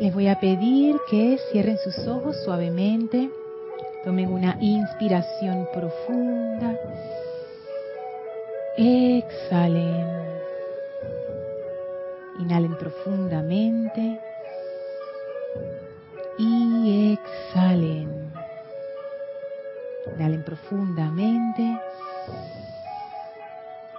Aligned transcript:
Les 0.00 0.12
voy 0.12 0.26
a 0.26 0.40
pedir 0.40 0.96
que 1.08 1.38
cierren 1.50 1.78
sus 1.78 1.96
ojos 2.08 2.36
suavemente, 2.44 3.30
tomen 4.04 4.32
una 4.32 4.56
inspiración 4.60 5.68
profunda, 5.72 6.76
exhalen, 8.76 10.06
inhalen 12.40 12.76
profundamente. 12.76 14.20
Y 16.36 17.12
exhalen. 17.12 18.32
Inhalen 20.16 20.42
profundamente. 20.42 21.78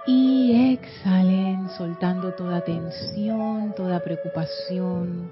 Y 0.06 0.74
exhalen 0.74 1.70
soltando 1.70 2.34
toda 2.34 2.60
tensión, 2.60 3.72
toda 3.74 4.00
preocupación, 4.00 5.30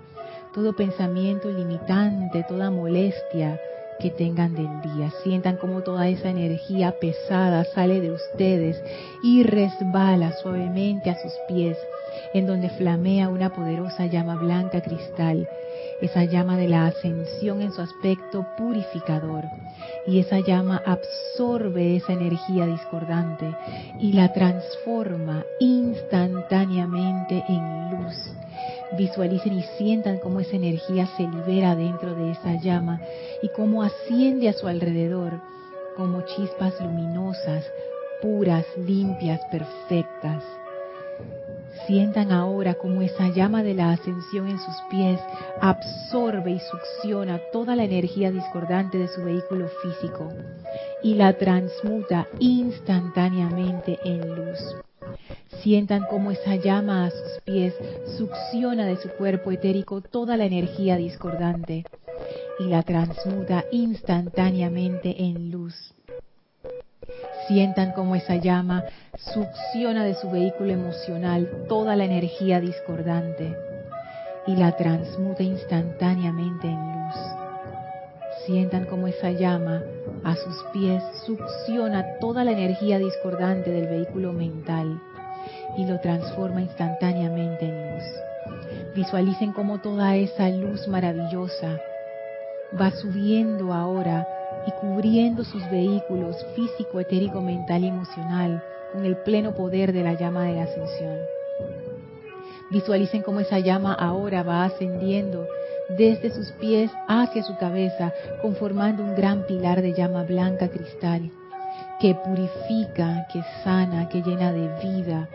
todo 0.55 0.73
pensamiento 0.73 1.51
limitante, 1.51 2.45
toda 2.45 2.71
molestia 2.71 3.61
que 3.99 4.11
tengan 4.11 4.55
del 4.55 4.81
día. 4.83 5.11
Sientan 5.25 5.57
como 5.57 5.83
toda 5.83 6.09
esa 6.09 6.31
energía 6.31 6.93
pesada 7.01 7.65
sale 7.65 8.01
de 8.01 8.13
ustedes 8.13 8.81
y 9.25 9.43
resbala 9.43 10.33
suavemente 10.41 11.11
a 11.11 11.21
sus 11.21 11.33
pies, 11.49 11.77
en 12.33 12.47
donde 12.47 12.71
flamea 12.71 13.29
una 13.29 13.53
poderosa 13.53 14.07
llama 14.07 14.37
blanca 14.37 14.81
cristal, 14.81 15.49
esa 16.01 16.23
llama 16.25 16.57
de 16.57 16.69
la 16.69 16.87
ascensión 16.87 17.61
en 17.61 17.73
su 17.73 17.81
aspecto 17.81 18.47
purificador. 18.57 19.45
Y 20.07 20.21
esa 20.21 20.39
llama 20.39 20.81
absorbe 20.87 21.97
esa 21.97 22.13
energía 22.13 22.67
discordante 22.67 23.53
y 23.99 24.13
la 24.13 24.33
transforma 24.33 25.45
instantáneamente 25.59 27.43
en 27.49 27.91
luz 27.91 28.35
Visualicen 28.97 29.59
y 29.59 29.63
sientan 29.77 30.19
cómo 30.19 30.41
esa 30.41 30.57
energía 30.57 31.07
se 31.17 31.25
libera 31.25 31.75
dentro 31.75 32.15
de 32.15 32.31
esa 32.33 32.55
llama 32.55 33.01
y 33.43 33.49
cómo 33.49 33.83
asciende 33.83 34.49
a 34.49 34.53
su 34.53 34.69
alrededor 34.69 35.41
como 35.97 36.23
chispas 36.23 36.81
luminosas, 36.81 37.65
puras, 38.23 38.65
limpias, 38.77 39.41
perfectas. 39.51 40.43
Sientan 41.87 42.33
ahora 42.33 42.75
cómo 42.75 43.03
esa 43.03 43.29
llama 43.29 43.63
de 43.63 43.75
la 43.75 43.91
ascensión 43.91 44.49
en 44.49 44.59
sus 44.59 44.75
pies 44.91 45.21
absorbe 45.61 46.53
y 46.53 46.61
succiona 46.61 47.41
toda 47.53 47.77
la 47.77 47.85
energía 47.85 48.31
discordante 48.31 48.99
de 48.99 49.09
su 49.09 49.25
vehículo 49.25 49.69
físico 49.83 50.29
y 51.03 51.15
la 51.15 51.33
transmuta 51.35 52.27
instantáneamente 52.39 53.99
en 54.05 54.35
luz. 54.35 54.59
Sientan 55.65 56.05
cómo 56.11 56.31
esa 56.31 56.57
llama 56.57 57.07
a 57.07 57.11
sus 57.11 57.41
pies 57.47 57.73
succiona 58.19 58.85
de 58.85 58.99
su 58.99 59.09
cuerpo 59.09 59.51
etérico 59.51 60.03
toda 60.03 60.37
la 60.37 60.45
energía 60.45 60.99
discordante 60.99 61.87
y 62.59 62.65
la 62.65 62.83
transmuta 62.83 63.65
instantáneamente 63.71 65.25
en 65.25 65.51
luz. 65.51 65.95
Sientan 67.49 67.93
cómo 67.93 68.15
esa 68.15 68.37
llama 68.37 68.85
succiona 69.33 70.05
de 70.05 70.13
su 70.17 70.31
vehículo 70.31 70.71
emocional 70.71 71.49
toda 71.67 71.97
la 71.97 72.05
energía 72.05 72.61
discordante 72.61 73.57
y 74.47 74.57
la 74.57 74.77
transmuta 74.77 75.43
instantáneamente 75.45 76.67
en 76.67 76.93
luz. 76.93 77.15
Sientan 78.45 78.85
cómo 78.85 79.07
esa 79.07 79.31
llama 79.31 79.83
a 80.25 80.37
sus 80.37 80.63
pies 80.75 81.03
succiona 81.25 82.19
toda 82.21 82.45
la 82.45 82.53
energía 82.53 82.99
discordante 82.99 83.71
del 83.71 83.87
vehículo 83.87 84.35
mental 84.35 85.01
y 85.77 85.85
lo 85.85 85.99
transforma 86.01 86.63
instantáneamente 86.63 87.65
en 87.65 87.95
luz. 87.95 88.05
Visualicen 88.95 89.53
cómo 89.53 89.81
toda 89.81 90.17
esa 90.17 90.49
luz 90.49 90.87
maravillosa 90.89 91.81
va 92.81 92.91
subiendo 92.91 93.73
ahora 93.73 94.27
y 94.67 94.71
cubriendo 94.73 95.45
sus 95.45 95.69
vehículos 95.71 96.37
físico, 96.55 97.01
etérico, 97.01 97.41
mental 97.41 97.85
y 97.85 97.89
emocional 97.89 98.63
con 98.93 99.05
el 99.05 99.17
pleno 99.19 99.55
poder 99.55 99.93
de 99.93 100.05
la 100.05 100.15
llama 100.15 100.45
de 100.45 100.55
la 100.55 100.63
ascensión. 100.63 101.19
Visualicen 102.71 103.23
cómo 103.23 103.41
esa 103.41 103.59
llama 103.59 103.95
ahora 103.95 104.43
va 104.43 104.65
ascendiendo 104.65 105.47
desde 105.99 106.31
sus 106.31 106.51
pies 106.53 106.91
hacia 107.09 107.43
su 107.43 107.57
cabeza, 107.59 108.13
conformando 108.41 109.03
un 109.03 109.15
gran 109.15 109.47
pilar 109.47 109.83
de 109.83 109.93
llama 109.93 110.23
blanca 110.23 110.69
cristal 110.69 111.31
que 112.01 112.15
purifica, 112.15 113.27
que 113.33 113.43
sana, 113.63 114.09
que 114.09 114.23
llena 114.23 114.53
de 114.53 114.69
vida 114.83 115.29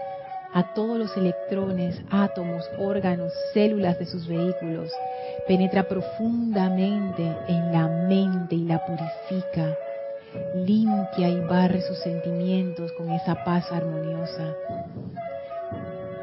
a 0.53 0.73
todos 0.73 0.97
los 0.97 1.15
electrones, 1.15 2.01
átomos, 2.09 2.69
órganos, 2.77 3.31
células 3.53 3.99
de 3.99 4.05
sus 4.05 4.27
vehículos. 4.27 4.91
Penetra 5.47 5.83
profundamente 5.83 7.23
en 7.47 7.71
la 7.71 7.87
mente 7.87 8.55
y 8.55 8.65
la 8.65 8.85
purifica. 8.85 9.77
Limpia 10.55 11.29
y 11.29 11.39
barre 11.41 11.81
sus 11.81 11.97
sentimientos 11.99 12.91
con 12.93 13.11
esa 13.11 13.43
paz 13.43 13.71
armoniosa 13.71 14.53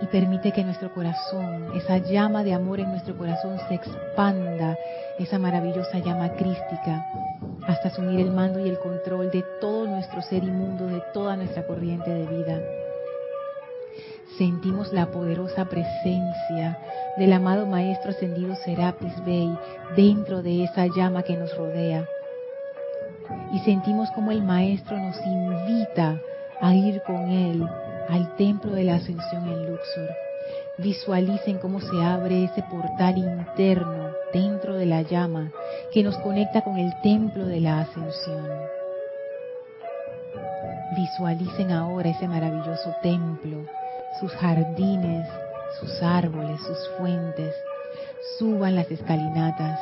y 0.03 0.06
permite 0.06 0.53
que 0.53 0.64
nuestro 0.64 0.93
corazón, 0.93 1.72
esa 1.75 1.98
llama 1.98 2.44
de 2.44 2.53
amor 2.53 2.81
en 2.81 2.91
nuestro 2.91 3.16
corazón 3.16 3.58
se 3.69 3.75
expanda, 3.75 4.76
esa 5.19 5.38
maravillosa 5.38 5.98
llama 5.98 6.32
crística, 6.34 7.06
hasta 7.66 7.88
asumir 7.88 8.20
el 8.20 8.31
mando 8.31 8.64
y 8.64 8.69
el 8.69 8.78
control 8.78 9.31
de 9.31 9.43
todo 9.60 9.87
nuestro 9.87 10.20
ser 10.22 10.44
inmundo, 10.44 10.87
de 10.87 11.03
toda 11.12 11.37
nuestra 11.37 11.66
corriente 11.66 12.10
de 12.10 12.26
vida. 12.26 12.60
Sentimos 14.38 14.92
la 14.92 15.10
poderosa 15.10 15.64
presencia 15.64 16.78
del 17.16 17.32
amado 17.32 17.64
Maestro 17.64 18.10
Ascendido 18.10 18.54
Serapis 18.56 19.24
Bey 19.24 19.56
dentro 19.97 20.42
de 20.42 20.64
esa 20.64 20.86
llama 20.94 21.22
que 21.22 21.36
nos 21.38 21.56
rodea. 21.56 22.06
Y 23.52 23.60
sentimos 23.60 24.10
como 24.10 24.30
el 24.32 24.42
Maestro 24.42 24.98
nos 24.98 25.16
invita 25.25 26.20
a 26.60 26.75
ir 26.75 27.00
con 27.06 27.30
Él 27.30 27.66
al 28.10 28.36
templo 28.36 28.72
de 28.72 28.84
la 28.84 28.96
ascensión 28.96 29.48
en 29.48 29.70
Luxor. 29.70 30.10
Visualicen 30.78 31.56
cómo 31.58 31.80
se 31.80 32.04
abre 32.04 32.44
ese 32.44 32.62
portal 32.64 33.16
interno 33.16 34.10
dentro 34.34 34.75
de 34.75 34.84
la 34.84 35.00
llama 35.00 35.50
que 35.92 36.02
nos 36.02 36.19
conecta 36.19 36.60
con 36.60 36.76
el 36.76 36.92
templo 37.00 37.46
de 37.46 37.60
la 37.60 37.80
ascensión. 37.80 38.46
Visualicen 40.94 41.70
ahora 41.72 42.10
ese 42.10 42.28
maravilloso 42.28 42.94
templo, 43.02 43.64
sus 44.21 44.32
jardines, 44.32 45.28
sus 45.81 46.03
árboles, 46.03 46.60
sus 46.60 46.88
fuentes. 46.99 47.54
Suban 48.38 48.77
las 48.77 48.91
escalinatas, 48.91 49.78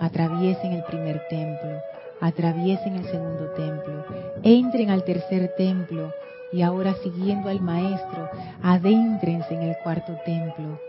atraviesen 0.00 0.72
el 0.72 0.82
primer 0.84 1.26
templo, 1.28 1.80
atraviesen 2.20 2.96
el 2.96 3.04
segundo 3.04 3.50
templo, 3.52 4.04
entren 4.42 4.90
al 4.90 5.04
tercer 5.04 5.54
templo 5.56 6.12
y 6.52 6.62
ahora 6.62 6.94
siguiendo 7.02 7.48
al 7.48 7.60
Maestro, 7.60 8.28
adéntrense 8.62 9.54
en 9.54 9.62
el 9.62 9.76
cuarto 9.82 10.16
templo. 10.24 10.80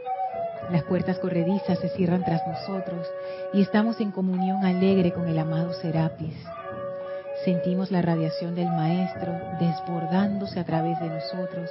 Las 0.72 0.84
puertas 0.84 1.18
corredizas 1.20 1.80
se 1.80 1.90
cierran 1.90 2.24
tras 2.24 2.42
nosotros 2.48 3.08
y 3.54 3.62
estamos 3.62 4.00
en 4.02 4.12
comunión 4.12 4.64
alegre 4.64 5.12
con 5.12 5.28
el 5.28 5.38
amado 5.40 5.74
Serapis. 5.74 6.36
Sentimos 7.44 7.92
la 7.92 8.02
radiación 8.02 8.56
del 8.56 8.68
Maestro 8.68 9.34
desbordándose 9.60 10.60
a 10.60 10.66
través 10.66 11.00
de 11.00 11.10
nosotros 11.10 11.70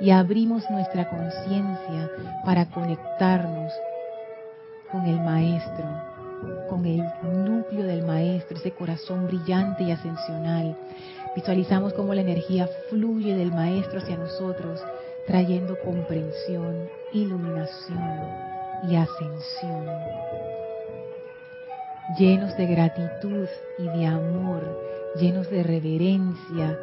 y 0.00 0.10
abrimos 0.10 0.68
nuestra 0.70 1.08
conciencia 1.08 2.10
para 2.44 2.66
conectarnos 2.66 3.72
con 4.90 5.04
el 5.06 5.20
Maestro, 5.20 5.84
con 6.68 6.86
el 6.86 7.02
núcleo 7.22 7.84
del 7.84 8.04
Maestro, 8.04 8.56
ese 8.58 8.70
corazón 8.70 9.26
brillante 9.26 9.82
y 9.82 9.90
ascensional 9.90 10.76
Visualizamos 11.38 11.92
cómo 11.92 12.14
la 12.14 12.22
energía 12.22 12.68
fluye 12.88 13.34
del 13.36 13.52
Maestro 13.52 14.00
hacia 14.00 14.16
nosotros, 14.16 14.80
trayendo 15.26 15.78
comprensión, 15.84 16.88
iluminación 17.12 18.28
y 18.88 18.96
ascensión. 18.96 19.86
Llenos 22.18 22.56
de 22.56 22.66
gratitud 22.66 23.46
y 23.78 23.82
de 23.84 24.06
amor, 24.06 24.64
llenos 25.16 25.50
de 25.50 25.62
reverencia, 25.62 26.78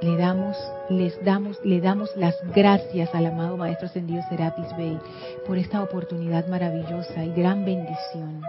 le 0.00 0.16
damos, 0.16 0.56
les 0.88 1.22
damos, 1.24 1.58
le 1.64 1.80
damos 1.80 2.14
las 2.16 2.36
gracias 2.54 3.14
al 3.14 3.26
amado 3.26 3.56
Maestro 3.56 3.86
Ascendido 3.86 4.22
Serapis 4.28 4.74
Bey 4.76 4.98
por 5.46 5.58
esta 5.58 5.82
oportunidad 5.82 6.46
maravillosa 6.46 7.24
y 7.24 7.32
gran 7.32 7.64
bendición 7.64 8.42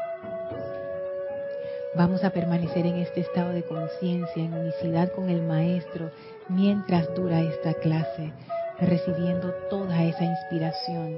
Vamos 1.94 2.24
a 2.24 2.30
permanecer 2.30 2.86
en 2.86 2.96
este 2.96 3.20
estado 3.20 3.52
de 3.52 3.64
conciencia, 3.64 4.42
en 4.42 4.54
unicidad 4.54 5.12
con 5.12 5.30
el 5.30 5.42
Maestro, 5.42 6.10
mientras 6.48 7.14
dura 7.16 7.42
esta 7.42 7.74
clase, 7.74 8.32
recibiendo 8.80 9.52
toda 9.70 10.02
esa 10.02 10.24
inspiración 10.24 11.18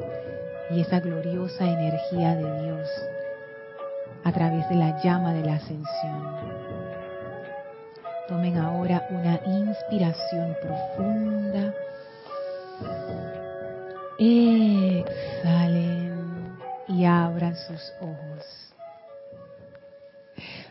y 0.71 0.81
esa 0.81 0.99
gloriosa 0.99 1.65
energía 1.65 2.35
de 2.35 2.63
Dios 2.63 2.89
a 4.23 4.31
través 4.31 4.67
de 4.69 4.75
la 4.75 4.99
llama 5.03 5.33
de 5.33 5.45
la 5.45 5.55
ascensión. 5.57 6.42
Tomen 8.27 8.57
ahora 8.57 9.05
una 9.09 9.39
inspiración 9.45 10.55
profunda. 10.61 11.73
Exhalen 14.17 15.73
y 16.87 17.03
abran 17.03 17.55
sus 17.57 17.81
ojos. 17.99 18.73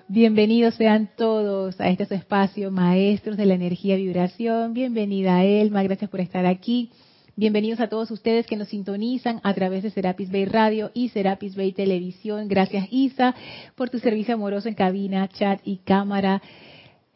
Bienvenidos 0.09 0.77
sean 0.77 1.11
todos 1.15 1.79
a 1.79 1.91
este 1.91 2.15
espacio, 2.15 2.71
maestros 2.71 3.37
de 3.37 3.45
la 3.45 3.53
energía 3.55 3.99
y 3.99 4.07
vibración. 4.07 4.73
Bienvenida 4.73 5.45
Elma, 5.45 5.83
gracias 5.83 6.09
por 6.09 6.21
estar 6.21 6.47
aquí. 6.47 6.91
Bienvenidos 7.37 7.81
a 7.81 7.89
todos 7.89 8.11
ustedes 8.11 8.47
que 8.47 8.57
nos 8.57 8.69
sintonizan 8.69 9.41
a 9.43 9.53
través 9.53 9.83
de 9.83 9.91
Serapis 9.91 10.33
Bay 10.33 10.47
Radio 10.47 10.91
y 10.95 11.11
Serapis 11.11 11.55
Bay 11.55 11.73
Televisión. 11.73 12.49
Gracias 12.49 12.89
Isa 12.91 13.35
por 13.75 13.91
tu 13.91 13.99
servicio 13.99 14.35
amoroso 14.35 14.69
en 14.69 14.75
cabina, 14.75 15.29
chat 15.29 15.61
y 15.65 15.79
cámara. 15.79 16.41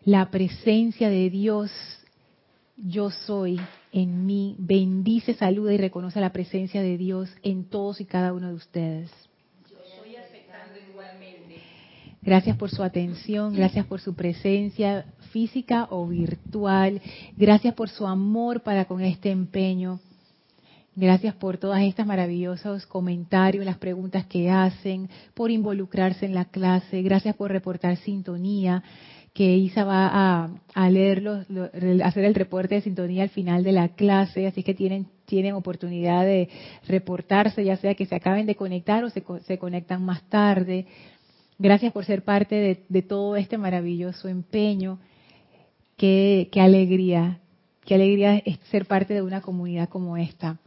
La 0.06 0.30
presencia 0.30 1.10
de 1.10 1.30
Dios, 1.30 1.68
yo 2.76 3.10
soy 3.10 3.60
en 3.90 4.24
mí, 4.24 4.54
bendice, 4.56 5.34
saluda 5.34 5.74
y 5.74 5.78
reconoce 5.78 6.20
la 6.20 6.32
presencia 6.32 6.80
de 6.80 6.96
Dios 6.96 7.28
en 7.42 7.64
todos 7.64 8.00
y 8.00 8.04
cada 8.04 8.32
uno 8.32 8.46
de 8.46 8.54
ustedes. 8.54 9.10
Yo 9.68 9.78
soy 9.98 10.14
aceptando 10.14 10.78
igualmente. 10.88 11.56
Gracias 12.22 12.56
por 12.56 12.70
su 12.70 12.84
atención, 12.84 13.52
gracias 13.52 13.84
por 13.86 14.00
su 14.00 14.14
presencia 14.14 15.06
física 15.32 15.88
o 15.90 16.06
virtual. 16.06 17.02
Gracias 17.36 17.74
por 17.74 17.88
su 17.88 18.06
amor 18.06 18.60
para 18.60 18.84
con 18.84 19.00
este 19.00 19.32
empeño. 19.32 19.98
Gracias 20.98 21.34
por 21.34 21.58
todas 21.58 21.82
estas 21.82 22.06
maravillosos 22.06 22.86
comentarios, 22.86 23.66
las 23.66 23.76
preguntas 23.76 24.24
que 24.24 24.50
hacen, 24.50 25.10
por 25.34 25.50
involucrarse 25.50 26.24
en 26.24 26.34
la 26.34 26.46
clase. 26.46 27.02
Gracias 27.02 27.36
por 27.36 27.50
reportar 27.50 27.98
sintonía, 27.98 28.82
que 29.36 29.54
Isa 29.54 29.84
va 29.84 30.08
a, 30.08 30.50
a 30.72 30.88
leerlos, 30.88 31.46
hacer 32.02 32.24
el 32.24 32.34
reporte 32.34 32.76
de 32.76 32.80
sintonía 32.80 33.22
al 33.22 33.28
final 33.28 33.62
de 33.64 33.72
la 33.72 33.88
clase, 33.88 34.46
así 34.46 34.62
que 34.62 34.72
tienen 34.72 35.08
tienen 35.26 35.52
oportunidad 35.52 36.24
de 36.24 36.48
reportarse, 36.88 37.62
ya 37.62 37.76
sea 37.76 37.94
que 37.94 38.06
se 38.06 38.14
acaben 38.14 38.46
de 38.46 38.54
conectar 38.54 39.04
o 39.04 39.10
se, 39.10 39.22
se 39.44 39.58
conectan 39.58 40.02
más 40.02 40.22
tarde. 40.30 40.86
Gracias 41.58 41.92
por 41.92 42.06
ser 42.06 42.22
parte 42.22 42.54
de, 42.54 42.84
de 42.88 43.02
todo 43.02 43.36
este 43.36 43.58
maravilloso 43.58 44.28
empeño. 44.28 44.98
Qué, 45.98 46.48
qué 46.50 46.62
alegría, 46.62 47.40
qué 47.84 47.96
alegría 47.96 48.42
ser 48.70 48.86
parte 48.86 49.12
de 49.12 49.20
una 49.20 49.42
comunidad 49.42 49.90
como 49.90 50.16
esta. 50.16 50.58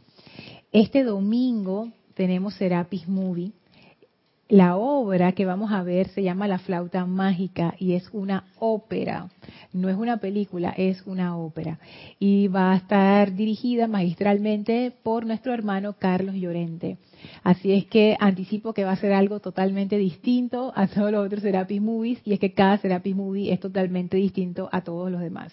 Este 0.70 1.02
domingo 1.02 1.88
tenemos 2.14 2.54
Serapis 2.54 3.08
Movie. 3.08 3.50
La 4.50 4.76
obra 4.76 5.30
que 5.30 5.46
vamos 5.46 5.70
a 5.70 5.84
ver 5.84 6.08
se 6.08 6.24
llama 6.24 6.48
La 6.48 6.58
flauta 6.58 7.06
mágica 7.06 7.76
y 7.78 7.92
es 7.92 8.10
una 8.12 8.46
ópera. 8.58 9.28
No 9.72 9.88
es 9.88 9.94
una 9.94 10.16
película, 10.16 10.74
es 10.76 11.06
una 11.06 11.36
ópera. 11.36 11.78
Y 12.18 12.48
va 12.48 12.72
a 12.72 12.76
estar 12.76 13.32
dirigida 13.36 13.86
magistralmente 13.86 14.92
por 15.04 15.24
nuestro 15.24 15.54
hermano 15.54 15.92
Carlos 15.96 16.34
Llorente. 16.34 16.98
Así 17.44 17.72
es 17.72 17.86
que 17.86 18.16
anticipo 18.18 18.72
que 18.72 18.82
va 18.82 18.90
a 18.90 18.96
ser 18.96 19.12
algo 19.12 19.38
totalmente 19.38 19.96
distinto 19.98 20.72
a 20.74 20.88
todos 20.88 21.12
los 21.12 21.24
otros 21.24 21.42
Serapis 21.42 21.80
Movies 21.80 22.20
y 22.24 22.32
es 22.32 22.40
que 22.40 22.52
cada 22.52 22.76
Serapis 22.78 23.14
Movie 23.14 23.52
es 23.52 23.60
totalmente 23.60 24.16
distinto 24.16 24.68
a 24.72 24.80
todos 24.80 25.12
los 25.12 25.20
demás. 25.20 25.52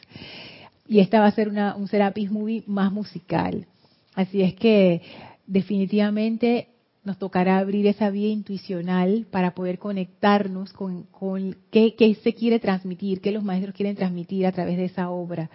Y 0.88 1.02
esta 1.02 1.20
va 1.20 1.28
a 1.28 1.32
ser 1.32 1.50
una, 1.50 1.76
un 1.76 1.88
Serapis 1.88 2.32
Movie 2.32 2.64
más 2.66 2.92
musical. 2.92 3.68
Así 4.16 4.42
es 4.42 4.56
que 4.56 5.04
definitivamente 5.46 6.70
nos 7.08 7.18
tocará 7.18 7.58
abrir 7.58 7.88
esa 7.88 8.10
vía 8.10 8.28
intuicional 8.28 9.26
para 9.32 9.56
poder 9.56 9.80
conectarnos 9.80 10.74
con, 10.74 11.08
qué, 11.72 12.18
se 12.22 12.34
quiere 12.34 12.60
transmitir, 12.60 13.22
qué 13.22 13.32
los 13.32 13.44
maestros 13.44 13.74
quieren 13.74 13.96
transmitir 13.96 14.46
a 14.46 14.52
través 14.52 14.76
de 14.76 14.86
esa 14.86 15.10
obra. 15.10 15.50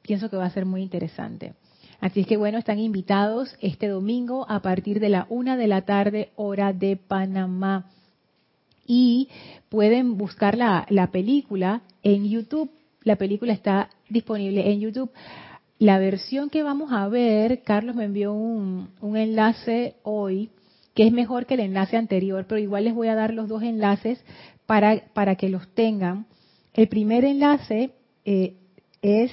Pienso 0.00 0.30
que 0.30 0.38
va 0.38 0.46
a 0.46 0.50
ser 0.50 0.64
muy 0.64 0.82
interesante. 0.82 1.52
Así 2.00 2.20
es 2.20 2.26
que 2.26 2.38
bueno, 2.38 2.58
están 2.58 2.78
invitados 2.78 3.54
este 3.60 3.88
domingo 3.88 4.46
a 4.48 4.62
partir 4.62 4.98
de 4.98 5.10
la 5.10 5.26
una 5.28 5.58
de 5.58 5.68
la 5.68 5.82
tarde, 5.82 6.30
hora 6.36 6.72
de 6.72 6.96
Panamá. 6.96 7.90
Y 8.86 9.28
pueden 9.68 10.16
buscar 10.16 10.56
la, 10.56 10.86
la 10.88 11.10
película 11.10 11.82
en 12.02 12.26
YouTube. 12.26 12.70
La 13.02 13.16
película 13.16 13.52
está 13.52 13.90
disponible 14.08 14.72
en 14.72 14.80
YouTube. 14.80 15.10
La 15.78 16.00
versión 16.00 16.50
que 16.50 16.64
vamos 16.64 16.90
a 16.92 17.06
ver, 17.08 17.62
Carlos 17.62 17.94
me 17.94 18.04
envió 18.04 18.32
un, 18.32 18.88
enlace 19.02 19.94
hoy 20.02 20.50
que 20.98 21.06
es 21.06 21.12
mejor 21.12 21.46
que 21.46 21.54
el 21.54 21.60
enlace 21.60 21.96
anterior, 21.96 22.46
pero 22.48 22.60
igual 22.60 22.82
les 22.82 22.92
voy 22.92 23.06
a 23.06 23.14
dar 23.14 23.32
los 23.32 23.46
dos 23.46 23.62
enlaces 23.62 24.20
para, 24.66 25.00
para 25.14 25.36
que 25.36 25.48
los 25.48 25.72
tengan. 25.72 26.26
El 26.74 26.88
primer 26.88 27.24
enlace 27.24 27.92
eh, 28.24 28.56
es, 29.00 29.30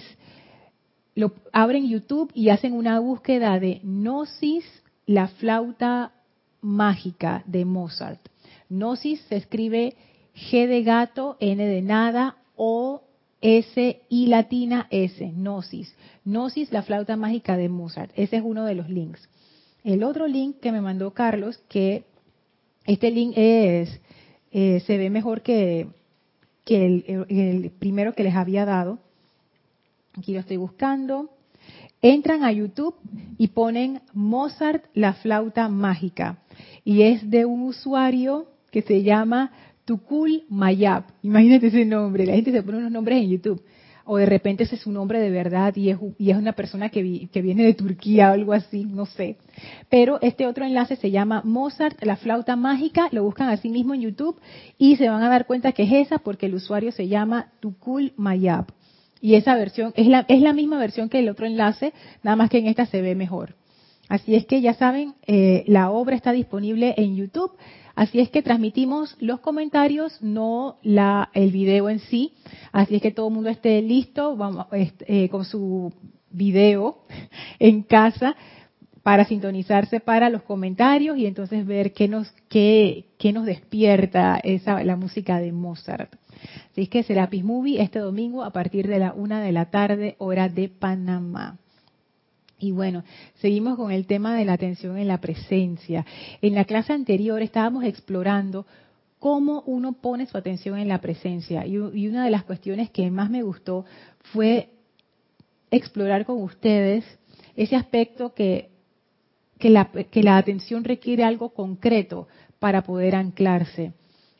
lo 1.16 1.34
abren 1.52 1.90
YouTube 1.90 2.30
y 2.36 2.50
hacen 2.50 2.74
una 2.74 3.00
búsqueda 3.00 3.60
de 3.60 3.82
Gnosis, 3.82 4.64
la 5.08 5.28
flauta 5.28 6.12
mágica 6.62 7.42
de 7.48 7.66
Mozart. 7.66 8.22
Gnosis 8.70 9.22
se 9.22 9.38
escribe 9.38 9.96
G 10.36 10.68
de 10.68 10.84
gato, 10.84 11.36
N 11.40 11.66
de 11.66 11.82
nada, 11.82 12.36
O 12.56 13.02
S 13.42 14.02
y 14.08 14.28
latina 14.28 14.86
S, 14.92 15.32
Gnosis. 15.36 15.96
Gnosis, 16.26 16.72
la 16.72 16.84
flauta 16.84 17.16
mágica 17.16 17.58
de 17.58 17.70
Mozart. 17.70 18.12
Ese 18.16 18.38
es 18.38 18.44
uno 18.46 18.66
de 18.66 18.76
los 18.76 18.88
links. 18.88 19.28
El 19.86 20.04
otro 20.04 20.26
link 20.26 20.58
que 20.60 20.72
me 20.72 20.82
mandó 20.82 21.12
Carlos, 21.12 21.64
que 21.70 22.06
este 22.88 23.12
link 23.12 23.34
es, 23.36 24.02
eh, 24.52 24.82
se 24.88 24.98
ve 24.98 25.12
mejor 25.12 25.44
que, 25.44 25.86
que 26.64 26.88
el, 26.88 27.26
el, 27.30 27.70
primero 27.70 28.14
que 28.14 28.24
les 28.24 28.34
había 28.34 28.66
dado. 28.66 28.98
Aquí 30.18 30.34
lo 30.34 30.40
estoy 30.40 30.58
buscando. 30.58 31.30
Entran 32.02 32.44
a 32.44 32.52
YouTube 32.52 32.96
y 33.38 33.50
ponen 33.50 34.02
Mozart, 34.12 34.86
la 34.96 35.14
flauta 35.14 35.70
mágica. 35.70 36.40
Y 36.84 37.04
es 37.04 37.30
de 37.30 37.46
un 37.46 37.62
usuario 37.62 38.48
que 38.72 38.82
se 38.82 39.04
llama 39.04 39.52
Tukul 39.86 40.46
Mayab. 40.50 41.04
Imagínate 41.22 41.68
ese 41.68 41.86
nombre. 41.86 42.26
La 42.26 42.34
gente 42.34 42.52
se 42.52 42.64
pone 42.64 42.80
unos 42.80 42.92
nombres 42.92 43.22
en 43.22 43.30
YouTube. 43.30 43.62
O 44.06 44.18
de 44.18 44.26
repente 44.26 44.64
ese 44.64 44.76
es 44.76 44.82
su 44.82 44.92
nombre 44.92 45.20
de 45.20 45.32
verdad 45.32 45.76
y 45.76 45.90
es, 45.90 45.98
y 46.18 46.30
es 46.30 46.38
una 46.38 46.54
persona 46.54 46.90
que, 46.90 47.28
que 47.32 47.42
viene 47.42 47.64
de 47.64 47.74
Turquía 47.74 48.30
o 48.30 48.34
algo 48.34 48.54
así, 48.54 48.86
no 48.86 49.06
sé. 49.06 49.38
Pero 49.90 50.20
este 50.22 50.48
otro 50.48 50.64
enlace 50.64 50.96
se 50.96 51.12
llama 51.12 51.42
Mozart, 51.44 52.02
la 52.04 52.16
flauta 52.16 52.56
mágica. 52.56 53.10
Lo 53.12 53.24
buscan 53.24 53.50
así 53.50 53.70
mismo 53.70 53.94
en 53.94 54.02
YouTube 54.02 54.40
y 54.78 54.96
se 54.96 55.10
van 55.10 55.24
a 55.24 55.30
dar 55.30 55.48
cuenta 55.48 55.72
que 55.72 55.84
es 55.84 55.92
esa 55.92 56.20
porque 56.20 56.46
el 56.46 56.56
usuario 56.56 56.92
se 56.92 57.08
llama 57.08 57.52
Tukul 57.60 58.14
Mayab. 58.16 58.68
Y 59.22 59.36
esa 59.36 59.56
versión 59.56 59.92
es 59.96 60.08
la, 60.08 60.26
es 60.28 60.42
la 60.42 60.54
misma 60.54 60.78
versión 60.78 61.10
que 61.10 61.20
el 61.20 61.30
otro 61.30 61.48
enlace, 61.48 61.94
nada 62.22 62.36
más 62.36 62.50
que 62.50 62.60
en 62.60 62.68
esta 62.68 62.86
se 62.86 63.02
ve 63.02 63.16
mejor. 63.16 63.56
Así 64.08 64.36
es 64.36 64.46
que 64.46 64.62
ya 64.62 64.76
saben, 64.76 65.16
eh, 65.26 65.64
la 65.68 65.90
obra 65.90 66.16
está 66.16 66.32
disponible 66.32 66.94
en 66.98 67.16
YouTube. 67.16 67.52
Así 67.96 68.20
es 68.20 68.30
que 68.30 68.42
transmitimos 68.42 69.16
los 69.20 69.40
comentarios, 69.40 70.22
no 70.22 70.78
la, 70.84 71.30
el 71.34 71.52
video 71.52 71.90
en 71.90 72.00
sí. 72.00 72.34
Así 72.72 72.96
es 72.96 73.02
que 73.02 73.12
todo 73.12 73.30
el 73.30 73.34
mundo 73.34 73.50
esté 73.50 73.82
listo 73.82 74.36
vamos, 74.36 74.68
eh, 74.72 75.30
con 75.30 75.46
su 75.46 75.94
video 76.30 77.00
en 77.60 77.84
casa 77.84 78.36
para 79.02 79.26
sintonizarse 79.26 80.00
para 80.00 80.30
los 80.30 80.42
comentarios 80.42 81.18
y 81.18 81.28
entonces 81.28 81.66
ver 81.66 81.94
qué 81.94 82.08
nos, 82.08 82.32
qué, 82.50 83.06
qué 83.20 83.32
nos 83.32 83.46
despierta 83.46 84.40
esa, 84.44 84.84
la 84.84 84.96
música 84.96 85.40
de 85.40 85.52
Mozart. 85.52 86.16
Así 86.72 86.82
es 86.82 86.90
que 86.90 87.04
Serapis 87.04 87.44
Movie 87.44 87.82
este 87.82 88.00
domingo 88.00 88.44
a 88.44 88.52
partir 88.52 88.88
de 88.88 89.00
la 89.00 89.14
una 89.14 89.42
de 89.42 89.52
la 89.52 89.70
tarde, 89.70 90.16
hora 90.18 90.50
de 90.50 90.70
Panamá. 90.70 91.60
Y 92.58 92.72
bueno, 92.72 93.04
seguimos 93.36 93.76
con 93.76 93.92
el 93.92 94.06
tema 94.06 94.36
de 94.36 94.46
la 94.46 94.54
atención 94.54 94.98
en 94.98 95.08
la 95.08 95.20
presencia. 95.20 96.06
En 96.42 96.56
la 96.56 96.66
clase 96.66 96.94
anterior 96.94 97.42
estábamos 97.42 97.84
explorando 97.84 98.66
cómo 99.20 99.64
uno 99.66 99.94
pone 99.94 100.26
su 100.26 100.38
atención 100.38 100.78
en 100.78 100.88
la 100.88 101.02
presencia. 101.02 101.66
Y, 101.66 101.78
una 101.78 102.24
de 102.24 102.32
las 102.32 102.44
cuestiones 102.44 102.90
que 102.92 103.10
más 103.12 103.30
me 103.30 103.44
gustó 103.44 103.86
fue 104.32 104.70
explorar 105.72 106.26
con 106.26 106.42
ustedes 106.42 107.04
ese 107.56 107.76
aspecto 107.76 108.34
que, 108.34 108.70
la, 109.60 109.92
que 109.92 110.24
la 110.24 110.38
atención 110.38 110.84
requiere 110.84 111.24
algo 111.24 111.50
concreto 111.50 112.28
para 112.60 112.84
poder 112.84 113.16
anclarse. 113.16 113.94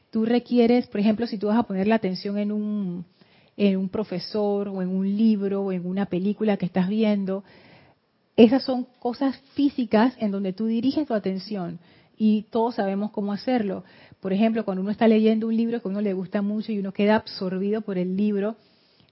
Tú 0.10 0.24
requieres, 0.24 0.88
por 0.88 1.02
ejemplo, 1.02 1.28
si 1.28 1.38
tú 1.38 1.48
vas 1.48 1.58
a 1.58 1.64
poner 1.64 1.88
la 1.88 1.96
atención 1.96 2.38
en 2.38 2.52
un, 2.52 3.06
en 3.58 3.78
un 3.78 3.90
profesor 3.90 4.70
o 4.70 4.82
en 4.82 4.90
un 4.90 5.18
libro 5.18 5.64
o 5.64 5.72
en 5.72 5.86
una 5.86 6.06
película 6.06 6.58
que 6.58 6.66
estás 6.66 6.88
viendo, 6.88 7.44
esas 8.36 8.64
son 8.64 8.88
cosas 9.00 9.38
físicas 9.54 10.14
en 10.20 10.32
donde 10.32 10.54
tú 10.54 10.66
diriges 10.66 11.08
tu 11.08 11.14
atención 11.14 11.80
y 12.18 12.44
todos 12.50 12.76
sabemos 12.76 13.12
cómo 13.12 13.34
hacerlo. 13.34 13.84
Por 14.20 14.34
ejemplo, 14.34 14.66
cuando 14.66 14.82
uno 14.82 14.92
está 14.92 15.08
leyendo 15.08 15.48
un 15.48 15.56
libro 15.56 15.82
que 15.82 15.88
a 15.88 15.92
uno 15.92 16.02
le 16.02 16.14
gusta 16.14 16.42
mucho 16.42 16.72
y 16.72 16.80
uno 16.80 16.92
queda 16.92 17.16
absorbido 17.16 17.82
por 17.82 17.98
el 17.98 18.18
libro, 18.18 18.56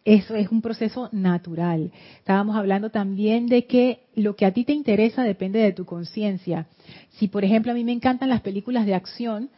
eso 0.06 0.36
es 0.36 0.50
un 0.50 0.62
proceso 0.62 1.08
natural. 1.12 1.92
Estábamos 2.18 2.56
hablando 2.58 2.90
también 2.90 3.48
de 3.48 3.66
que 3.66 4.02
lo 4.16 4.36
que 4.36 4.46
a 4.46 4.52
ti 4.52 4.66
te 4.66 4.74
interesa 4.74 5.24
depende 5.24 5.60
de 5.60 5.72
tu 5.72 5.86
conciencia. 5.86 6.68
Si, 7.12 7.30
por 7.30 7.46
ejemplo, 7.46 7.72
a 7.72 7.76
mí 7.76 7.84
me 7.84 7.94
encantan 7.94 8.30
las 8.30 8.42
películas 8.42 8.86
de 8.86 8.96
acción, 8.96 9.50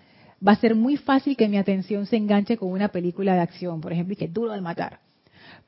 va 0.45 0.51
a 0.51 0.57
ser 0.57 0.75
muy 0.75 0.97
fácil 0.97 1.35
que 1.35 1.47
mi 1.47 1.57
atención 1.57 2.05
se 2.05 2.17
enganche 2.17 2.57
con 2.57 2.71
una 2.71 2.89
película 2.89 3.33
de 3.33 3.41
acción, 3.41 3.81
por 3.81 3.93
ejemplo, 3.93 4.13
y 4.13 4.17
que 4.17 4.27
duro 4.27 4.51
de 4.51 4.61
matar. 4.61 4.99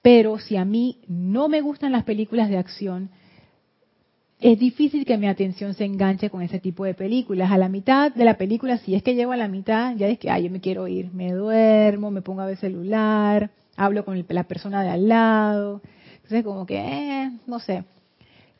Pero 0.03 0.37
si 0.37 0.57
a 0.57 0.65
mí 0.65 0.99
no 1.07 1.49
me 1.49 1.61
gustan 1.61 1.91
las 1.91 2.03
películas 2.03 2.49
de 2.49 2.57
acción, 2.57 3.09
es 4.39 4.59
difícil 4.59 5.03
que 5.05 5.17
mi 5.17 5.27
atención 5.27 5.73
se 5.73 5.85
enganche 5.85 6.29
con 6.29 6.43
ese 6.43 6.59
tipo 6.59 6.85
de 6.85 6.93
películas. 6.93 7.51
A 7.51 7.57
la 7.57 7.69
mitad 7.69 8.11
de 8.13 8.23
la 8.23 8.37
película, 8.37 8.77
si 8.77 8.93
es 8.93 9.01
que 9.01 9.15
llego 9.15 9.31
a 9.31 9.37
la 9.37 9.47
mitad, 9.47 9.95
ya 9.95 10.07
es 10.07 10.19
que, 10.19 10.29
ay, 10.29 10.43
yo 10.43 10.51
me 10.51 10.61
quiero 10.61 10.87
ir, 10.87 11.11
me 11.11 11.31
duermo, 11.31 12.11
me 12.11 12.21
pongo 12.21 12.41
a 12.41 12.45
ver 12.45 12.57
celular, 12.57 13.49
hablo 13.75 14.05
con 14.05 14.23
la 14.29 14.43
persona 14.43 14.83
de 14.83 14.89
al 14.89 15.07
lado. 15.07 15.81
Entonces, 16.15 16.43
como 16.43 16.67
que, 16.67 16.77
eh, 16.77 17.31
no 17.47 17.59
sé. 17.59 17.83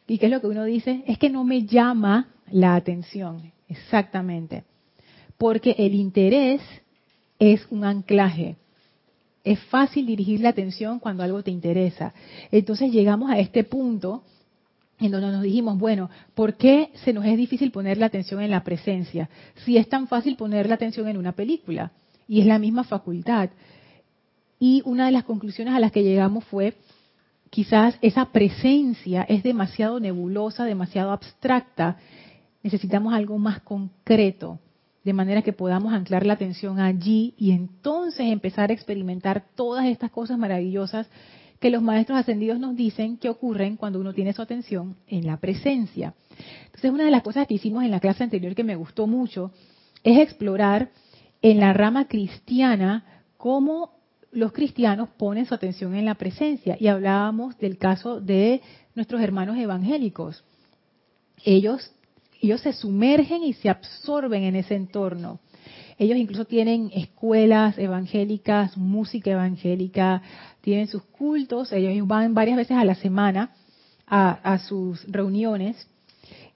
¿Y 0.08 0.18
qué 0.18 0.26
es 0.26 0.32
lo 0.32 0.42
que 0.42 0.48
uno 0.48 0.64
dice? 0.64 1.04
Es 1.06 1.20
que 1.20 1.30
no 1.30 1.44
me 1.44 1.66
llama 1.66 2.30
la 2.50 2.76
atención. 2.76 3.52
Exactamente. 3.70 4.64
Porque 5.38 5.76
el 5.78 5.94
interés 5.94 6.62
es 7.38 7.68
un 7.70 7.84
anclaje. 7.84 8.56
Es 9.44 9.60
fácil 9.66 10.08
dirigir 10.08 10.40
la 10.40 10.50
atención 10.50 11.00
cuando 11.00 11.22
algo 11.24 11.44
te 11.44 11.52
interesa. 11.52 12.14
Entonces 12.52 12.92
llegamos 12.92 13.30
a 13.30 13.38
este 13.38 13.64
punto 13.64 14.24
en 15.00 15.12
donde 15.12 15.32
nos 15.32 15.44
dijimos, 15.44 15.78
bueno, 15.78 16.10
¿por 16.34 16.56
qué 16.56 16.92
se 17.04 17.14
nos 17.14 17.26
es 17.26 17.38
difícil 17.38 17.72
poner 17.72 17.98
la 17.98 18.08
atención 18.08 18.42
en 18.42 18.50
la 18.50 18.64
presencia? 18.64 19.30
Si 19.66 19.78
es 19.78 19.88
tan 19.88 20.08
fácil 20.08 20.36
poner 20.36 20.68
la 20.68 20.76
atención 20.76 21.08
en 21.08 21.18
una 21.18 21.34
película 21.34 21.92
y 22.28 22.42
es 22.42 22.48
la 22.48 22.60
misma 22.60 22.84
facultad. 22.84 23.50
Y 24.60 24.82
una 24.86 25.06
de 25.06 25.12
las 25.12 25.24
conclusiones 25.24 25.76
a 25.76 25.80
las 25.80 25.92
que 25.92 26.04
llegamos 26.04 26.44
fue, 26.46 26.74
quizás 27.52 27.98
esa 28.02 28.32
presencia 28.32 29.24
es 29.24 29.44
demasiado 29.44 30.00
nebulosa, 30.00 30.66
demasiado 30.66 31.12
abstracta, 31.12 31.98
necesitamos 32.64 33.14
algo 33.14 33.38
más 33.38 33.62
concreto, 33.62 34.60
de 35.04 35.14
manera 35.14 35.44
que 35.44 35.54
podamos 35.54 35.94
anclar 35.94 36.26
la 36.26 36.34
atención 36.34 36.80
allí 36.80 37.36
y 37.38 37.52
entonces 37.52 38.26
empezar 38.26 38.72
a 38.72 38.74
experimentar 38.74 39.46
todas 39.56 39.86
estas 39.86 40.12
cosas 40.12 40.38
maravillosas 40.40 41.08
que 41.60 41.70
los 41.70 41.82
maestros 41.82 42.20
ascendidos 42.20 42.60
nos 42.60 42.76
dicen 42.76 43.18
que 43.18 43.30
ocurren 43.30 43.78
cuando 43.78 44.00
uno 44.00 44.14
tiene 44.14 44.34
su 44.34 44.42
atención 44.42 44.96
en 45.08 45.26
la 45.26 45.38
presencia. 45.38 46.14
Entonces, 46.66 46.92
una 46.92 47.06
de 47.06 47.12
las 47.12 47.24
cosas 47.24 47.48
que 47.48 47.56
hicimos 47.56 47.84
en 47.84 47.92
la 47.92 48.00
clase 48.00 48.24
anterior 48.24 48.54
que 48.54 48.64
me 48.64 48.76
gustó 48.76 49.08
mucho 49.08 49.52
es 50.04 50.20
explorar 50.20 50.90
en 51.42 51.60
la 51.60 51.74
rama 51.74 52.08
cristiana 52.08 53.04
cómo 53.38 53.92
los 54.32 54.52
cristianos 54.52 55.10
ponen 55.18 55.46
su 55.46 55.54
atención 55.54 55.96
en 55.96 56.06
la 56.06 56.16
presencia. 56.16 56.78
Y 56.80 56.88
hablábamos 56.88 57.58
del 57.58 57.78
caso 57.78 58.22
de 58.22 58.62
nuestros 58.94 59.22
hermanos 59.22 59.58
evangélicos. 59.58 60.44
Ellos, 61.44 61.92
ellos 62.42 62.62
se 62.62 62.74
sumergen 62.74 63.44
y 63.44 63.54
se 63.54 63.70
absorben 63.70 64.44
en 64.44 64.56
ese 64.56 64.76
entorno. 64.76 65.40
Ellos 65.98 66.18
incluso 66.18 66.46
tienen 66.46 66.92
escuelas 66.94 67.78
evangélicas, 67.78 68.78
música 68.78 69.32
evangélica, 69.32 70.22
tienen 70.62 70.88
sus 70.88 71.02
cultos, 71.04 71.72
ellos 71.72 72.08
van 72.08 72.34
varias 72.34 72.58
veces 72.58 72.78
a 72.78 72.86
la 72.86 72.96
semana 72.96 73.52
a, 74.06 74.60
sus 74.60 75.04
reuniones. 75.12 75.88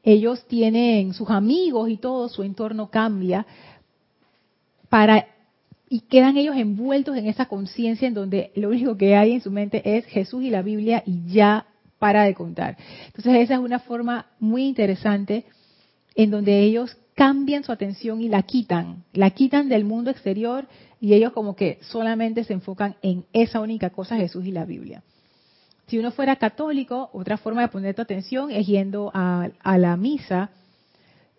Ellos 0.04 0.46
tienen 0.48 1.14
sus 1.14 1.30
amigos 1.30 1.90
y 1.90 1.98
todo, 1.98 2.30
su 2.30 2.44
entorno 2.44 2.90
cambia 2.90 3.46
para 4.90 5.28
y 5.90 6.02
quedan 6.02 6.38
ellos 6.38 6.56
envueltos 6.56 7.18
en 7.18 7.28
esa 7.28 7.48
conciencia 7.48 8.08
en 8.08 8.14
donde 8.14 8.52
lo 8.56 8.70
único 8.70 8.96
que 8.96 9.16
hay 9.16 9.34
en 9.34 9.42
su 9.42 9.52
mente 9.52 9.98
es 9.98 10.06
Jesús 10.06 10.44
y 10.44 10.50
la 10.50 10.62
Biblia 10.62 11.04
y 11.06 11.26
ya 11.28 11.66
para 12.00 12.24
de 12.24 12.34
contar. 12.34 12.78
Entonces 13.08 13.36
esa 13.42 13.56
es 13.56 13.60
una 13.60 13.80
forma 13.80 14.28
muy 14.40 14.66
interesante 14.66 15.46
en 16.16 16.32
donde 16.32 16.62
ellos 16.62 16.98
cambian 17.22 17.64
su 17.64 17.72
atención 17.72 18.20
y 18.20 18.30
la 18.30 18.42
quitan, 18.42 19.04
la 19.14 19.30
quitan 19.30 19.70
del 19.70 19.86
mundo 19.86 20.10
exterior 20.10 20.66
y 21.00 21.14
ellos 21.14 21.34
como 21.34 21.56
que 21.56 21.78
solamente 21.82 22.44
se 22.44 22.54
enfocan 22.54 22.96
en 23.04 23.26
esa 23.32 23.60
única 23.60 23.92
cosa, 23.92 24.16
Jesús 24.16 24.44
y 24.48 24.52
la 24.52 24.66
Biblia. 24.66 25.04
Si 25.86 26.00
uno 26.00 26.10
fuera 26.10 26.38
católico, 26.38 27.12
otra 27.14 27.38
forma 27.38 27.62
de 27.62 27.68
poner 27.68 27.94
tu 27.94 28.02
atención 28.02 28.50
es 28.50 28.66
yendo 28.66 29.12
a, 29.14 29.52
la 29.64 29.98
misa, 29.98 30.50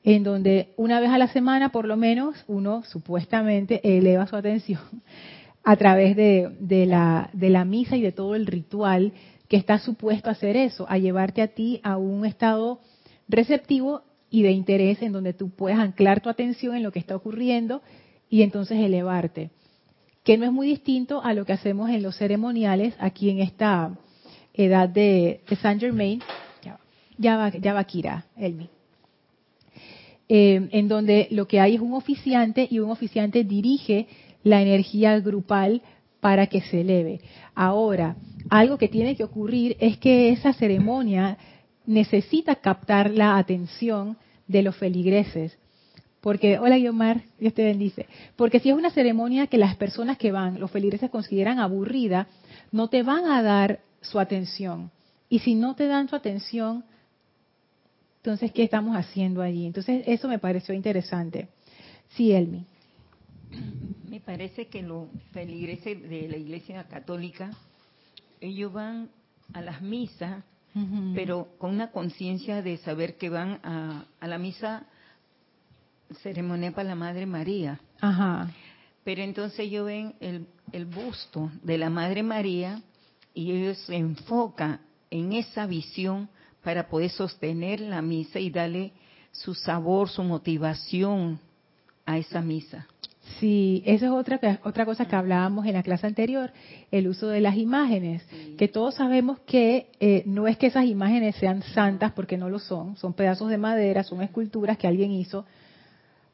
en 0.04 0.22
donde 0.22 0.72
una 0.76 1.00
vez 1.00 1.10
a 1.10 1.18
la 1.18 1.26
semana 1.26 1.70
por 1.70 1.84
lo 1.84 1.96
menos 1.96 2.36
uno 2.46 2.84
supuestamente 2.84 3.80
eleva 3.82 4.28
su 4.28 4.36
atención 4.36 4.82
a 5.64 5.74
través 5.74 6.14
de, 6.14 6.86
la, 6.86 7.64
misa 7.64 7.96
y 7.96 8.02
de 8.02 8.12
todo 8.12 8.36
el 8.36 8.46
ritual 8.46 9.14
que 9.48 9.56
está 9.56 9.80
supuesto 9.80 10.28
a 10.28 10.34
hacer 10.34 10.56
eso, 10.56 10.86
a 10.88 10.98
llevarte 10.98 11.42
a 11.42 11.48
ti 11.48 11.80
a 11.82 11.96
un 11.96 12.24
estado 12.24 12.78
receptivo 13.28 14.04
y 14.32 14.42
de 14.42 14.50
interés 14.50 15.02
en 15.02 15.12
donde 15.12 15.34
tú 15.34 15.50
puedes 15.50 15.78
anclar 15.78 16.22
tu 16.22 16.30
atención 16.30 16.74
en 16.74 16.82
lo 16.82 16.90
que 16.90 16.98
está 16.98 17.14
ocurriendo 17.14 17.82
y 18.30 18.42
entonces 18.42 18.78
elevarte. 18.78 19.50
Que 20.24 20.38
no 20.38 20.46
es 20.46 20.52
muy 20.52 20.68
distinto 20.68 21.22
a 21.22 21.34
lo 21.34 21.44
que 21.44 21.52
hacemos 21.52 21.90
en 21.90 22.02
los 22.02 22.16
ceremoniales 22.16 22.94
aquí 22.98 23.28
en 23.28 23.40
esta 23.40 23.96
edad 24.54 24.88
de, 24.88 25.42
Saint 25.60 25.80
Germain. 25.80 26.20
Ya 27.18 27.52
ya 27.60 27.74
va, 27.74 27.84
Kira, 27.84 28.24
Elmi. 28.36 28.70
Eh, 30.28 30.68
en 30.72 30.88
donde 30.88 31.28
lo 31.30 31.46
que 31.46 31.60
hay 31.60 31.74
es 31.74 31.80
un 31.82 31.92
oficiante 31.92 32.66
y 32.70 32.78
un 32.78 32.90
oficiante 32.90 33.44
dirige 33.44 34.06
la 34.44 34.62
energía 34.62 35.20
grupal 35.20 35.82
para 36.20 36.46
que 36.46 36.62
se 36.62 36.80
eleve. 36.80 37.20
Ahora, 37.54 38.16
algo 38.48 38.78
que 38.78 38.88
tiene 38.88 39.14
que 39.14 39.24
ocurrir 39.24 39.76
es 39.78 39.98
que 39.98 40.30
esa 40.30 40.54
ceremonia 40.54 41.36
necesita 41.86 42.56
captar 42.56 43.10
la 43.10 43.38
atención 43.38 44.16
de 44.46 44.62
los 44.62 44.76
feligreses 44.76 45.56
porque, 46.22 46.56
hola 46.60 46.78
Guiomar, 46.78 47.22
Dios 47.40 47.52
te 47.52 47.64
bendice. 47.64 48.06
Porque 48.36 48.60
si 48.60 48.70
es 48.70 48.76
una 48.76 48.90
ceremonia 48.90 49.48
que 49.48 49.58
las 49.58 49.76
personas 49.76 50.16
que 50.18 50.30
van, 50.30 50.60
los 50.60 50.70
feligreses 50.70 51.10
consideran 51.10 51.58
aburrida, 51.58 52.28
no 52.70 52.88
te 52.88 53.02
van 53.02 53.24
a 53.26 53.42
dar 53.42 53.80
su 54.00 54.20
atención. 54.20 54.92
Y 55.28 55.40
si 55.40 55.56
no 55.56 55.74
te 55.74 55.88
dan 55.88 56.08
su 56.08 56.14
atención, 56.14 56.84
entonces, 58.18 58.52
¿qué 58.52 58.62
estamos 58.62 58.96
haciendo 58.96 59.42
allí? 59.42 59.66
Entonces, 59.66 60.04
eso 60.06 60.28
me 60.28 60.38
pareció 60.38 60.72
interesante. 60.74 61.48
Sí, 62.10 62.30
Elmi. 62.30 62.66
Me 64.08 64.20
parece 64.20 64.68
que 64.68 64.80
los 64.80 65.08
feligreses 65.32 66.08
de 66.08 66.28
la 66.28 66.36
Iglesia 66.36 66.84
Católica, 66.84 67.50
ellos 68.40 68.72
van 68.72 69.08
a 69.54 69.60
las 69.60 69.82
misas, 69.82 70.44
pero 71.14 71.48
con 71.58 71.70
una 71.70 71.90
conciencia 71.90 72.62
de 72.62 72.78
saber 72.78 73.18
que 73.18 73.28
van 73.28 73.60
a, 73.62 74.06
a 74.20 74.26
la 74.26 74.38
misa 74.38 74.86
ceremonia 76.22 76.72
para 76.72 76.90
la 76.90 76.94
Madre 76.94 77.26
María. 77.26 77.80
Ajá. 78.00 78.50
Pero 79.04 79.22
entonces 79.22 79.58
ellos 79.60 79.86
ven 79.86 80.14
el, 80.20 80.46
el 80.72 80.86
busto 80.86 81.50
de 81.62 81.78
la 81.78 81.90
Madre 81.90 82.22
María 82.22 82.80
y 83.34 83.52
ellos 83.52 83.78
se 83.78 83.96
enfocan 83.96 84.80
en 85.10 85.32
esa 85.32 85.66
visión 85.66 86.28
para 86.62 86.88
poder 86.88 87.10
sostener 87.10 87.80
la 87.80 88.00
misa 88.00 88.38
y 88.38 88.50
darle 88.50 88.92
su 89.32 89.54
sabor, 89.54 90.08
su 90.08 90.22
motivación 90.22 91.40
a 92.06 92.18
esa 92.18 92.40
misa. 92.40 92.86
Sí, 93.38 93.82
eso 93.86 94.06
es 94.06 94.10
otra, 94.10 94.60
otra 94.64 94.84
cosa 94.84 95.06
que 95.06 95.14
hablábamos 95.14 95.66
en 95.66 95.74
la 95.74 95.82
clase 95.82 96.06
anterior, 96.06 96.52
el 96.90 97.06
uso 97.06 97.28
de 97.28 97.40
las 97.40 97.56
imágenes, 97.56 98.22
que 98.58 98.68
todos 98.68 98.96
sabemos 98.96 99.38
que 99.40 99.86
eh, 100.00 100.22
no 100.26 100.48
es 100.48 100.56
que 100.56 100.66
esas 100.66 100.86
imágenes 100.86 101.36
sean 101.36 101.62
santas, 101.62 102.12
porque 102.12 102.36
no 102.36 102.50
lo 102.50 102.58
son, 102.58 102.96
son 102.96 103.12
pedazos 103.14 103.48
de 103.48 103.58
madera, 103.58 104.02
son 104.02 104.22
esculturas 104.22 104.76
que 104.76 104.88
alguien 104.88 105.12
hizo, 105.12 105.44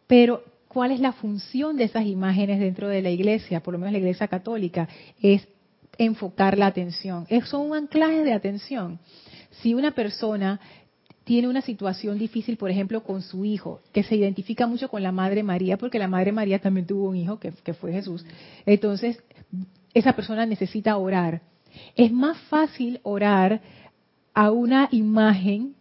pero, 0.09 0.42
¿cuál 0.66 0.90
es 0.90 0.99
la 0.99 1.12
función 1.12 1.76
de 1.76 1.85
esas 1.85 2.07
imágenes 2.07 2.59
dentro 2.59 2.88
de 2.88 3.02
la 3.02 3.11
iglesia? 3.11 3.61
Por 3.61 3.75
lo 3.75 3.78
menos 3.78 3.92
la 3.92 3.99
iglesia 3.99 4.26
católica, 4.26 4.88
es 5.23 5.47
enfocar 5.99 6.59
la 6.59 6.66
atención. 6.66 7.26
Son 7.45 7.71
un 7.71 7.76
anclaje 7.76 8.25
de 8.25 8.33
atención. 8.33 8.99
Si 9.61 9.75
una 9.75 9.92
persona 9.92 10.59
tiene 11.28 11.47
una 11.47 11.61
situación 11.61 12.18
difícil, 12.18 12.56
por 12.56 12.70
ejemplo, 12.70 13.02
con 13.02 13.20
su 13.20 13.44
hijo, 13.44 13.82
que 13.92 14.02
se 14.02 14.16
identifica 14.16 14.66
mucho 14.66 14.88
con 14.88 15.02
la 15.02 15.12
Madre 15.12 15.42
María, 15.42 15.76
porque 15.76 15.99
la 15.99 16.08
Madre 16.08 16.32
María 16.32 16.58
también 16.58 16.87
tuvo 16.87 17.11
un 17.11 17.16
hijo 17.16 17.38
que, 17.38 17.52
fue 17.75 17.92
Jesús, 17.92 18.25
entonces 18.64 19.23
esa 19.92 20.14
persona 20.14 20.47
necesita 20.47 20.97
orar. 20.97 21.42
Es 21.97 22.11
más 22.11 22.38
fácil 22.49 23.00
orar 23.02 23.61
a 24.32 24.50
una 24.50 24.88
imagen 24.90 25.75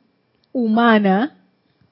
humana 0.52 1.38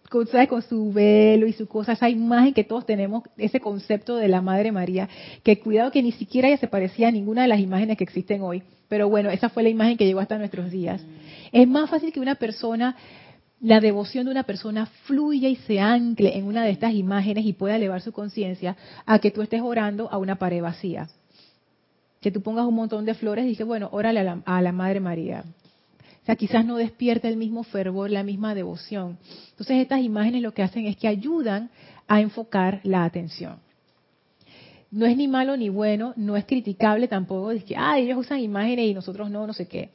con, 0.09 0.27
con 0.49 0.61
su 0.61 0.91
velo 0.91 1.47
y 1.47 1.53
su 1.53 1.65
cosa, 1.65 1.93
esa 1.93 2.09
imagen 2.09 2.53
que 2.53 2.65
todos 2.65 2.85
tenemos, 2.85 3.23
ese 3.37 3.61
concepto 3.61 4.17
de 4.17 4.27
la 4.27 4.41
Madre 4.41 4.73
María, 4.73 5.07
que 5.43 5.61
cuidado 5.61 5.91
que 5.91 6.03
ni 6.03 6.11
siquiera 6.11 6.49
ella 6.49 6.57
se 6.57 6.67
parecía 6.67 7.07
a 7.07 7.11
ninguna 7.11 7.43
de 7.43 7.47
las 7.47 7.61
imágenes 7.61 7.97
que 7.97 8.03
existen 8.03 8.41
hoy, 8.41 8.63
pero 8.89 9.07
bueno, 9.07 9.29
esa 9.29 9.47
fue 9.47 9.63
la 9.63 9.69
imagen 9.69 9.95
que 9.95 10.05
llegó 10.05 10.19
hasta 10.19 10.37
nuestros 10.37 10.71
días. 10.71 11.01
Es 11.53 11.67
más 11.69 11.89
fácil 11.89 12.11
que 12.11 12.19
una 12.19 12.35
persona, 12.35 12.97
la 13.61 13.79
devoción 13.79 14.25
de 14.25 14.31
una 14.31 14.43
persona 14.43 14.85
fluya 15.05 15.47
y 15.47 15.55
se 15.55 15.79
ancle 15.79 16.37
en 16.37 16.45
una 16.45 16.63
de 16.63 16.71
estas 16.71 16.93
imágenes 16.93 17.45
y 17.45 17.53
pueda 17.53 17.75
elevar 17.77 18.01
su 18.01 18.11
conciencia 18.11 18.75
a 19.05 19.19
que 19.19 19.31
tú 19.31 19.41
estés 19.41 19.61
orando 19.61 20.09
a 20.11 20.17
una 20.17 20.35
pared 20.35 20.61
vacía. 20.61 21.07
Que 22.21 22.31
tú 22.31 22.41
pongas 22.41 22.65
un 22.65 22.75
montón 22.75 23.05
de 23.05 23.13
flores 23.13 23.45
y 23.45 23.49
dices, 23.49 23.65
bueno, 23.65 23.89
órale 23.91 24.19
a 24.19 24.23
la, 24.23 24.41
a 24.45 24.61
la 24.61 24.71
Madre 24.71 24.99
María. 24.99 25.43
O 26.23 26.25
sea, 26.25 26.35
quizás 26.35 26.65
no 26.65 26.77
despierta 26.77 27.27
el 27.27 27.37
mismo 27.37 27.63
fervor, 27.63 28.09
la 28.09 28.23
misma 28.23 28.55
devoción. 28.55 29.19
Entonces 29.51 29.77
estas 29.77 30.01
imágenes 30.01 30.41
lo 30.41 30.53
que 30.53 30.63
hacen 30.63 30.87
es 30.87 30.97
que 30.97 31.07
ayudan 31.07 31.69
a 32.07 32.19
enfocar 32.19 32.81
la 32.83 33.03
atención. 33.03 33.57
No 34.91 35.05
es 35.05 35.17
ni 35.17 35.27
malo 35.27 35.57
ni 35.57 35.69
bueno, 35.69 36.13
no 36.15 36.35
es 36.37 36.45
criticable 36.45 37.07
tampoco, 37.07 37.51
es 37.51 37.63
que, 37.63 37.75
ah, 37.77 37.97
ellos 37.99 38.17
usan 38.17 38.39
imágenes 38.39 38.87
y 38.87 38.93
nosotros 38.93 39.29
no, 39.29 39.45
no 39.45 39.53
sé 39.53 39.67
qué. 39.67 39.91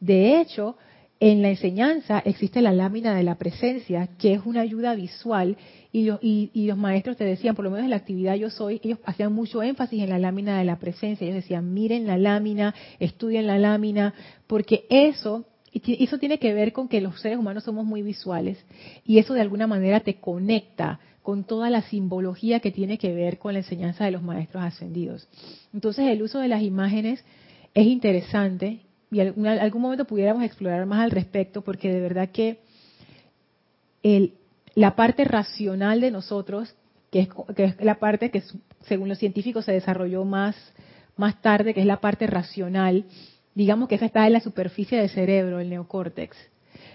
De 0.00 0.40
hecho, 0.40 0.76
en 1.20 1.42
la 1.42 1.50
enseñanza 1.50 2.18
existe 2.24 2.60
la 2.60 2.72
lámina 2.72 3.14
de 3.14 3.22
la 3.22 3.36
presencia, 3.36 4.08
que 4.18 4.34
es 4.34 4.40
una 4.44 4.60
ayuda 4.60 4.94
visual, 4.94 5.56
y, 5.92 6.10
y, 6.52 6.66
los 6.66 6.76
maestros 6.76 7.16
te 7.16 7.24
decían, 7.24 7.54
por 7.54 7.64
lo 7.64 7.70
menos 7.70 7.84
en 7.84 7.90
la 7.90 7.96
actividad 7.96 8.34
yo 8.34 8.50
soy, 8.50 8.80
ellos 8.82 8.98
hacían 9.04 9.32
mucho 9.32 9.62
énfasis 9.62 10.02
en 10.02 10.10
la 10.10 10.18
lámina 10.18 10.58
de 10.58 10.64
la 10.64 10.80
presencia, 10.80 11.24
ellos 11.24 11.42
decían, 11.42 11.72
miren 11.72 12.06
la 12.06 12.18
lámina, 12.18 12.74
estudien 12.98 13.46
la 13.46 13.58
lámina, 13.58 14.12
porque 14.48 14.86
eso, 14.90 15.44
eso 15.72 16.18
tiene 16.18 16.38
que 16.38 16.52
ver 16.52 16.72
con 16.72 16.88
que 16.88 17.00
los 17.00 17.20
seres 17.20 17.38
humanos 17.38 17.62
somos 17.62 17.86
muy 17.86 18.02
visuales, 18.02 18.64
y 19.06 19.18
eso 19.18 19.34
de 19.34 19.40
alguna 19.40 19.68
manera 19.68 20.00
te 20.00 20.16
conecta 20.16 20.98
con 21.22 21.44
toda 21.44 21.70
la 21.70 21.82
simbología 21.82 22.60
que 22.60 22.72
tiene 22.72 22.98
que 22.98 23.14
ver 23.14 23.38
con 23.38 23.52
la 23.52 23.60
enseñanza 23.60 24.04
de 24.04 24.10
los 24.10 24.22
maestros 24.22 24.62
ascendidos. 24.62 25.26
Entonces 25.72 26.06
el 26.08 26.22
uso 26.22 26.38
de 26.40 26.48
las 26.48 26.62
imágenes 26.62 27.24
es 27.72 27.86
interesante 27.86 28.80
y 29.10 29.20
en 29.20 29.46
algún 29.46 29.82
momento 29.82 30.06
pudiéramos 30.06 30.42
explorar 30.42 30.86
más 30.86 31.00
al 31.00 31.10
respecto, 31.10 31.62
porque 31.62 31.92
de 31.92 32.00
verdad 32.00 32.30
que 32.30 32.58
la 34.74 34.96
parte 34.96 35.24
racional 35.24 36.00
de 36.00 36.10
nosotros, 36.10 36.74
que 37.10 37.20
es, 37.20 37.28
que 37.54 37.64
es, 37.64 37.80
la 37.80 37.96
parte 37.96 38.30
que 38.30 38.42
según 38.82 39.08
los 39.08 39.18
científicos 39.18 39.64
se 39.64 39.72
desarrolló 39.72 40.24
más, 40.24 40.56
más 41.16 41.40
tarde, 41.40 41.74
que 41.74 41.80
es 41.80 41.86
la 41.86 42.00
parte 42.00 42.26
racional, 42.26 43.04
digamos 43.54 43.88
que 43.88 43.94
esa 43.94 44.06
está 44.06 44.26
en 44.26 44.32
la 44.32 44.40
superficie 44.40 44.98
del 44.98 45.10
cerebro, 45.10 45.60
el 45.60 45.70
neocórtex. 45.70 46.36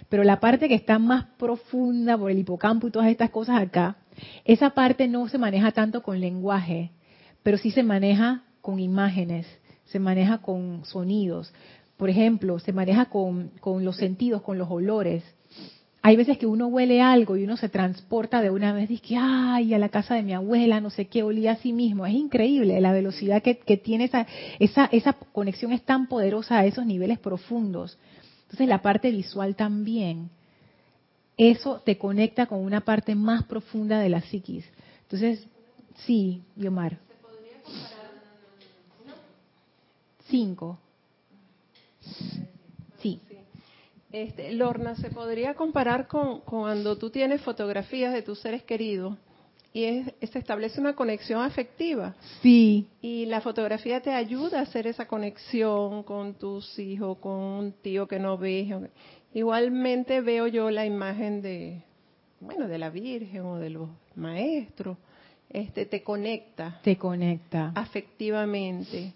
Pero 0.10 0.24
la 0.24 0.39
parte 0.39 0.68
que 0.68 0.75
está 0.75 1.00
más 1.00 1.25
profunda 1.38 2.18
por 2.18 2.32
el 2.32 2.39
hipocampo 2.39 2.88
y 2.88 2.92
todas 2.92 3.10
estas 3.10 3.30
cosas 3.30 3.62
acá, 3.62 3.96
esa 4.44 4.72
parte 4.72 5.08
no 5.08 5.28
se 5.30 5.38
maneja 5.38 5.72
tanto 5.72 6.04
con 6.04 6.20
lenguaje, 6.20 6.92
pero 7.44 7.58
sí 7.58 7.72
se 7.72 7.84
maneja 7.84 8.44
con 8.62 8.80
imágenes, 8.80 9.48
se 9.86 10.00
maneja 10.00 10.39
con 10.39 10.84
sonidos 10.86 11.54
por 12.00 12.10
ejemplo, 12.10 12.60
se 12.60 12.72
maneja 12.72 13.08
con, 13.08 13.51
los 13.84 13.98
sentidos, 13.98 14.41
con 14.41 14.58
los 14.58 14.72
olores. 14.72 15.22
Hay 16.01 16.15
veces 16.15 16.38
que 16.38 16.46
uno 16.46 16.68
huele 16.68 17.01
algo 17.01 17.36
y 17.36 17.44
uno 17.44 17.58
se 17.58 17.68
transporta 17.68 18.41
de 18.41 18.50
una 18.50 18.72
vez 18.72 18.89
y 18.89 18.94
dice, 18.94 19.18
ay, 19.20 19.74
a 19.74 19.79
la 19.79 19.89
casa 19.89 20.15
de 20.15 20.24
mi 20.24 20.32
abuela, 20.32 20.79
no 20.79 20.91
sé 20.91 21.08
qué, 21.08 21.24
olía 21.24 21.51
a 21.51 21.56
sí 21.58 21.74
mismo. 21.74 22.06
Es 22.06 22.13
increíble 22.13 22.79
la 22.79 22.94
velocidad 22.94 23.44
que, 23.44 23.56
tiene 23.75 24.06
esa, 24.06 24.25
esa, 24.60 24.86
esa 24.86 25.12
conexión 25.12 25.74
es 25.74 25.84
tan 25.84 26.08
poderosa 26.08 26.60
a 26.60 26.65
esos 26.65 26.86
niveles 26.86 27.20
profundos. 27.20 27.98
Entonces 28.44 28.70
la 28.70 28.82
parte 28.82 29.12
visual 29.12 29.58
también, 29.58 30.29
eso 31.36 31.82
te 31.86 31.98
conecta 31.98 32.46
con 32.46 32.60
una 32.60 32.79
parte 32.79 33.13
más 33.13 33.44
profunda 33.44 34.00
de 34.00 34.08
la 34.08 34.22
psiquis. 34.22 34.63
Entonces, 35.01 35.46
sí, 36.06 36.44
Yomar. 36.56 36.91
¿Se 36.91 37.15
podría 37.15 37.62
comparar? 37.62 38.10
Cinco. 40.29 40.79
Sí. 43.00 43.20
Este, 44.12 44.51
Lorna, 44.54 44.96
¿se 44.96 45.12
podría 45.12 45.54
comparar 45.54 46.08
con, 46.08 46.42
cuando 46.42 46.98
tú 46.98 47.10
tienes 47.12 47.42
fotografías 47.42 48.12
de 48.12 48.24
tus 48.24 48.39
seres 48.39 48.63
queridos 48.63 49.16
y 49.72 50.04
se 50.20 50.39
establece 50.39 50.82
una 50.82 50.96
conexión 50.96 51.42
afectiva? 51.42 52.16
Sí. 52.42 52.88
Y 53.01 53.28
la 53.28 53.42
fotografía 53.42 54.01
te 54.01 54.12
ayuda 54.12 54.60
a 54.60 54.63
hacer 54.63 54.88
esa 54.88 55.08
conexión 55.08 56.04
con 56.04 56.34
tus 56.34 56.80
hijos, 56.80 57.20
con 57.20 57.36
un 57.36 57.72
tío 57.74 58.08
que 58.08 58.20
no 58.20 58.38
ves. 58.38 58.68
Igualmente 59.34 60.22
veo 60.22 60.48
yo 60.48 60.72
la 60.72 60.88
imagen 60.88 61.44
de, 61.44 61.84
bueno, 62.39 62.68
de 62.68 62.80
la 62.80 62.89
Virgen 62.89 63.46
o 63.46 63.58
de 63.58 63.70
los 63.70 63.89
maestros. 64.16 64.98
Este, 65.50 65.86
te 65.86 66.01
conecta. 66.01 66.80
Te 66.84 66.98
conecta. 66.98 67.72
Afectivamente. 67.75 69.13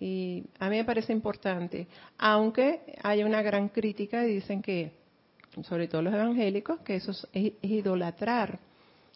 Y 0.00 0.44
a 0.60 0.68
mí 0.68 0.76
me 0.76 0.84
parece 0.84 1.12
importante, 1.12 1.88
aunque 2.18 2.80
hay 3.02 3.24
una 3.24 3.42
gran 3.42 3.68
crítica 3.68 4.24
y 4.26 4.34
dicen 4.36 4.62
que, 4.62 4.92
sobre 5.62 5.88
todo 5.88 6.02
los 6.02 6.14
evangélicos, 6.14 6.80
que 6.80 6.96
eso 6.96 7.12
es, 7.32 7.52
idolatrar, 7.62 8.60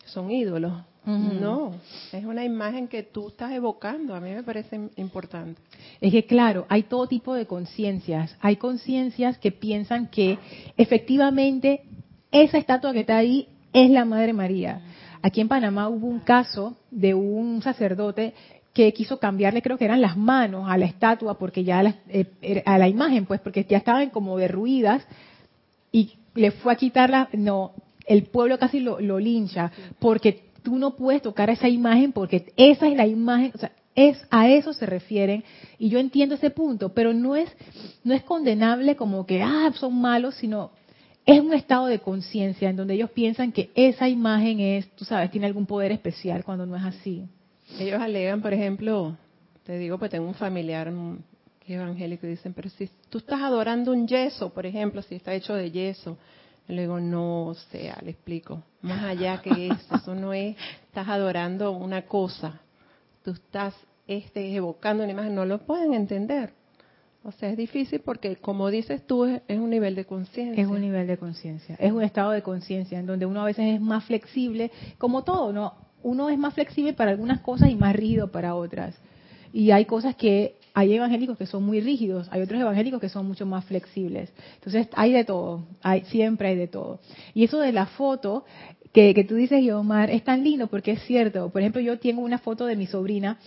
son 0.05 0.31
ídolos. 0.31 0.73
No, 1.05 1.73
es 2.13 2.25
una 2.25 2.45
imagen 2.45 2.87
que 2.87 3.03
tú 3.03 3.29
estás 3.29 3.51
evocando, 3.51 4.15
a 4.15 4.21
mí 4.21 4.31
me 4.31 4.45
parece 4.45 4.89
importante. 4.97 5.61
Es 6.01 6.13
que 6.13 6.27
claro, 6.27 6.65
hay 6.69 6.85
todo 6.85 7.09
tipo 7.09 7.35
de 7.35 7.47
conciencias. 7.47 8.37
Hay 8.41 8.55
conciencias 8.55 9.37
que 9.39 9.51
piensan 9.51 10.07
que 10.07 10.39
efectivamente 10.77 11.83
esa 12.31 12.57
estatua 12.57 12.93
que 12.93 13.01
está 13.01 13.17
ahí 13.17 13.49
es 13.73 13.91
la 13.91 14.05
Madre 14.05 14.33
María. 14.33 14.81
Aquí 15.23 15.41
en 15.41 15.49
Panamá 15.49 15.89
hubo 15.89 16.07
un 16.07 16.21
caso 16.21 16.77
de 16.91 17.15
un 17.15 17.63
sacerdote 17.63 18.35
que 18.73 18.93
quiso 18.93 19.19
cambiarle, 19.19 19.63
creo 19.63 19.77
que 19.77 19.85
eran 19.85 20.01
las 20.01 20.17
manos 20.17 20.69
a 20.69 20.79
la 20.79 20.87
estatua, 20.87 21.39
porque 21.39 21.65
ya 21.65 21.83
eh, 22.09 22.63
a 22.65 22.79
la 22.79 22.89
imagen, 22.89 23.27
pues, 23.27 23.41
porque 23.41 23.65
ya 23.69 23.79
estaban 23.79 24.11
como 24.11 24.39
derruidas, 24.39 25.03
y 25.91 26.13
le 26.35 26.53
fue 26.53 26.73
a 26.73 26.77
quitarla, 26.77 27.29
no, 27.33 27.73
el 28.07 28.25
pueblo 28.25 28.59
casi 28.59 28.81
lo, 28.81 29.19
lincha, 29.19 29.71
porque 29.99 30.45
tú 30.63 30.79
no 30.79 30.97
puedes 30.97 31.23
tocar 31.23 31.51
esa 31.51 31.69
imagen, 31.69 32.13
porque 32.13 32.53
esa 32.57 32.89
es 32.89 32.97
la 32.97 33.07
imagen, 33.07 33.53
o 33.55 33.59
sea, 33.59 33.73
es 33.95 34.17
a 34.31 34.49
eso 34.49 34.73
se 34.73 34.87
refieren, 34.87 35.45
y 35.79 35.91
yo 35.91 35.99
entiendo 35.99 36.37
ese 36.37 36.49
punto, 36.49 36.95
pero 36.95 37.13
no 37.13 37.37
es, 37.37 37.55
no 38.05 38.15
es 38.15 38.23
condenable 38.23 38.97
como 38.97 39.27
que, 39.27 39.43
ah, 39.43 39.71
son 39.75 40.01
malos, 40.01 40.37
sino 40.37 40.71
es 41.27 41.41
un 41.41 41.53
estado 41.53 41.87
de 41.87 41.99
conciencia 41.99 42.71
en 42.71 42.77
donde 42.77 42.95
ellos 42.95 43.11
piensan 43.11 43.53
que 43.53 43.71
esa 43.75 44.09
imagen 44.09 44.61
es, 44.61 44.89
tú 44.97 45.05
sabes, 45.05 45.31
tiene 45.31 45.47
algún 45.47 45.67
poder 45.67 45.93
especial 45.93 46.43
cuando 46.43 46.65
no 46.65 46.75
es 46.75 46.83
así. 46.83 47.27
Ellos 47.79 48.01
alegan, 48.01 48.43
por 48.43 48.53
ejemplo, 48.53 49.17
te 49.65 49.79
digo, 49.79 49.99
pues 49.99 50.11
tengo 50.11 50.27
un 50.27 50.35
familiar 50.35 50.93
que 51.61 51.75
es 51.75 51.81
evangélico 51.81 52.27
y 52.27 52.31
dicen, 52.31 52.53
pero 52.53 52.69
si 52.71 52.91
tú 53.09 53.19
estás 53.19 53.41
adorando 53.41 53.93
un 53.93 54.07
yeso, 54.07 54.53
por 54.53 54.67
ejemplo, 54.67 55.03
si 55.03 55.15
está 55.15 55.33
hecho 55.35 55.55
de 55.55 55.71
yeso, 55.71 56.19
le 56.69 56.83
digo, 56.83 57.01
no, 57.01 57.47
o 57.47 57.55
sea, 57.55 57.99
le 58.03 58.11
explico, 58.11 58.63
más 58.83 59.03
allá 59.03 59.41
que 59.41 59.69
eso, 59.69 59.95
eso 59.95 60.15
no 60.15 60.33
es, 60.33 60.57
estás 60.87 61.09
adorando 61.09 61.73
una 61.73 62.03
cosa, 62.03 62.61
tú 63.25 63.33
estás 63.33 63.75
este, 64.07 64.55
evocando 64.55 65.03
una 65.03 65.13
imagen, 65.13 65.35
no 65.35 65.45
lo 65.45 65.59
pueden 65.65 65.95
entender. 65.95 66.53
O 67.25 67.31
sea, 67.31 67.51
es 67.51 67.57
difícil 67.57 68.01
porque, 68.01 68.35
como 68.37 68.69
dices 68.69 69.07
tú, 69.07 69.25
es 69.25 69.59
un 69.59 69.71
nivel 69.71 69.95
de 69.95 70.05
conciencia. 70.05 70.61
Es 70.61 70.69
un 70.69 70.81
nivel 70.81 71.07
de 71.07 71.17
conciencia, 71.17 71.77
es 71.79 71.93
un 71.93 72.03
estado 72.03 72.33
de 72.33 72.43
conciencia 72.43 72.99
en 72.99 73.07
donde 73.07 73.27
uno 73.27 73.43
a 73.43 73.45
veces 73.45 73.77
es 73.77 73.81
más 73.81 74.05
flexible, 74.05 74.73
como 74.99 75.23
todo, 75.23 75.53
¿no? 75.53 75.75
Uno 76.03 76.29
es 76.29 76.39
más 76.39 76.55
flexible 76.55 76.93
para 76.93 77.11
algunas 77.11 77.41
cosas 77.41 77.71
y 77.71 77.75
más 77.75 77.95
rígido 77.95 78.31
para 78.31 78.55
otras. 78.55 78.95
Y 79.53 79.71
hay 79.71 79.85
cosas 79.85 80.17
que 80.17 80.57
hay 80.75 80.95
evangélicos 80.95 81.37
que 81.37 81.47
son 81.47 81.65
muy 81.65 81.81
rígidos, 81.81 82.29
hay 82.31 82.41
otros 82.41 82.61
evangélicos 82.61 83.01
que 83.01 83.09
son 83.09 83.27
mucho 83.27 83.45
más 83.45 83.65
flexibles. 83.67 84.33
Entonces 84.55 84.89
hay 84.95 85.13
de 85.13 85.25
todo, 85.25 85.67
hay, 85.83 86.03
siempre 86.07 86.49
hay 86.49 86.57
de 86.57 86.69
todo. 86.69 87.01
Y 87.35 87.45
eso 87.45 87.59
de 87.59 87.73
la 87.73 87.87
foto 87.87 88.45
que, 88.93 89.15
que 89.15 89.25
tú 89.25 89.35
dices, 89.35 89.63
Omar, 89.73 90.11
es 90.11 90.25
tan 90.25 90.43
lindo 90.43 90.69
porque 90.69 90.93
es 90.93 91.03
cierto. 91.03 91.51
Por 91.51 91.61
ejemplo, 91.61 91.81
yo 91.81 91.99
tengo 91.99 92.23
una 92.23 92.39
foto 92.39 92.67
de 92.67 92.77
mi 92.77 92.87
sobrina 92.87 93.39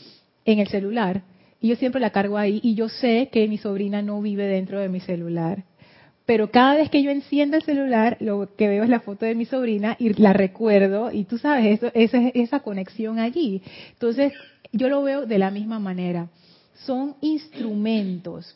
en 0.46 0.60
el 0.60 0.68
celular 0.68 1.24
y 1.60 1.70
yo 1.70 1.76
siempre 1.76 2.00
la 2.00 2.12
cargo 2.12 2.38
ahí 2.38 2.60
y 2.64 2.76
yo 2.76 2.90
sé 2.90 3.30
que 3.32 3.48
mi 3.48 3.58
sobrina 3.58 4.02
no 4.02 4.22
vive 4.22 4.46
dentro 4.46 4.80
de 4.80 4.90
mi 4.90 5.00
celular 5.00 5.64
pero 6.26 6.50
cada 6.52 6.76
vez 6.76 6.90
que 6.90 7.04
yo 7.04 7.12
enciendo 7.12 7.58
el 7.58 7.64
celular, 7.64 8.18
lo 8.20 8.50
que 8.56 8.68
veo 8.68 8.84
es 8.84 8.90
la 8.90 9.00
foto 9.00 9.26
de 9.26 9.36
mi 9.36 9.46
sobrina 9.46 9.96
y 10.00 10.14
la 10.14 10.34
recuerdo, 10.34 11.12
y 11.12 11.26
tú 11.26 11.38
sabes, 11.38 11.82
eso, 11.82 11.92
esa, 11.94 12.18
esa 12.30 12.60
conexión 12.62 13.20
allí. 13.20 13.62
Entonces, 13.92 14.34
yo 14.72 14.90
lo 14.90 15.04
veo 15.04 15.26
de 15.26 15.38
la 15.38 15.52
misma 15.52 15.80
manera 15.80 16.28
son 16.84 17.16
instrumentos. 17.22 18.56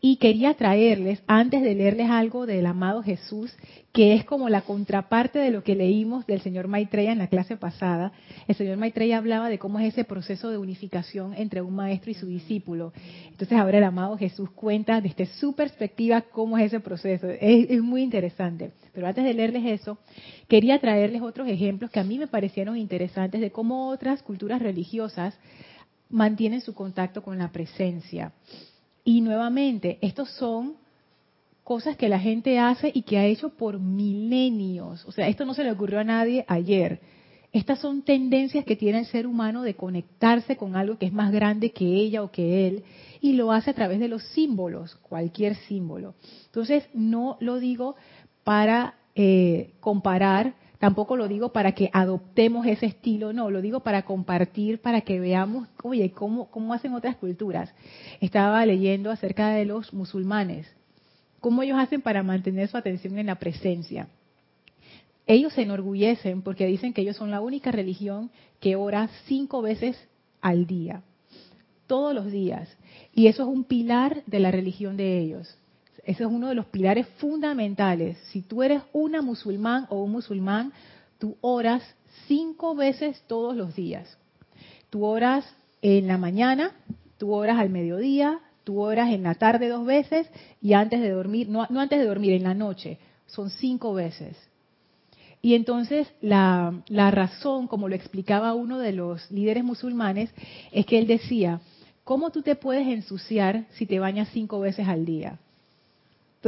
Y 0.00 0.16
quería 0.16 0.54
traerles, 0.54 1.22
antes 1.26 1.62
de 1.62 1.74
leerles 1.74 2.10
algo 2.10 2.46
del 2.46 2.66
amado 2.66 3.02
Jesús, 3.02 3.54
que 3.92 4.14
es 4.14 4.24
como 4.24 4.48
la 4.48 4.62
contraparte 4.62 5.38
de 5.38 5.50
lo 5.50 5.62
que 5.62 5.74
leímos 5.74 6.26
del 6.26 6.40
señor 6.40 6.68
Maitreya 6.68 7.12
en 7.12 7.18
la 7.18 7.26
clase 7.26 7.56
pasada. 7.56 8.12
El 8.46 8.54
señor 8.54 8.76
Maitreya 8.76 9.18
hablaba 9.18 9.48
de 9.48 9.58
cómo 9.58 9.78
es 9.80 9.92
ese 9.92 10.04
proceso 10.04 10.50
de 10.50 10.58
unificación 10.58 11.34
entre 11.34 11.62
un 11.62 11.74
maestro 11.74 12.10
y 12.10 12.14
su 12.14 12.26
discípulo. 12.26 12.92
Entonces 13.28 13.58
ahora 13.58 13.78
el 13.78 13.84
amado 13.84 14.16
Jesús 14.16 14.50
cuenta 14.50 15.00
desde 15.00 15.26
su 15.26 15.54
perspectiva 15.54 16.22
cómo 16.22 16.58
es 16.58 16.66
ese 16.66 16.80
proceso. 16.80 17.28
Es, 17.28 17.70
es 17.70 17.82
muy 17.82 18.02
interesante. 18.02 18.72
Pero 18.94 19.06
antes 19.06 19.24
de 19.24 19.34
leerles 19.34 19.64
eso, 19.80 19.98
quería 20.48 20.78
traerles 20.78 21.22
otros 21.22 21.48
ejemplos 21.48 21.90
que 21.90 22.00
a 22.00 22.04
mí 22.04 22.18
me 22.18 22.26
parecieron 22.26 22.76
interesantes 22.76 23.40
de 23.40 23.50
cómo 23.50 23.88
otras 23.88 24.22
culturas 24.22 24.62
religiosas 24.62 25.38
mantienen 26.10 26.60
su 26.60 26.74
contacto 26.74 27.22
con 27.22 27.38
la 27.38 27.50
presencia. 27.50 28.32
Y 29.04 29.20
nuevamente, 29.20 29.98
estos 30.00 30.30
son 30.32 30.76
cosas 31.64 31.96
que 31.96 32.08
la 32.08 32.18
gente 32.18 32.58
hace 32.58 32.90
y 32.94 33.02
que 33.02 33.18
ha 33.18 33.26
hecho 33.26 33.50
por 33.50 33.78
milenios. 33.78 35.04
O 35.06 35.12
sea, 35.12 35.28
esto 35.28 35.44
no 35.44 35.54
se 35.54 35.64
le 35.64 35.72
ocurrió 35.72 36.00
a 36.00 36.04
nadie 36.04 36.44
ayer. 36.48 37.00
Estas 37.52 37.78
son 37.80 38.02
tendencias 38.02 38.64
que 38.64 38.76
tiene 38.76 39.00
el 39.00 39.06
ser 39.06 39.26
humano 39.26 39.62
de 39.62 39.74
conectarse 39.74 40.56
con 40.56 40.76
algo 40.76 40.98
que 40.98 41.06
es 41.06 41.12
más 41.12 41.32
grande 41.32 41.72
que 41.72 41.84
ella 41.84 42.22
o 42.22 42.30
que 42.30 42.66
él 42.66 42.84
y 43.20 43.32
lo 43.32 43.52
hace 43.52 43.70
a 43.70 43.74
través 43.74 44.00
de 44.00 44.08
los 44.08 44.22
símbolos, 44.28 44.96
cualquier 44.96 45.56
símbolo. 45.56 46.14
Entonces, 46.46 46.84
no 46.92 47.36
lo 47.40 47.58
digo 47.58 47.96
para 48.44 48.94
eh, 49.14 49.72
comparar 49.80 50.54
Tampoco 50.78 51.16
lo 51.16 51.26
digo 51.26 51.52
para 51.52 51.72
que 51.72 51.90
adoptemos 51.92 52.66
ese 52.66 52.86
estilo, 52.86 53.32
no, 53.32 53.50
lo 53.50 53.60
digo 53.60 53.80
para 53.80 54.02
compartir, 54.04 54.80
para 54.80 55.00
que 55.00 55.18
veamos, 55.18 55.68
oye, 55.82 56.12
cómo, 56.12 56.50
cómo 56.50 56.72
hacen 56.72 56.94
otras 56.94 57.16
culturas. 57.16 57.74
Estaba 58.20 58.64
leyendo 58.64 59.10
acerca 59.10 59.50
de 59.50 59.64
los 59.64 59.92
musulmanes 59.92 60.68
¿Cómo 61.40 61.62
ellos 61.62 61.78
hacen 61.78 62.02
para 62.02 62.22
mantener 62.22 62.68
su 62.68 62.76
atención 62.76 63.18
en 63.18 63.26
la 63.26 63.36
presencia? 63.36 64.08
Ellos 65.26 65.52
se 65.52 65.62
enorgullecen 65.62 66.42
porque 66.42 66.66
dicen 66.66 66.92
que 66.92 67.02
ellos 67.02 67.16
son 67.16 67.30
la 67.30 67.40
única 67.40 67.70
religión 67.70 68.30
que 68.60 68.76
ora 68.76 69.08
cinco 69.26 69.62
veces 69.62 69.96
al 70.40 70.66
día, 70.66 71.02
todos 71.86 72.14
los 72.14 72.32
días. 72.32 72.68
Y 73.14 73.28
eso 73.28 73.42
es 73.42 73.48
un 73.48 73.64
pilar 73.64 74.24
de 74.26 74.40
la 74.40 74.50
religión 74.50 74.96
de 74.96 75.18
ellos. 75.18 75.56
Ese 76.08 76.24
es 76.24 76.30
uno 76.30 76.48
de 76.48 76.54
los 76.54 76.64
pilares 76.64 77.06
fundamentales. 77.18 78.16
Si 78.30 78.40
tú 78.40 78.62
eres 78.62 78.80
una 78.94 79.20
musulmán 79.20 79.84
o 79.90 80.02
un 80.02 80.12
musulmán, 80.12 80.72
tú 81.18 81.36
oras 81.42 81.82
cinco 82.26 82.74
veces 82.74 83.22
todos 83.26 83.54
los 83.54 83.76
días. 83.76 84.16
Tú 84.88 85.04
oras 85.04 85.44
en 85.82 86.06
la 86.06 86.16
mañana, 86.16 86.72
tú 87.18 87.34
oras 87.34 87.58
al 87.58 87.68
mediodía, 87.68 88.40
tú 88.64 88.80
oras 88.80 89.10
en 89.10 89.22
la 89.22 89.34
tarde 89.34 89.68
dos 89.68 89.84
veces 89.84 90.26
y 90.62 90.72
antes 90.72 91.02
de 91.02 91.10
dormir, 91.10 91.50
no, 91.50 91.66
antes 91.78 91.98
de 91.98 92.06
dormir, 92.06 92.32
en 92.32 92.44
la 92.44 92.54
noche, 92.54 92.96
son 93.26 93.50
cinco 93.50 93.92
veces. 93.92 94.34
Y 95.42 95.56
entonces 95.56 96.08
la, 96.22 96.72
la, 96.88 97.10
razón, 97.10 97.66
como 97.66 97.86
lo 97.86 97.94
explicaba 97.94 98.54
uno 98.54 98.78
de 98.78 98.92
los 98.92 99.30
líderes 99.30 99.62
musulmanes, 99.62 100.30
es 100.72 100.86
que 100.86 100.98
él 100.98 101.06
decía, 101.06 101.60
¿cómo 102.02 102.30
tú 102.30 102.40
te 102.40 102.54
puedes 102.54 102.88
ensuciar 102.88 103.66
si 103.72 103.84
te 103.84 103.98
bañas 103.98 104.30
cinco 104.32 104.58
veces 104.60 104.88
al 104.88 105.04
día? 105.04 105.38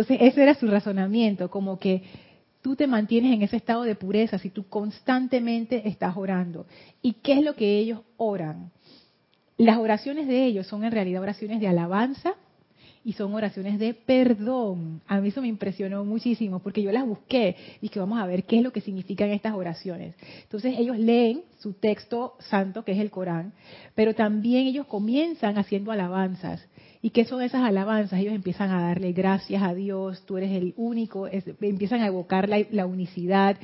Entonces 0.01 0.33
ese 0.33 0.43
era 0.43 0.55
su 0.55 0.67
razonamiento, 0.67 1.51
como 1.51 1.79
que 1.79 2.03
tú 2.63 2.75
te 2.75 2.87
mantienes 2.87 3.35
en 3.35 3.43
ese 3.43 3.59
estado 3.59 3.83
de 3.83 3.95
pureza 3.95 4.39
si 4.39 4.49
tú 4.49 4.67
constantemente 4.67 5.87
estás 5.87 6.17
orando. 6.17 6.65
¿Y 7.03 7.15
qué 7.15 7.35
es 7.35 7.43
lo 7.43 7.55
que 7.55 7.79
ellos 7.79 8.01
oran? 8.17 8.71
Las 9.59 9.77
oraciones 9.77 10.27
de 10.27 10.47
ellos 10.47 10.67
son 10.67 10.85
en 10.85 10.93
realidad 10.93 11.21
oraciones 11.21 11.61
de 11.61 11.69
alabanza 11.69 12.33
y 13.05 13.13
son 13.13 13.35
oraciones 13.35 13.79
de 13.79 13.93
perdón. 13.93 15.03
A 15.07 15.21
mí 15.21 15.29
eso 15.29 15.43
me 15.43 15.49
impresionó 15.49 16.03
muchísimo 16.07 16.61
porque 16.61 16.83
yo 16.83 16.93
las 16.93 17.07
busqué 17.07 17.57
y 17.83 17.91
que 17.91 18.01
vamos 18.01 18.19
a 18.19 18.27
ver 18.27 18.45
qué 18.45 18.57
es 18.57 18.63
lo 18.63 18.73
que 18.73 18.81
significan 18.81 19.29
estas 19.29 19.53
oraciones. 19.53 20.15
Entonces 20.45 20.77
ellos 20.79 20.99
leen 20.99 21.43
su 21.59 21.75
texto 21.75 22.37
santo, 22.39 22.87
que 22.87 22.93
es 22.93 22.99
el 23.01 23.11
Corán, 23.11 23.53
pero 23.95 24.15
también 24.15 24.67
ellos 24.67 24.87
comienzan 24.87 25.59
haciendo 25.59 25.93
alabanzas. 25.93 26.67
¿Y 27.03 27.11
qué 27.11 27.25
son 27.25 27.41
esas 27.43 27.63
alabanzas? 27.63 28.21
Ellos 28.21 28.35
empiezan 28.35 28.71
a 28.71 28.83
darle 28.83 29.13
gracias 29.13 29.63
a 29.63 29.75
Dios, 29.75 30.23
tú 30.27 30.37
eres 30.37 30.53
el 30.53 30.75
único, 30.77 31.27
empiezan 31.27 32.03
a 32.03 32.07
evocar 32.07 32.49
la 32.49 32.87
unicidad, 32.87 33.57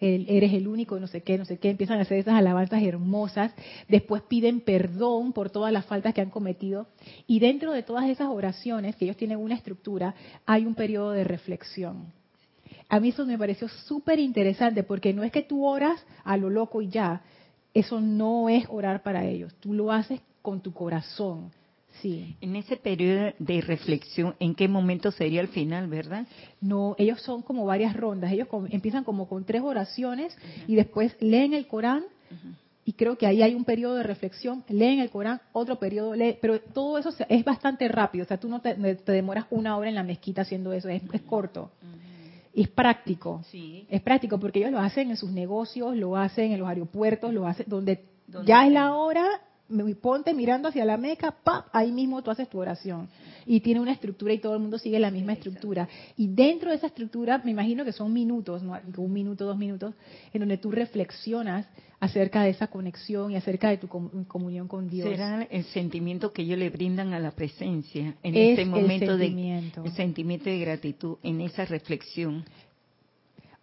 eres 0.00 0.52
el 0.52 0.68
único, 0.68 1.00
no 1.00 1.06
sé 1.06 1.22
qué, 1.22 1.36
no 1.36 1.44
sé 1.44 1.58
qué, 1.58 1.70
empiezan 1.70 1.98
a 1.98 2.02
hacer 2.02 2.18
esas 2.18 2.34
alabanzas 2.34 2.82
hermosas, 2.82 3.52
después 3.88 4.22
piden 4.22 4.60
perdón 4.60 5.32
por 5.32 5.50
todas 5.50 5.72
las 5.72 5.86
faltas 5.86 6.14
que 6.14 6.20
han 6.20 6.30
cometido 6.30 6.86
y 7.26 7.40
dentro 7.40 7.72
de 7.72 7.82
todas 7.82 8.08
esas 8.08 8.28
oraciones, 8.28 8.94
que 8.96 9.06
ellos 9.06 9.16
tienen 9.16 9.38
una 9.38 9.54
estructura, 9.54 10.14
hay 10.46 10.64
un 10.64 10.74
periodo 10.74 11.10
de 11.12 11.24
reflexión. 11.24 12.12
A 12.88 13.00
mí 13.00 13.08
eso 13.08 13.24
me 13.26 13.38
pareció 13.38 13.68
súper 13.68 14.20
interesante 14.20 14.84
porque 14.84 15.12
no 15.12 15.24
es 15.24 15.32
que 15.32 15.42
tú 15.42 15.66
oras 15.66 16.04
a 16.22 16.36
lo 16.36 16.50
loco 16.50 16.80
y 16.80 16.90
ya, 16.90 17.22
eso 17.72 18.00
no 18.00 18.48
es 18.48 18.66
orar 18.68 19.02
para 19.02 19.24
ellos, 19.24 19.52
tú 19.58 19.72
lo 19.72 19.90
haces 19.90 20.20
con 20.42 20.60
tu 20.60 20.72
corazón 20.72 21.50
Sí. 22.04 22.36
En 22.42 22.54
ese 22.54 22.76
periodo 22.76 23.32
de 23.38 23.62
reflexión, 23.62 24.34
¿en 24.38 24.54
qué 24.54 24.68
momento 24.68 25.10
sería 25.10 25.40
el 25.40 25.48
final, 25.48 25.88
verdad? 25.88 26.26
No, 26.60 26.94
ellos 26.98 27.22
son 27.22 27.40
como 27.40 27.64
varias 27.64 27.96
rondas. 27.96 28.30
Ellos 28.30 28.46
empiezan 28.68 29.04
como 29.04 29.26
con 29.26 29.44
tres 29.44 29.62
oraciones 29.62 30.36
y 30.66 30.74
después 30.74 31.16
leen 31.18 31.54
el 31.54 31.66
Corán. 31.66 32.04
Y 32.84 32.92
creo 32.92 33.16
que 33.16 33.26
ahí 33.26 33.40
hay 33.40 33.54
un 33.54 33.64
periodo 33.64 33.94
de 33.94 34.02
reflexión, 34.02 34.64
leen 34.68 34.98
el 34.98 35.08
Corán, 35.08 35.40
otro 35.52 35.78
periodo, 35.78 36.14
lee, 36.14 36.36
pero 36.42 36.60
todo 36.60 36.98
eso 36.98 37.10
es 37.26 37.42
bastante 37.42 37.88
rápido, 37.88 38.24
o 38.24 38.28
sea, 38.28 38.38
tú 38.38 38.50
no 38.50 38.60
te, 38.60 38.74
demoras 38.74 39.46
una 39.48 39.74
hora 39.78 39.88
en 39.88 39.94
la 39.94 40.02
mezquita 40.02 40.42
haciendo 40.42 40.74
eso, 40.74 40.90
es, 40.90 41.00
corto. 41.22 41.70
es 42.52 42.68
práctico. 42.68 43.42
Sí. 43.50 43.86
Es 43.88 44.02
práctico 44.02 44.38
porque 44.38 44.58
ellos 44.58 44.72
lo 44.72 44.80
hacen 44.80 45.08
en 45.08 45.16
sus 45.16 45.30
negocios, 45.30 45.96
lo 45.96 46.18
hacen 46.18 46.52
en 46.52 46.58
los 46.58 46.68
aeropuertos, 46.68 47.32
lo 47.32 47.46
hacen 47.46 47.64
donde 47.66 48.04
ya 48.44 48.66
es 48.66 48.72
la 48.74 48.94
hora 48.94 49.24
ponte 50.00 50.34
mirando 50.34 50.68
hacia 50.68 50.84
la 50.84 50.96
meca, 50.96 51.34
¡pap! 51.42 51.66
ahí 51.72 51.90
mismo 51.92 52.22
tú 52.22 52.30
haces 52.30 52.48
tu 52.48 52.58
oración. 52.58 53.08
Y 53.46 53.60
tiene 53.60 53.80
una 53.80 53.92
estructura 53.92 54.32
y 54.32 54.38
todo 54.38 54.54
el 54.54 54.60
mundo 54.60 54.78
sigue 54.78 54.98
la 54.98 55.10
misma 55.10 55.34
estructura. 55.34 55.88
Y 56.16 56.28
dentro 56.28 56.70
de 56.70 56.76
esa 56.76 56.86
estructura, 56.86 57.40
me 57.44 57.50
imagino 57.50 57.84
que 57.84 57.92
son 57.92 58.12
minutos, 58.12 58.62
un 58.62 59.12
minuto, 59.12 59.44
dos 59.44 59.58
minutos, 59.58 59.94
en 60.32 60.40
donde 60.40 60.58
tú 60.58 60.70
reflexionas 60.70 61.66
acerca 62.00 62.42
de 62.42 62.50
esa 62.50 62.66
conexión 62.66 63.32
y 63.32 63.36
acerca 63.36 63.70
de 63.70 63.78
tu 63.78 63.88
comunión 63.88 64.68
con 64.68 64.88
Dios. 64.88 65.08
¿Será 65.08 65.42
el 65.50 65.64
sentimiento 65.64 66.32
que 66.32 66.42
ellos 66.42 66.58
le 66.58 66.68
brindan 66.68 67.14
a 67.14 67.18
la 67.18 67.30
presencia 67.30 68.14
en 68.22 68.34
este 68.34 68.64
momento 68.66 69.16
de 69.16 69.26
el 69.84 69.92
sentimiento 69.92 70.50
de 70.50 70.58
gratitud, 70.58 71.16
en 71.22 71.40
esa 71.40 71.64
reflexión? 71.64 72.44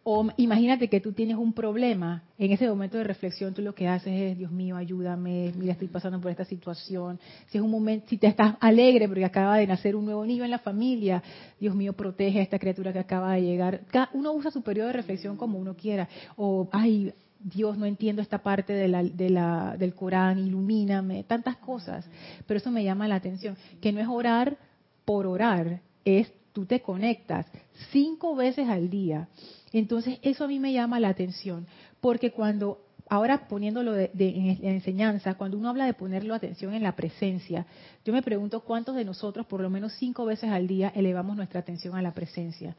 O 0.04 0.28
imagínate 0.38 0.88
que 0.88 1.00
tú 1.00 1.14
tienes 1.14 1.38
un 1.38 1.54
problema, 1.54 2.24
en 2.40 2.52
ese 2.52 2.68
momento 2.68 2.98
de 2.98 3.04
reflexión 3.04 3.54
tú 3.54 3.62
lo 3.62 3.76
que 3.76 3.88
haces 3.88 4.12
es, 4.12 4.38
Dios 4.38 4.52
mío, 4.52 4.76
ayúdame, 4.76 5.54
mira, 5.56 5.74
estoy 5.74 5.90
pasando 5.90 6.20
por 6.20 6.32
esta 6.32 6.44
situación. 6.44 7.20
Si 7.50 7.60
es 7.60 7.64
un 7.64 7.70
momento, 7.70 8.08
si 8.10 8.18
te 8.18 8.26
estás 8.26 8.56
alegre 8.62 9.08
porque 9.08 9.24
acaba 9.24 9.58
de 9.58 9.68
nacer 9.68 9.96
un 9.96 10.06
nuevo 10.06 10.26
niño 10.26 10.44
en 10.44 10.50
la 10.50 10.58
familia, 10.58 11.22
Dios 11.60 11.76
mío, 11.76 11.94
protege 11.94 12.40
a 12.40 12.42
esta 12.42 12.58
criatura 12.58 12.92
que 12.92 12.98
acaba 12.98 13.34
de 13.34 13.44
llegar. 13.44 13.82
Uno 14.14 14.34
usa 14.34 14.50
su 14.50 14.64
periodo 14.64 14.88
de 14.88 14.94
reflexión 14.94 15.38
como 15.38 15.60
uno 15.60 15.76
quiera. 15.76 16.10
O, 16.36 16.68
ay, 16.72 17.14
Dios, 17.40 17.78
no 17.78 17.86
entiendo 17.86 18.24
esta 18.24 18.40
parte 18.40 18.74
del 18.74 19.94
Corán, 19.96 20.40
ilumíname, 20.40 21.26
tantas 21.26 21.58
cosas. 21.58 22.10
Pero 22.48 22.58
eso 22.58 22.72
me 22.72 22.84
llama 22.84 23.08
la 23.08 23.16
atención, 23.16 23.56
que 23.80 23.92
no 23.92 24.00
es 24.00 24.08
orar 24.08 24.58
por 25.06 25.28
orar, 25.28 25.82
es 26.06 26.32
tú 26.54 26.66
te 26.66 26.82
conectas 26.82 27.46
cinco 27.92 28.36
veces 28.36 28.68
al 28.68 28.90
día 28.90 29.28
entonces, 29.74 30.20
eso 30.22 30.44
a 30.44 30.48
mí 30.48 30.60
me 30.60 30.74
llama 30.74 31.00
la 31.00 31.10
atención, 31.10 31.66
porque 32.02 32.32
cuando, 32.32 32.86
ahora 33.10 33.48
poniéndolo 33.48 33.94
de, 33.94 34.12
en, 34.14 34.66
enseñanza, 34.66 35.36
cuando 35.36 35.58
uno 35.58 35.70
habla 35.70 35.86
de 35.86 35.94
ponerlo 35.94 36.34
atención 36.34 36.74
en 36.74 36.84
la 36.84 36.96
presencia, 36.96 37.66
yo 38.04 38.12
me 38.12 38.22
pregunto 38.22 38.62
cuántos 38.62 38.96
de 38.96 39.06
nosotros, 39.06 39.46
por 39.46 39.62
lo 39.62 39.70
menos 39.70 39.94
cinco 39.94 40.26
veces 40.26 40.50
al 40.50 40.68
día, 40.68 40.92
elevamos 40.94 41.38
nuestra 41.38 41.62
atención 41.62 41.96
a 41.96 42.02
la 42.02 42.14
presencia, 42.14 42.76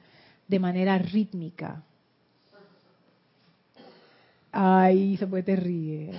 de 0.47 0.59
manera 0.59 0.99
rítmica. 0.99 1.83
Ay, 4.55 5.17
se 5.17 5.27
puede 5.27 5.57
ríe. 5.57 6.13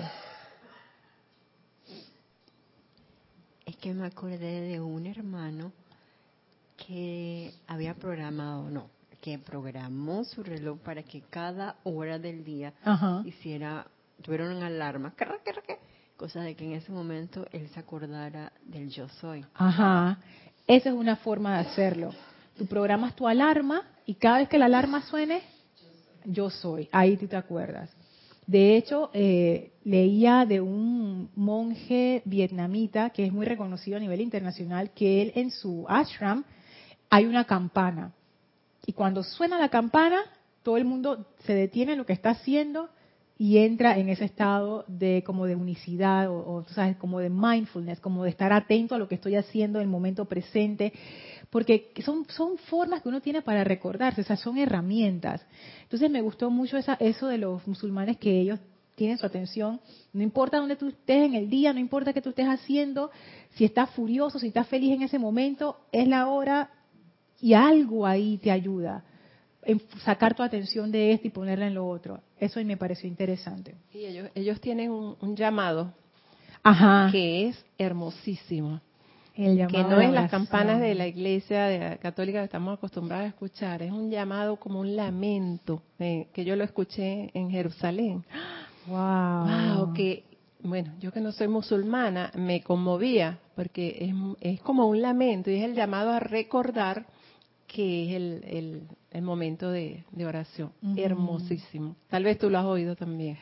Es 3.63 3.75
que 3.75 3.93
me 3.93 4.07
acordé 4.07 4.61
de 4.61 4.81
un 4.81 5.05
hermano 5.05 5.71
que 6.87 7.51
había 7.67 7.93
programado, 7.93 8.69
no, 8.69 8.89
que 9.21 9.39
programó 9.39 10.23
su 10.23 10.43
reloj 10.43 10.79
para 10.79 11.03
que 11.03 11.21
cada 11.29 11.77
hora 11.83 12.19
del 12.19 12.43
día 12.43 12.73
hiciera, 13.25 13.87
tuviera 14.21 14.45
una 14.45 14.67
alarma, 14.67 15.13
cosa 16.17 16.41
de 16.41 16.55
que 16.55 16.65
en 16.65 16.73
ese 16.73 16.91
momento 16.91 17.45
él 17.51 17.69
se 17.73 17.79
acordara 17.79 18.51
del 18.65 18.89
yo 18.89 19.07
soy. 19.21 19.45
Ajá, 19.55 20.19
esa 20.67 20.89
es 20.89 20.95
una 20.95 21.15
forma 21.17 21.53
de 21.53 21.69
hacerlo. 21.69 22.11
Tú 22.57 22.65
programas 22.65 23.15
tu 23.15 23.27
alarma 23.27 23.83
y 24.05 24.15
cada 24.15 24.39
vez 24.39 24.49
que 24.49 24.59
la 24.59 24.65
alarma 24.65 25.01
suene, 25.03 25.41
yo 26.25 26.49
soy, 26.49 26.89
ahí 26.91 27.17
tú 27.17 27.27
te 27.27 27.35
acuerdas. 27.35 27.89
De 28.45 28.75
hecho, 28.75 29.09
eh, 29.13 29.71
leía 29.85 30.45
de 30.45 30.59
un 30.59 31.29
monje 31.35 32.21
vietnamita 32.25 33.09
que 33.11 33.25
es 33.25 33.31
muy 33.31 33.45
reconocido 33.45 33.95
a 33.95 34.01
nivel 34.01 34.19
internacional 34.19 34.91
que 34.91 35.21
él 35.21 35.31
en 35.35 35.49
su 35.49 35.85
ashram 35.87 36.43
hay 37.13 37.27
una 37.27 37.43
campana. 37.43 38.11
Y 38.87 38.93
cuando 38.93 39.21
suena 39.21 39.59
la 39.59 39.69
campana, 39.69 40.21
todo 40.63 40.77
el 40.77 40.85
mundo 40.85 41.27
se 41.45 41.53
detiene 41.53 41.91
en 41.91 41.99
lo 41.99 42.07
que 42.07 42.13
está 42.13 42.31
haciendo 42.31 42.89
y 43.37 43.59
entra 43.59 43.99
en 43.99 44.09
ese 44.09 44.25
estado 44.25 44.83
de 44.87 45.23
como 45.23 45.45
de 45.45 45.55
unicidad 45.55 46.31
o, 46.31 46.65
sabes 46.69 46.97
como 46.97 47.19
de 47.19 47.29
mindfulness 47.29 47.99
como 47.99 48.23
de 48.23 48.31
estar 48.31 48.51
atento 48.51 48.95
a 48.95 48.97
lo 48.97 49.07
que 49.07 49.15
estoy 49.15 49.35
haciendo 49.35 49.77
en 49.77 49.83
el 49.83 49.89
momento 49.89 50.25
presente 50.25 50.91
porque 51.51 51.91
son 52.03 52.25
son 52.29 52.57
formas 52.57 53.03
que 53.03 53.09
uno 53.09 53.21
tiene 53.21 53.43
para 53.43 53.63
recordarse 53.63 54.21
o 54.21 54.23
sea 54.23 54.35
son 54.35 54.57
herramientas. 54.57 55.45
Entonces 55.83 56.09
me 56.09 56.21
gustó 56.21 56.49
mucho 56.49 56.77
esa, 56.77 56.95
eso 56.95 57.27
de 57.27 57.37
los 57.37 57.67
musulmanes 57.67 58.17
que 58.17 58.39
ellos 58.39 58.59
tienen 58.95 59.19
su 59.19 59.25
atención. 59.27 59.79
No 60.13 60.23
importa 60.23 60.57
dónde 60.57 60.77
tú 60.77 60.87
estés 60.87 61.25
en 61.27 61.35
el 61.35 61.47
día 61.47 61.73
no 61.73 61.79
importa 61.79 62.11
qué 62.11 62.23
tú 62.23 62.29
estés 62.29 62.47
haciendo 62.47 63.11
si 63.51 63.65
estás 63.65 63.91
furioso 63.91 64.39
si 64.39 64.47
estás 64.47 64.67
feliz 64.67 64.93
en 64.93 65.03
ese 65.03 65.19
momento 65.19 65.77
es 65.91 66.07
la 66.07 66.27
hora 66.27 66.71
y 67.43 67.53
algo 67.53 68.07
ahí 68.07 68.37
te 68.37 68.51
ayuda 68.51 69.03
en 69.63 69.81
sacar 70.05 70.33
tu 70.33 70.43
atención 70.43 70.89
de 70.89 71.11
esto 71.11 71.27
y 71.27 71.29
ponerla 71.29 71.67
en 71.67 71.73
lo 71.73 71.85
otro. 71.85 72.21
Eso 72.39 72.63
me 72.63 72.77
pareció 72.77 73.09
interesante. 73.09 73.75
Y 73.93 74.05
ellos, 74.05 74.29
ellos 74.33 74.61
tienen 74.61 74.91
un, 74.91 75.35
llamado 75.35 75.91
que 77.11 77.49
es 77.49 77.65
hermosísimo. 77.77 78.79
El 79.35 79.67
que 79.67 79.83
no 79.83 79.99
es 79.99 80.11
las 80.11 80.31
campanas 80.31 80.79
de 80.79 80.95
la 80.95 81.05
iglesia 81.05 81.97
católica 81.97 82.39
que 82.39 82.45
estamos 82.45 82.77
acostumbrados 82.77 83.25
a 83.25 83.29
escuchar, 83.29 83.81
es 83.81 83.91
un 83.91 84.09
llamado 84.09 84.55
como 84.55 84.79
un 84.79 84.95
lamento, 84.95 85.81
eh, 85.99 86.27
que 86.31 86.45
yo 86.45 86.55
lo 86.55 86.63
escuché 86.63 87.29
en 87.33 87.51
Jerusalén. 87.51 88.23
Wow. 88.85 89.45
wow. 89.77 89.93
que 89.93 90.25
bueno, 90.61 90.91
yo 90.99 91.13
que 91.13 91.21
no 91.21 91.31
soy 91.31 91.47
musulmana, 91.47 92.33
me 92.35 92.61
conmovía, 92.63 93.39
porque 93.55 93.97
es, 94.01 94.13
es 94.41 94.61
como 94.61 94.87
un 94.87 95.01
lamento 95.01 95.49
y 95.49 95.55
es 95.55 95.63
el 95.63 95.73
llamado 95.73 96.11
a 96.11 96.19
recordar 96.19 97.05
que 97.73 98.05
es 98.05 98.15
el, 98.15 98.43
el, 98.45 98.81
el 99.11 99.21
momento 99.23 99.71
de, 99.71 100.03
de 100.11 100.25
oración. 100.25 100.71
Hermosísimo. 100.95 101.95
Tal 102.07 102.23
vez 102.23 102.37
tú 102.37 102.49
lo 102.49 102.59
has 102.59 102.65
oído 102.65 102.95
también. 102.95 103.37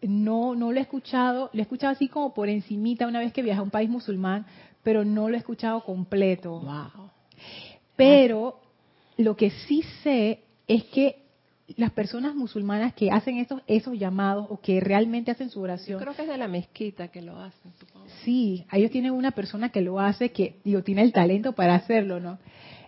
No, 0.00 0.54
no 0.54 0.72
lo 0.72 0.78
he 0.78 0.82
escuchado, 0.82 1.50
lo 1.52 1.58
he 1.58 1.62
escuchado 1.62 1.92
así 1.92 2.08
como 2.08 2.32
por 2.32 2.48
encimita 2.48 3.06
una 3.06 3.18
vez 3.18 3.32
que 3.32 3.42
viajé 3.42 3.60
a 3.60 3.62
un 3.62 3.70
país 3.70 3.90
musulmán, 3.90 4.46
pero 4.82 5.04
no 5.04 5.28
lo 5.28 5.34
he 5.34 5.38
escuchado 5.38 5.84
completo. 5.84 6.60
Wow. 6.60 7.10
Pero 7.96 8.60
lo 9.18 9.36
que 9.36 9.50
sí 9.50 9.82
sé 10.02 10.40
es 10.66 10.84
que 10.84 11.26
las 11.76 11.90
personas 11.90 12.34
musulmanas 12.34 12.94
que 12.94 13.10
hacen 13.10 13.38
esos, 13.38 13.60
esos 13.66 13.98
llamados 13.98 14.46
o 14.48 14.60
que 14.60 14.80
realmente 14.80 15.32
hacen 15.32 15.50
su 15.50 15.60
oración. 15.60 15.98
Yo 15.98 16.04
creo 16.04 16.14
que 16.14 16.22
es 16.22 16.28
de 16.28 16.38
la 16.38 16.48
mezquita 16.48 17.08
que 17.08 17.20
lo 17.20 17.38
hacen, 17.38 17.72
supongo. 17.78 18.06
Sí, 18.24 18.64
ellos 18.72 18.90
tienen 18.90 19.12
una 19.12 19.32
persona 19.32 19.70
que 19.70 19.80
lo 19.82 19.98
hace, 19.98 20.30
que 20.30 20.60
digo, 20.64 20.82
tiene 20.82 21.02
el 21.02 21.12
talento 21.12 21.52
para 21.52 21.74
hacerlo, 21.74 22.20
¿no? 22.20 22.38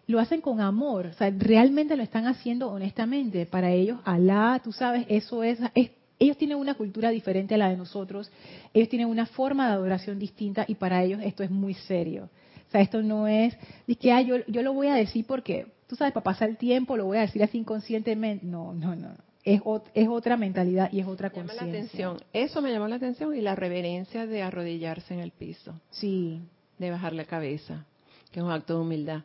Lo 0.09 0.19
hacen 0.19 0.41
con 0.41 0.61
amor, 0.61 1.07
o 1.07 1.13
sea, 1.13 1.31
realmente 1.31 1.97
lo 1.97 2.03
están 2.03 2.27
haciendo 2.27 2.69
honestamente. 2.71 3.47
Para 3.47 3.71
ellos, 3.71 4.01
Alá, 4.05 4.61
tú 4.65 4.73
sabes, 4.73 5.07
eso 5.09 5.45
es, 5.45 5.61
es 5.75 5.91
ellos 6.19 6.37
tienen 6.37 6.59
una 6.59 6.75
cultura 6.75 7.11
diferente 7.11 7.55
a 7.55 7.59
la 7.59 7.69
de 7.69 7.77
nosotros, 7.77 8.31
ellos 8.75 8.89
tienen 8.89 9.07
una 9.07 9.27
forma 9.27 9.69
de 9.69 9.75
adoración 9.75 10.19
distinta 10.19 10.65
y 10.67 10.75
para 10.75 11.03
ellos 11.05 11.21
esto 11.23 11.45
es 11.45 11.51
muy 11.51 11.75
serio. 11.75 12.29
O 12.67 12.71
sea, 12.71 12.81
esto 12.81 13.03
no 13.03 13.29
es, 13.29 13.57
de 13.87 13.95
que 13.97 14.13
ah, 14.13 14.21
yo, 14.21 14.37
yo 14.47 14.63
lo 14.63 14.73
voy 14.73 14.89
a 14.89 14.95
decir 14.95 15.25
porque, 15.27 15.67
tú 15.87 15.95
sabes, 15.95 16.13
para 16.13 16.25
pasar 16.25 16.49
el 16.49 16.57
tiempo 16.57 16.97
lo 16.97 17.07
voy 17.07 17.19
a 17.19 17.23
decir 17.23 17.43
así 17.43 17.59
inconscientemente. 17.59 18.45
No, 18.45 18.73
no, 18.75 18.97
no. 18.97 19.11
Es, 19.45 19.63
es 19.95 20.09
otra 20.09 20.37
mentalidad 20.37 20.91
y 20.93 21.01
es 21.01 21.07
otra 21.07 21.31
Llama 21.31 21.53
la 21.55 21.61
conciencia. 21.61 22.09
atención. 22.09 22.29
Eso 22.33 22.61
me 22.61 22.71
llamó 22.73 22.89
la 22.89 22.97
atención 22.97 23.35
y 23.35 23.41
la 23.41 23.55
reverencia 23.55 24.27
de 24.27 24.43
arrodillarse 24.43 25.15
en 25.15 25.21
el 25.21 25.31
piso, 25.31 25.81
Sí, 25.91 26.41
de 26.79 26.91
bajar 26.91 27.13
la 27.13 27.25
cabeza, 27.25 27.87
que 28.33 28.41
es 28.41 28.45
un 28.45 28.51
acto 28.53 28.75
de 28.75 28.81
humildad. 28.81 29.23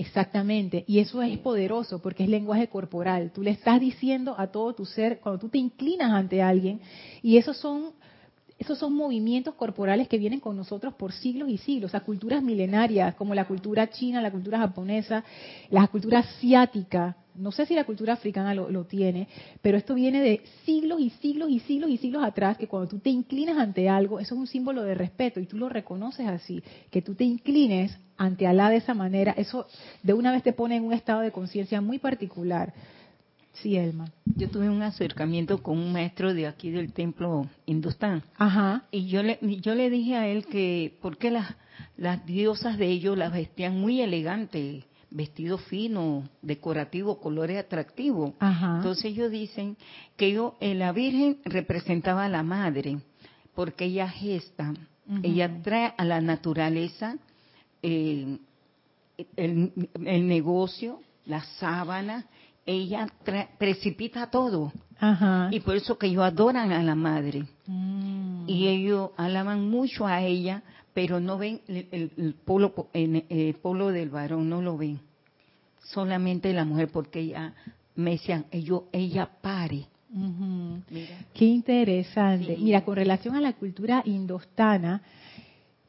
Exactamente. 0.00 0.84
Y 0.86 0.98
eso 0.98 1.22
es 1.22 1.38
poderoso 1.38 2.00
porque 2.00 2.24
es 2.24 2.28
lenguaje 2.28 2.68
corporal. 2.68 3.30
Tú 3.32 3.42
le 3.42 3.50
estás 3.50 3.80
diciendo 3.80 4.34
a 4.38 4.48
todo 4.48 4.74
tu 4.74 4.86
ser, 4.86 5.20
cuando 5.20 5.38
tú 5.38 5.48
te 5.48 5.58
inclinas 5.58 6.12
ante 6.12 6.42
alguien, 6.42 6.80
y 7.22 7.36
esos 7.36 7.56
son 7.58 7.92
esos 8.60 8.76
son 8.76 8.94
movimientos 8.94 9.54
corporales 9.54 10.06
que 10.06 10.18
vienen 10.18 10.38
con 10.38 10.54
nosotros 10.54 10.92
por 10.92 11.12
siglos 11.12 11.48
y 11.48 11.56
siglos, 11.56 11.88
o 11.88 11.92
sea, 11.92 12.00
culturas 12.00 12.42
milenarias 12.42 13.14
como 13.14 13.34
la 13.34 13.46
cultura 13.46 13.88
china, 13.88 14.20
la 14.20 14.30
cultura 14.30 14.58
japonesa, 14.58 15.24
la 15.70 15.86
cultura 15.86 16.18
asiática, 16.18 17.16
no 17.34 17.52
sé 17.52 17.64
si 17.64 17.74
la 17.74 17.84
cultura 17.84 18.12
africana 18.12 18.54
lo, 18.54 18.68
lo 18.68 18.84
tiene, 18.84 19.28
pero 19.62 19.78
esto 19.78 19.94
viene 19.94 20.20
de 20.20 20.42
siglos 20.66 21.00
y 21.00 21.08
siglos 21.08 21.48
y 21.48 21.60
siglos 21.60 21.88
y 21.88 21.96
siglos 21.96 22.22
atrás, 22.22 22.58
que 22.58 22.66
cuando 22.68 22.86
tú 22.86 22.98
te 22.98 23.08
inclinas 23.08 23.56
ante 23.56 23.88
algo, 23.88 24.20
eso 24.20 24.34
es 24.34 24.40
un 24.40 24.46
símbolo 24.46 24.82
de 24.82 24.94
respeto 24.94 25.40
y 25.40 25.46
tú 25.46 25.56
lo 25.56 25.70
reconoces 25.70 26.28
así, 26.28 26.62
que 26.90 27.00
tú 27.00 27.14
te 27.14 27.24
inclines 27.24 27.96
ante 28.18 28.46
Alá 28.46 28.68
de 28.68 28.76
esa 28.76 28.92
manera, 28.92 29.32
eso 29.38 29.66
de 30.02 30.12
una 30.12 30.32
vez 30.32 30.42
te 30.42 30.52
pone 30.52 30.76
en 30.76 30.84
un 30.84 30.92
estado 30.92 31.22
de 31.22 31.32
conciencia 31.32 31.80
muy 31.80 31.98
particular. 31.98 32.74
Sí, 33.54 33.76
Elma. 33.76 34.10
Yo 34.24 34.48
tuve 34.48 34.70
un 34.70 34.82
acercamiento 34.82 35.62
con 35.62 35.78
un 35.78 35.92
maestro 35.92 36.32
de 36.32 36.46
aquí 36.46 36.70
del 36.70 36.92
templo 36.92 37.48
hindustán 37.66 38.22
Ajá. 38.38 38.84
y 38.90 39.06
yo 39.06 39.22
le, 39.22 39.38
yo 39.60 39.74
le 39.74 39.90
dije 39.90 40.16
a 40.16 40.28
él 40.28 40.46
que 40.46 40.96
porque 41.02 41.30
las, 41.30 41.54
las 41.96 42.24
diosas 42.24 42.78
de 42.78 42.86
ellos 42.86 43.18
las 43.18 43.32
vestían 43.32 43.78
muy 43.78 44.00
elegantes, 44.00 44.84
vestido 45.10 45.58
fino, 45.58 46.28
decorativo, 46.42 47.20
colores 47.20 47.58
atractivos. 47.58 48.32
Ajá. 48.38 48.76
Entonces 48.76 49.06
ellos 49.06 49.30
dicen 49.30 49.76
que 50.16 50.32
yo, 50.32 50.56
eh, 50.60 50.74
la 50.74 50.92
Virgen 50.92 51.38
representaba 51.44 52.24
a 52.24 52.28
la 52.28 52.42
madre 52.42 52.98
porque 53.54 53.86
ella 53.86 54.08
gesta, 54.08 54.72
ella 55.24 55.60
trae 55.62 55.92
a 55.98 56.04
la 56.04 56.20
naturaleza 56.20 57.16
eh, 57.82 58.38
el, 59.36 59.72
el 60.06 60.28
negocio, 60.28 61.00
la 61.26 61.42
sábana, 61.58 62.26
ella 62.70 63.06
precipita 63.58 64.30
todo. 64.30 64.72
Ajá. 64.98 65.48
Y 65.50 65.60
por 65.60 65.76
eso 65.76 65.96
que 65.98 66.06
ellos 66.08 66.22
adoran 66.24 66.72
a 66.72 66.82
la 66.82 66.94
madre. 66.94 67.44
Mm. 67.66 68.44
Y 68.48 68.68
ellos 68.68 69.10
alaban 69.16 69.68
mucho 69.70 70.06
a 70.06 70.22
ella, 70.22 70.62
pero 70.92 71.20
no 71.20 71.38
ven 71.38 71.60
el, 71.68 71.86
el- 71.90 72.12
el 72.16 72.34
polo, 72.34 72.74
eh, 72.92 73.54
polo 73.62 73.88
del 73.88 74.10
varón, 74.10 74.48
no 74.48 74.60
lo 74.60 74.76
ven. 74.76 75.00
Solamente 75.84 76.52
la 76.52 76.64
mujer, 76.64 76.88
porque 76.92 77.20
ella, 77.20 77.54
me 77.96 78.12
decían, 78.12 78.44
ellos, 78.50 78.82
ella 78.92 79.28
pare. 79.40 79.86
Mira. 80.12 81.18
Qué 81.34 81.44
interesante. 81.44 82.56
Sí. 82.56 82.62
Mira, 82.62 82.84
con 82.84 82.96
relación 82.96 83.36
a 83.36 83.40
la 83.40 83.52
cultura 83.54 84.02
indostana, 84.04 85.02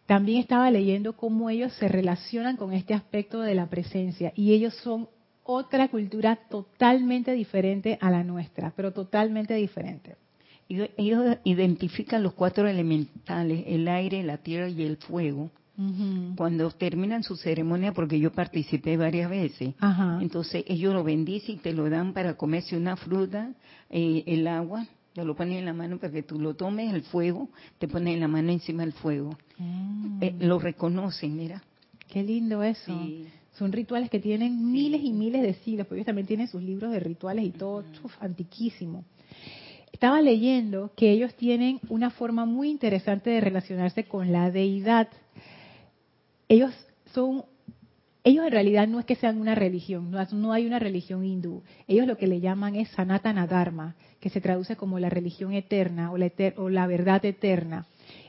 también 0.05 0.39
estaba 0.39 0.69
leyendo 0.71 1.13
cómo 1.13 1.49
ellos 1.49 1.73
se 1.73 1.87
relacionan 1.87 2.55
con 2.57 2.73
este 2.73 2.93
aspecto 2.93 3.41
de 3.41 3.55
la 3.55 3.67
presencia 3.67 4.31
y 4.35 4.53
ellos 4.53 4.75
son 4.83 5.07
otra 5.51 5.87
cultura 5.89 6.35
totalmente 6.49 7.33
diferente 7.33 7.97
a 8.01 8.09
la 8.09 8.23
nuestra, 8.23 8.73
pero 8.75 8.91
totalmente 8.91 9.53
diferente. 9.53 10.15
Ellos, 10.69 11.37
identifican 11.43 12.23
los 12.23 12.33
cuatro 12.33 12.67
elementales, 12.67 13.65
el 13.67 13.87
aire, 13.87 14.23
la 14.23 14.37
tierra 14.37 14.69
y 14.69 14.83
el 14.83 14.97
fuego. 14.97 15.51
Cuando 16.35 16.69
terminan 16.69 17.23
su 17.23 17.35
ceremonia, 17.35 17.91
porque 17.91 18.19
yo 18.19 18.31
participé 18.31 18.97
varias 18.97 19.31
veces, 19.31 19.73
Ajá. 19.79 20.19
entonces 20.21 20.63
ellos 20.67 20.93
lo 20.93 21.03
bendicen 21.03 21.55
y 21.55 21.57
te 21.57 21.73
lo 21.73 21.89
dan 21.89 22.13
para 22.13 22.35
comerse 22.35 22.77
una 22.77 22.95
fruta, 22.95 23.51
eh, 23.89 24.23
el 24.27 24.45
agua, 24.45 24.85
te 25.13 25.25
lo 25.25 25.35
ponen 25.35 25.57
en 25.57 25.65
la 25.65 25.73
mano 25.73 25.97
para 25.97 26.13
que 26.13 26.21
tú 26.21 26.39
lo 26.39 26.53
tomes, 26.53 26.93
el 26.93 27.01
fuego, 27.01 27.49
te 27.79 27.87
ponen 27.87 28.19
la 28.19 28.27
mano 28.27 28.51
encima 28.51 28.83
del 28.83 28.93
fuego. 28.93 29.35
Mm. 29.57 30.21
Eh, 30.21 30.35
lo 30.41 30.59
reconocen, 30.59 31.35
mira. 31.35 31.63
Qué 32.07 32.21
lindo 32.21 32.61
eso. 32.61 32.85
Sí. 32.85 33.25
Son 33.53 33.71
rituales 33.71 34.09
que 34.09 34.19
tienen 34.19 34.71
miles 34.71 35.01
y 35.03 35.11
miles 35.11 35.41
de 35.41 35.53
siglos, 35.55 35.85
porque 35.87 35.99
ellos 35.99 36.05
también 36.05 36.27
tienen 36.27 36.47
sus 36.47 36.63
libros 36.63 36.91
de 36.91 36.99
rituales 36.99 37.45
y 37.45 37.51
todo, 37.51 37.83
uf, 38.03 38.13
antiquísimo. 38.21 39.03
Estaba 39.91 40.21
leyendo 40.21 40.91
que 40.95 41.11
ellos 41.11 41.33
tienen 41.35 41.79
una 41.89 42.09
forma 42.11 42.45
muy 42.45 42.69
interesante 42.69 43.29
de 43.29 43.41
relacionarse 43.41 44.05
con 44.05 44.31
la 44.31 44.49
deidad. 44.49 45.09
Ellos 46.47 46.71
son, 47.13 47.43
ellos 48.23 48.45
en 48.45 48.51
realidad 48.51 48.87
no 48.87 48.99
es 48.99 49.05
que 49.05 49.15
sean 49.15 49.39
una 49.39 49.53
religión, 49.53 50.09
no, 50.09 50.25
no 50.31 50.53
hay 50.53 50.65
una 50.65 50.79
religión 50.79 51.25
hindú. 51.25 51.61
Ellos 51.87 52.07
lo 52.07 52.17
que 52.17 52.27
le 52.27 52.39
llaman 52.39 52.75
es 52.75 52.87
Sanatana 52.89 53.47
Dharma, 53.47 53.95
que 54.21 54.29
se 54.29 54.39
traduce 54.41 54.75
como 54.77 54.97
la 54.97 55.09
religión 55.09 55.51
eterna 55.53 56.11
o 56.11 56.17
la, 56.17 56.27
eter- 56.27 56.53
o 56.57 56.69
la 56.69 56.87
verdad 56.87 57.23
eterna. 57.25 57.85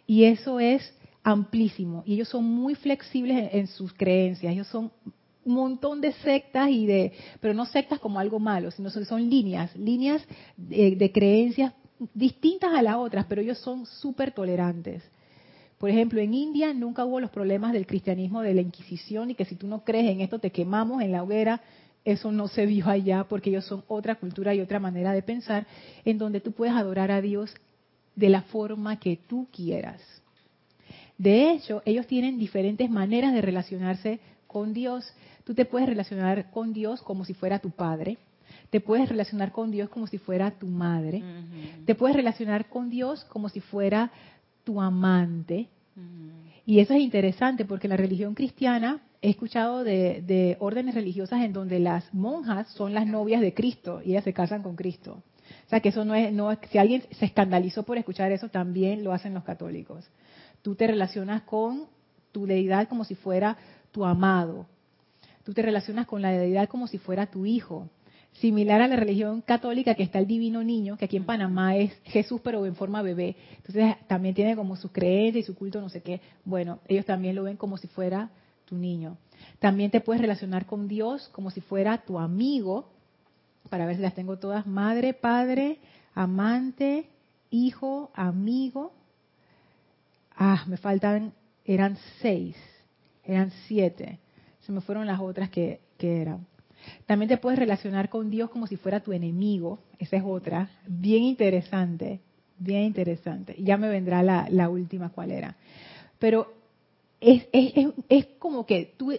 Y 0.06 0.24
eso 0.24 0.58
es 0.58 0.94
amplísimo. 1.22 2.02
Y 2.06 2.14
ellos 2.14 2.28
son 2.28 2.44
muy 2.44 2.74
flexibles 2.74 3.50
en, 3.52 3.66
sus 3.66 3.92
creencias. 3.92 4.52
Ellos 4.52 4.66
son 4.68 4.90
un 5.44 5.54
montón 5.54 6.00
de 6.00 6.12
sectas 6.12 6.70
y 6.70 6.86
de, 6.86 7.12
pero 7.40 7.54
no 7.54 7.66
sectas 7.66 7.98
como 7.98 8.18
algo 8.18 8.38
malo, 8.38 8.70
sino 8.70 8.90
son, 8.90 9.04
son 9.04 9.28
líneas, 9.28 9.74
líneas 9.76 10.22
de, 10.56 10.96
de 10.96 11.12
creencias 11.12 11.72
distintas 12.14 12.72
a 12.74 12.82
las 12.82 12.96
otras, 12.96 13.26
pero 13.28 13.40
ellos 13.40 13.58
son 13.58 13.86
súper 13.86 14.32
tolerantes. 14.32 15.02
Por 15.78 15.90
ejemplo, 15.90 16.20
en 16.20 16.32
India 16.32 16.72
nunca 16.72 17.04
hubo 17.04 17.18
los 17.18 17.30
problemas 17.30 17.72
del 17.72 17.86
cristianismo, 17.86 18.40
de 18.40 18.54
la 18.54 18.60
Inquisición, 18.60 19.30
y 19.30 19.34
que 19.34 19.44
si 19.44 19.56
tú 19.56 19.66
no 19.66 19.84
crees 19.84 20.10
en 20.10 20.20
esto 20.20 20.38
te 20.38 20.50
quemamos 20.50 21.02
en 21.02 21.12
la 21.12 21.22
hoguera. 21.22 21.60
Eso 22.04 22.32
no 22.32 22.48
se 22.48 22.66
vio 22.66 22.88
allá 22.88 23.24
porque 23.28 23.50
ellos 23.50 23.64
son 23.64 23.84
otra 23.86 24.16
cultura 24.16 24.54
y 24.54 24.60
otra 24.60 24.80
manera 24.80 25.12
de 25.12 25.22
pensar, 25.22 25.66
en 26.04 26.18
donde 26.18 26.40
tú 26.40 26.52
puedes 26.52 26.74
adorar 26.74 27.12
a 27.12 27.20
Dios 27.20 27.54
de 28.16 28.28
la 28.28 28.42
forma 28.42 28.98
que 28.98 29.16
tú 29.16 29.46
quieras. 29.52 30.00
De 31.22 31.52
hecho, 31.52 31.82
ellos 31.84 32.06
tienen 32.06 32.38
diferentes 32.38 32.90
maneras 32.90 33.32
de 33.32 33.40
relacionarse 33.42 34.18
con 34.48 34.72
Dios. 34.74 35.04
Tú 35.44 35.54
te 35.54 35.64
puedes 35.64 35.88
relacionar 35.88 36.50
con 36.50 36.72
Dios 36.72 37.00
como 37.02 37.24
si 37.24 37.32
fuera 37.34 37.60
tu 37.60 37.70
padre. 37.70 38.18
Te 38.70 38.80
puedes 38.80 39.08
relacionar 39.08 39.52
con 39.52 39.70
Dios 39.70 39.88
como 39.88 40.06
si 40.08 40.18
fuera 40.18 40.50
tu 40.50 40.66
madre. 40.66 41.22
Te 41.86 41.94
puedes 41.94 42.16
relacionar 42.16 42.68
con 42.68 42.90
Dios 42.90 43.24
como 43.26 43.48
si 43.48 43.60
fuera 43.60 44.10
tu 44.64 44.80
amante. 44.80 45.68
Y 46.66 46.80
eso 46.80 46.94
es 46.94 47.00
interesante 47.00 47.64
porque 47.64 47.88
la 47.88 47.96
religión 47.96 48.34
cristiana 48.34 49.00
he 49.20 49.30
escuchado 49.30 49.84
de, 49.84 50.22
de 50.26 50.56
órdenes 50.58 50.94
religiosas 50.96 51.42
en 51.42 51.52
donde 51.52 51.78
las 51.78 52.12
monjas 52.12 52.68
son 52.70 52.94
las 52.94 53.06
novias 53.06 53.40
de 53.40 53.54
Cristo 53.54 54.00
y 54.04 54.10
ellas 54.10 54.24
se 54.24 54.32
casan 54.32 54.62
con 54.62 54.74
Cristo. 54.74 55.22
O 55.66 55.70
sea 55.70 55.80
que 55.80 55.90
eso 55.90 56.04
no 56.04 56.14
es, 56.14 56.32
no 56.32 56.50
es- 56.50 56.58
si 56.70 56.78
alguien 56.78 57.02
se 57.18 57.24
escandalizó 57.26 57.84
por 57.84 57.96
escuchar 57.98 58.32
eso, 58.32 58.48
también 58.48 59.04
lo 59.04 59.12
hacen 59.12 59.34
los 59.34 59.44
católicos. 59.44 60.04
Tú 60.62 60.74
te 60.74 60.86
relacionas 60.86 61.42
con 61.42 61.86
tu 62.32 62.46
deidad 62.46 62.88
como 62.88 63.04
si 63.04 63.14
fuera 63.14 63.56
tu 63.90 64.04
amado. 64.04 64.66
Tú 65.44 65.52
te 65.52 65.62
relacionas 65.62 66.06
con 66.06 66.22
la 66.22 66.30
deidad 66.30 66.68
como 66.68 66.86
si 66.86 66.98
fuera 66.98 67.26
tu 67.26 67.46
hijo. 67.46 67.88
Similar 68.34 68.80
a 68.80 68.88
la 68.88 68.96
religión 68.96 69.42
católica 69.42 69.94
que 69.94 70.04
está 70.04 70.18
el 70.18 70.26
divino 70.26 70.62
niño, 70.62 70.96
que 70.96 71.04
aquí 71.04 71.18
en 71.18 71.26
Panamá 71.26 71.76
es 71.76 71.92
Jesús 72.04 72.40
pero 72.42 72.64
en 72.64 72.74
forma 72.74 73.02
bebé. 73.02 73.36
Entonces 73.56 73.96
también 74.06 74.34
tiene 74.34 74.56
como 74.56 74.76
sus 74.76 74.90
creencias 74.90 75.44
y 75.44 75.46
su 75.46 75.54
culto, 75.54 75.80
no 75.80 75.90
sé 75.90 76.00
qué. 76.00 76.20
Bueno, 76.44 76.78
ellos 76.88 77.04
también 77.04 77.34
lo 77.34 77.42
ven 77.42 77.56
como 77.56 77.76
si 77.76 77.88
fuera 77.88 78.30
tu 78.64 78.76
niño. 78.76 79.18
También 79.58 79.90
te 79.90 80.00
puedes 80.00 80.22
relacionar 80.22 80.64
con 80.64 80.88
Dios 80.88 81.28
como 81.32 81.50
si 81.50 81.60
fuera 81.60 81.98
tu 81.98 82.18
amigo, 82.18 82.88
para 83.68 83.86
ver 83.86 83.96
si 83.96 84.02
las 84.02 84.14
tengo 84.14 84.38
todas, 84.38 84.66
madre, 84.66 85.14
padre, 85.14 85.78
amante, 86.14 87.08
hijo, 87.50 88.10
amigo. 88.14 88.92
Ah, 90.44 90.64
me 90.66 90.76
faltan, 90.76 91.32
eran 91.64 91.96
seis, 92.20 92.56
eran 93.22 93.52
siete. 93.68 94.18
Se 94.62 94.72
me 94.72 94.80
fueron 94.80 95.06
las 95.06 95.20
otras 95.20 95.50
que, 95.50 95.78
que 95.96 96.20
eran. 96.20 96.48
También 97.06 97.28
te 97.28 97.36
puedes 97.36 97.60
relacionar 97.60 98.08
con 98.08 98.28
Dios 98.28 98.50
como 98.50 98.66
si 98.66 98.74
fuera 98.74 98.98
tu 98.98 99.12
enemigo. 99.12 99.78
Esa 100.00 100.16
es 100.16 100.24
otra. 100.26 100.68
Bien 100.88 101.22
interesante. 101.22 102.18
Bien 102.58 102.82
interesante. 102.82 103.54
Ya 103.56 103.76
me 103.76 103.88
vendrá 103.88 104.24
la, 104.24 104.48
la 104.50 104.68
última 104.68 105.10
cuál 105.10 105.30
era. 105.30 105.54
Pero 106.18 106.52
es, 107.20 107.46
es, 107.52 107.90
es, 108.08 108.26
como 108.40 108.66
que 108.66 108.94
tú, 108.96 109.12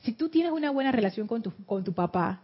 si 0.00 0.12
tú 0.12 0.30
tienes 0.30 0.52
una 0.52 0.70
buena 0.70 0.90
relación 0.90 1.26
con 1.26 1.42
tu, 1.42 1.52
con 1.66 1.84
tu 1.84 1.92
papá, 1.92 2.40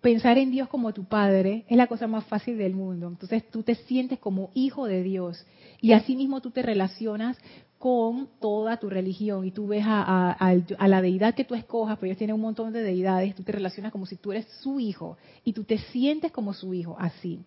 pensar 0.00 0.38
en 0.38 0.50
Dios 0.50 0.68
como 0.68 0.92
tu 0.92 1.04
padre 1.04 1.64
es 1.68 1.76
la 1.76 1.86
cosa 1.86 2.06
más 2.06 2.24
fácil 2.24 2.58
del 2.58 2.74
mundo. 2.74 3.08
Entonces 3.08 3.48
tú 3.50 3.62
te 3.62 3.74
sientes 3.74 4.18
como 4.18 4.50
hijo 4.54 4.86
de 4.86 5.02
Dios 5.02 5.44
y 5.80 5.92
así 5.92 6.16
mismo 6.16 6.40
tú 6.40 6.50
te 6.50 6.62
relacionas 6.62 7.38
con 7.78 8.28
toda 8.40 8.78
tu 8.78 8.88
religión 8.88 9.46
y 9.46 9.50
tú 9.50 9.66
ves 9.66 9.84
a, 9.86 10.32
a, 10.32 10.88
la 10.88 11.02
deidad 11.02 11.34
que 11.34 11.44
tú 11.44 11.54
escojas, 11.54 11.98
pues 11.98 12.08
ellos 12.08 12.18
tienen 12.18 12.34
un 12.34 12.40
montón 12.40 12.72
de 12.72 12.82
deidades, 12.82 13.34
tú 13.34 13.42
te 13.42 13.52
relacionas 13.52 13.92
como 13.92 14.06
si 14.06 14.16
tú 14.16 14.32
eres 14.32 14.46
su 14.62 14.80
hijo 14.80 15.18
y 15.44 15.52
tú 15.52 15.64
te 15.64 15.78
sientes 15.78 16.32
como 16.32 16.54
su 16.54 16.72
hijo, 16.72 16.96
así. 16.98 17.40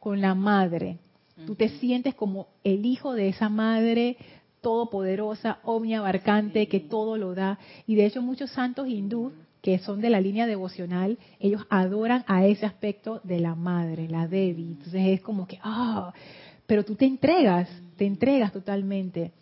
Con 0.00 0.20
la 0.20 0.34
madre, 0.34 0.98
tú 1.44 1.54
te 1.54 1.68
sientes 1.68 2.14
como 2.14 2.48
el 2.64 2.86
hijo 2.86 3.12
de 3.12 3.28
esa 3.28 3.50
madre 3.50 4.16
todopoderosa, 4.62 5.58
omniabarcante, 5.62 6.66
que 6.68 6.80
todo 6.80 7.18
lo 7.18 7.34
da. 7.34 7.58
Y 7.86 7.94
de 7.94 8.06
hecho 8.06 8.22
muchos 8.22 8.50
santos 8.50 8.88
hindú 8.88 9.32
que 9.66 9.80
son 9.80 10.00
de 10.00 10.10
la 10.10 10.20
línea 10.20 10.46
devocional, 10.46 11.18
ellos 11.40 11.66
adoran 11.70 12.22
a 12.28 12.46
ese 12.46 12.64
aspecto 12.64 13.20
de 13.24 13.40
la 13.40 13.56
madre, 13.56 14.06
la 14.06 14.28
Devi. 14.28 14.62
Entonces 14.62 15.02
es 15.08 15.20
como 15.22 15.48
que, 15.48 15.58
ah, 15.60 16.12
pero 16.68 16.84
tú 16.84 16.94
te 16.94 17.04
entregas, 17.04 17.68
te 17.96 18.06
entregas 18.06 18.52
totalmente. 18.52 19.32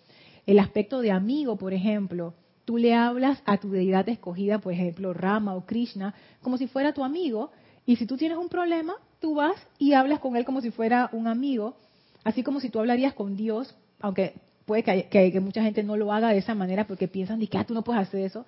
El 0.46 0.60
aspecto 0.60 1.02
de 1.02 1.10
amigo, 1.10 1.56
por 1.56 1.74
ejemplo, 1.74 2.32
tú 2.64 2.78
le 2.78 2.94
hablas 2.94 3.42
a 3.44 3.58
tu 3.58 3.68
deidad 3.70 4.08
escogida, 4.08 4.60
por 4.60 4.72
ejemplo, 4.72 5.12
Rama 5.12 5.54
o 5.54 5.66
Krishna, 5.66 6.14
como 6.40 6.56
si 6.56 6.68
fuera 6.68 6.94
tu 6.94 7.04
amigo, 7.04 7.50
y 7.84 7.96
si 7.96 8.06
tú 8.06 8.16
tienes 8.16 8.38
un 8.38 8.48
problema, 8.48 8.94
tú 9.20 9.34
vas 9.34 9.56
y 9.78 9.92
hablas 9.92 10.20
con 10.20 10.36
él 10.36 10.46
como 10.46 10.62
si 10.62 10.70
fuera 10.70 11.10
un 11.12 11.26
amigo, 11.26 11.76
así 12.24 12.42
como 12.42 12.60
si 12.60 12.70
tú 12.70 12.78
hablarías 12.78 13.12
con 13.12 13.36
Dios, 13.36 13.76
aunque 14.00 14.32
puede 14.64 14.84
que, 14.84 15.40
mucha 15.42 15.62
gente 15.62 15.82
no 15.82 15.98
lo 15.98 16.14
haga 16.14 16.30
de 16.30 16.38
esa 16.38 16.54
manera 16.54 16.86
porque 16.86 17.08
piensan 17.08 17.46
que 17.46 17.58
ah, 17.58 17.64
tú 17.64 17.74
no 17.74 17.84
puedes 17.84 18.00
hacer 18.00 18.20
eso, 18.20 18.46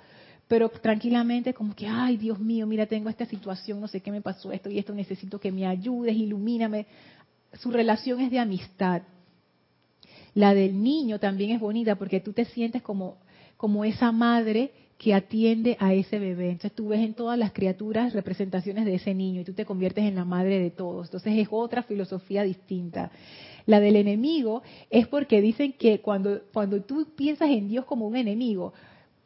pero 0.49 0.69
tranquilamente 0.69 1.55
como 1.55 1.75
que, 1.75 1.87
ay 1.87 2.17
Dios 2.17 2.39
mío, 2.39 2.67
mira, 2.67 2.87
tengo 2.87 3.09
esta 3.09 3.27
situación, 3.27 3.81
no 3.81 3.89
sé 3.89 4.01
qué 4.01 4.13
me 4.13 4.21
pasó 4.21 4.53
esto 4.53 4.71
y 4.71 4.79
esto, 4.79 4.95
necesito 4.95 5.41
que 5.41 5.51
me 5.51 5.67
ayudes, 5.67 6.17
ilumíname. 6.17 6.87
Su 7.55 7.71
relación 7.71 8.21
es 8.21 8.31
de 8.31 8.39
amistad. 8.39 9.03
La 10.35 10.55
del 10.55 10.83
niño 10.83 11.19
también 11.19 11.51
es 11.51 11.61
bonita 11.61 11.97
porque 11.97 12.21
tú 12.21 12.33
te 12.33 12.45
sientes 12.45 12.83
como, 12.83 13.17
como 13.57 13.85
esa 13.85 14.13
madre 14.13 14.71
que 14.99 15.15
atiende 15.15 15.77
a 15.81 15.95
ese 15.95 16.19
bebé. 16.19 16.51
Entonces 16.51 16.75
tú 16.75 16.89
ves 16.89 17.01
en 17.01 17.15
todas 17.15 17.39
las 17.39 17.53
criaturas 17.53 18.13
representaciones 18.13 18.85
de 18.85 18.95
ese 18.95 19.15
niño 19.15 19.41
y 19.41 19.45
tú 19.45 19.53
te 19.53 19.65
conviertes 19.65 20.05
en 20.05 20.15
la 20.15 20.25
madre 20.25 20.59
de 20.59 20.71
todos. 20.71 21.09
Entonces 21.09 21.39
es 21.39 21.49
otra 21.51 21.83
filosofía 21.83 22.43
distinta. 22.43 23.11
La 23.67 23.81
del 23.81 23.97
enemigo 23.97 24.63
es 24.91 25.09
porque 25.09 25.41
dicen 25.41 25.73
que 25.73 26.01
cuando, 26.01 26.41
cuando 26.53 26.81
tú 26.83 27.09
piensas 27.17 27.51
en 27.51 27.69
Dios 27.69 27.85
como 27.85 28.07
un 28.07 28.17
enemigo, 28.17 28.73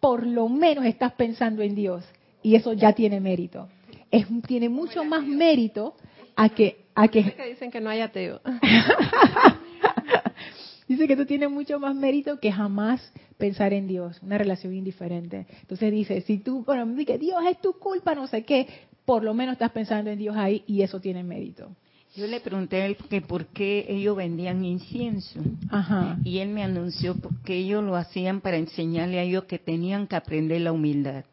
por 0.01 0.27
lo 0.27 0.49
menos 0.49 0.85
estás 0.85 1.13
pensando 1.13 1.63
en 1.63 1.75
Dios 1.75 2.05
y 2.43 2.57
eso 2.57 2.73
ya 2.73 2.93
tiene 2.93 3.21
mérito. 3.21 3.69
Es, 4.11 4.27
tiene 4.47 4.69
mucho 4.69 5.05
más 5.05 5.25
mérito 5.25 5.95
a 6.35 6.49
que 6.49 6.81
a 6.95 7.09
que, 7.09 7.35
dicen 7.49 7.71
que 7.71 7.81
no 7.81 7.89
hay 7.89 8.01
ateo. 8.01 8.41
dice 10.89 11.07
que 11.07 11.17
tú 11.17 11.25
tienes 11.25 11.51
mucho 11.51 11.79
más 11.79 11.95
mérito 11.95 12.41
que 12.41 12.53
jamás 12.53 13.13
pensar 13.39 13.73
en 13.73 13.87
Dios, 13.87 14.21
una 14.23 14.39
relación 14.39 14.75
indiferente. 14.75 15.47
Entonces 15.63 15.93
dice, 15.93 16.21
si 16.23 16.39
tú, 16.39 16.65
bueno, 16.65 16.87
que 17.07 17.19
Dios 17.19 17.41
es 17.49 17.61
tu 17.61 17.75
culpa, 17.75 18.15
no 18.15 18.27
sé 18.27 18.45
qué, 18.45 18.67
por 19.05 19.25
lo 19.25 19.35
menos 19.35 19.55
estás 19.55 19.71
pensando 19.71 20.11
en 20.11 20.19
Dios 20.19 20.37
ahí 20.37 20.63
y 20.67 20.83
eso 20.83 21.01
tiene 21.01 21.25
mérito. 21.25 21.71
Yo 22.17 22.27
le 22.27 22.41
pregunté 22.41 22.83
a 22.83 22.87
él 22.87 22.97
que 22.97 23.21
por 23.21 23.47
qué 23.47 23.87
ellos 23.89 24.17
vendían 24.17 24.65
incienso. 24.65 25.41
Ajá. 25.71 26.19
Y 26.25 26.39
él 26.39 26.49
me 26.49 26.65
anunció 26.65 27.15
que 27.45 27.57
ellos 27.57 27.85
lo 27.85 27.95
hacían 27.95 28.41
para 28.41 28.57
enseñarle 28.57 29.21
a 29.21 29.23
ellos 29.23 29.45
que 29.45 29.59
tenían 29.59 30.09
que 30.09 30.17
aprender 30.17 30.61
la 30.61 30.73
humildad. 30.73 31.25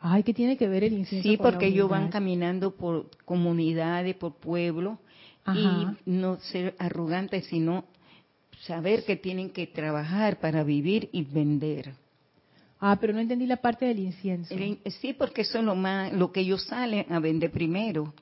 Ay, 0.00 0.22
¿qué 0.22 0.32
tiene 0.32 0.56
que 0.56 0.68
ver 0.68 0.84
el 0.84 0.94
incienso? 0.94 1.28
Sí, 1.28 1.36
porque 1.36 1.66
ellos 1.66 1.88
van 1.88 2.08
caminando 2.08 2.74
por 2.74 3.08
comunidades, 3.24 4.16
por 4.16 4.34
pueblos, 4.34 4.98
y 5.54 5.86
no 6.06 6.38
ser 6.40 6.74
arrogantes, 6.78 7.46
sino 7.46 7.84
saber 8.62 9.04
que 9.04 9.16
tienen 9.16 9.50
que 9.50 9.66
trabajar 9.66 10.38
para 10.38 10.62
vivir 10.62 11.08
y 11.12 11.22
vender. 11.22 11.94
Ah, 12.80 12.98
pero 13.00 13.12
no 13.12 13.20
entendí 13.20 13.46
la 13.46 13.58
parte 13.58 13.86
del 13.86 14.00
incienso. 14.00 14.54
Sí, 15.00 15.12
porque 15.12 15.42
eso 15.42 15.58
es 15.58 15.64
lo 15.64 15.76
más, 15.76 16.12
lo 16.12 16.32
que 16.32 16.40
ellos 16.40 16.64
salen 16.64 17.06
a 17.12 17.20
vender 17.20 17.52
primero. 17.52 18.12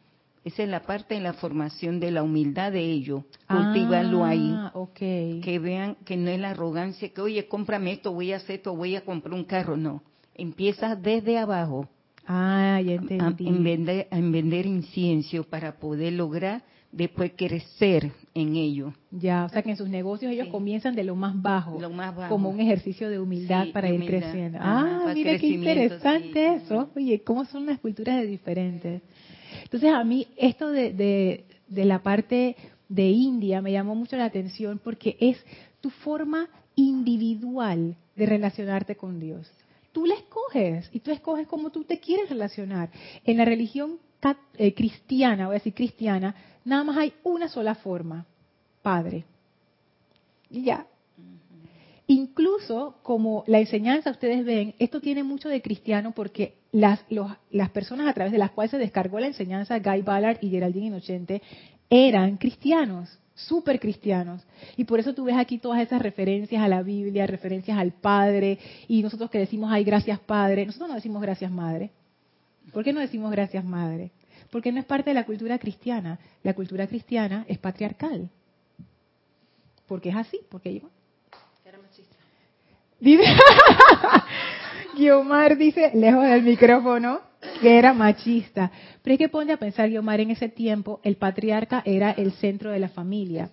Esa 0.44 0.62
es 0.62 0.68
la 0.68 0.80
parte 0.80 1.14
de 1.14 1.20
la 1.20 1.34
formación 1.34 2.00
de 2.00 2.10
la 2.10 2.22
humildad 2.22 2.72
de 2.72 2.80
ellos. 2.80 3.24
Cultivarlo 3.46 4.24
ahí. 4.24 4.52
Ah, 4.54 4.70
okay. 4.74 5.40
Que 5.40 5.58
vean 5.58 5.96
que 6.04 6.16
no 6.16 6.30
es 6.30 6.40
la 6.40 6.50
arrogancia 6.50 7.10
que, 7.10 7.20
oye, 7.20 7.46
cómprame 7.46 7.92
esto, 7.92 8.12
voy 8.12 8.32
a 8.32 8.36
hacer 8.36 8.56
esto, 8.56 8.74
voy 8.74 8.96
a 8.96 9.04
comprar 9.04 9.34
un 9.34 9.44
carro. 9.44 9.76
No. 9.76 10.02
Empieza 10.34 10.96
desde 10.96 11.36
abajo. 11.36 11.88
Ah, 12.26 12.80
ya 12.84 12.94
entendí. 12.94 13.48
en, 13.48 13.64
vender, 13.64 14.08
en 14.10 14.32
vender 14.32 14.64
incienso 14.64 15.44
para 15.44 15.78
poder 15.78 16.14
lograr 16.14 16.62
después 16.92 17.32
crecer 17.36 18.12
en 18.34 18.56
ello. 18.56 18.92
Ya, 19.10 19.44
o 19.44 19.48
sea 19.48 19.62
que 19.62 19.70
en 19.70 19.76
sus 19.76 19.88
negocios 19.88 20.32
ellos 20.32 20.48
comienzan 20.48 20.94
de 20.94 21.04
lo 21.04 21.14
más 21.14 21.40
bajo, 21.40 21.78
como 22.28 22.48
un 22.50 22.60
ejercicio 22.60 23.08
de 23.08 23.18
humildad 23.18 23.68
para 23.72 23.88
ir 23.90 24.04
creciendo. 24.06 24.58
ah, 24.60 25.12
mira 25.14 25.38
qué 25.38 25.46
interesante 25.48 26.54
eso. 26.54 26.90
Oye, 26.96 27.22
cómo 27.22 27.44
son 27.44 27.66
las 27.66 27.78
culturas 27.78 28.26
diferentes. 28.26 29.02
Entonces 29.70 29.92
a 29.92 30.02
mí 30.02 30.26
esto 30.36 30.68
de, 30.68 31.44
la 31.68 32.02
parte 32.02 32.56
de 32.88 33.08
India 33.08 33.62
me 33.62 33.70
llamó 33.70 33.94
mucho 33.94 34.16
la 34.16 34.24
atención 34.24 34.80
porque 34.82 35.16
es 35.20 35.38
tu 35.80 35.90
forma 35.90 36.48
individual 36.74 37.96
de 38.16 38.26
relacionarte 38.26 38.96
con 38.96 39.20
Dios. 39.20 39.48
Tú 39.92 40.06
la 40.06 40.16
escoges 40.16 40.90
y 40.92 40.98
tú 40.98 41.12
escoges 41.12 41.46
cómo 41.46 41.70
tú 41.70 41.84
te 41.84 42.00
quieres 42.00 42.28
relacionar. 42.28 42.90
En 43.24 43.36
la 43.36 43.44
religión 43.44 44.00
eh, 44.58 44.74
cristiana, 44.74 45.46
voy 45.46 45.54
a 45.54 45.58
decir 45.58 45.74
cristiana, 45.74 46.34
nada 46.64 46.82
más 46.82 46.96
hay 46.96 47.12
una 47.22 47.48
sola 47.48 47.76
forma, 47.76 48.26
Padre. 48.82 49.24
Y 50.50 50.64
ya. 50.64 50.84
Incluso 52.30 52.94
como 53.02 53.42
la 53.48 53.58
enseñanza, 53.58 54.12
ustedes 54.12 54.44
ven, 54.44 54.74
esto 54.78 55.00
tiene 55.00 55.24
mucho 55.24 55.48
de 55.48 55.60
cristiano 55.60 56.12
porque 56.14 56.54
las, 56.70 57.04
las 57.50 57.70
personas 57.70 58.06
a 58.06 58.14
través 58.14 58.32
de 58.32 58.38
las 58.38 58.52
cuales 58.52 58.70
se 58.70 58.78
descargó 58.78 59.18
la 59.18 59.26
enseñanza, 59.26 59.80
Guy 59.80 60.02
Ballard 60.02 60.38
y 60.40 60.48
Geraldine 60.48 60.86
Inocente, 60.86 61.42
eran 61.90 62.36
cristianos, 62.36 63.18
súper 63.34 63.80
cristianos. 63.80 64.46
Y 64.76 64.84
por 64.84 65.00
eso 65.00 65.12
tú 65.12 65.24
ves 65.24 65.36
aquí 65.36 65.58
todas 65.58 65.82
esas 65.82 66.00
referencias 66.00 66.62
a 66.62 66.68
la 66.68 66.84
Biblia, 66.84 67.26
referencias 67.26 67.76
al 67.76 67.90
Padre, 67.90 68.60
y 68.86 69.02
nosotros 69.02 69.28
que 69.28 69.38
decimos, 69.38 69.72
ay, 69.72 69.82
gracias 69.82 70.20
Padre, 70.20 70.66
nosotros 70.66 70.88
no 70.88 70.94
decimos 70.94 71.20
gracias 71.20 71.50
Madre. 71.50 71.90
¿Por 72.72 72.84
qué 72.84 72.92
no 72.92 73.00
decimos 73.00 73.32
gracias 73.32 73.64
Madre? 73.64 74.12
Porque 74.52 74.70
no 74.70 74.78
es 74.78 74.86
parte 74.86 75.10
de 75.10 75.14
la 75.14 75.26
cultura 75.26 75.58
cristiana. 75.58 76.20
La 76.44 76.54
cultura 76.54 76.86
cristiana 76.86 77.44
es 77.48 77.58
patriarcal. 77.58 78.30
Porque 79.88 80.10
es 80.10 80.16
así, 80.16 80.38
porque. 80.48 80.82
Dice... 83.00 83.24
Guiomar 84.96 85.56
dice, 85.56 85.92
lejos 85.94 86.24
del 86.24 86.42
micrófono, 86.42 87.20
que 87.60 87.78
era 87.78 87.94
machista. 87.94 88.70
Pero 89.02 89.14
es 89.14 89.18
que 89.18 89.28
pone 89.28 89.52
a 89.52 89.56
pensar, 89.56 89.88
Guiomar, 89.88 90.20
en 90.20 90.30
ese 90.30 90.48
tiempo 90.48 91.00
el 91.02 91.16
patriarca 91.16 91.82
era 91.86 92.10
el 92.10 92.32
centro 92.32 92.70
de 92.70 92.80
la 92.80 92.88
familia 92.88 93.50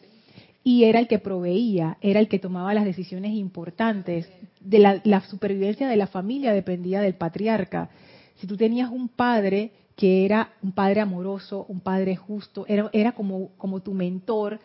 y 0.64 0.84
era 0.84 1.00
el 1.00 1.08
que 1.08 1.20
proveía, 1.20 1.98
era 2.02 2.20
el 2.20 2.28
que 2.28 2.40
tomaba 2.40 2.74
las 2.74 2.84
decisiones 2.84 3.32
importantes. 3.32 4.30
De 4.60 4.80
la, 4.80 5.22
supervivencia 5.22 5.88
de 5.88 5.96
la 5.96 6.08
familia 6.08 6.52
dependía 6.52 7.00
del 7.00 7.14
patriarca. 7.14 7.90
Si 8.36 8.48
tú 8.48 8.58
tenías 8.58 8.92
un 8.92 9.08
padre 9.08 9.72
que 9.96 10.26
era 10.26 10.52
un 10.62 10.74
padre 10.74 11.00
amoroso, 11.00 11.66
un 11.70 11.80
padre 11.80 12.18
justo, 12.18 12.66
era, 12.68 12.90
era 12.92 13.14
como, 13.14 13.52
como 13.58 13.80
tu 13.80 13.94
mentor, 13.94 14.60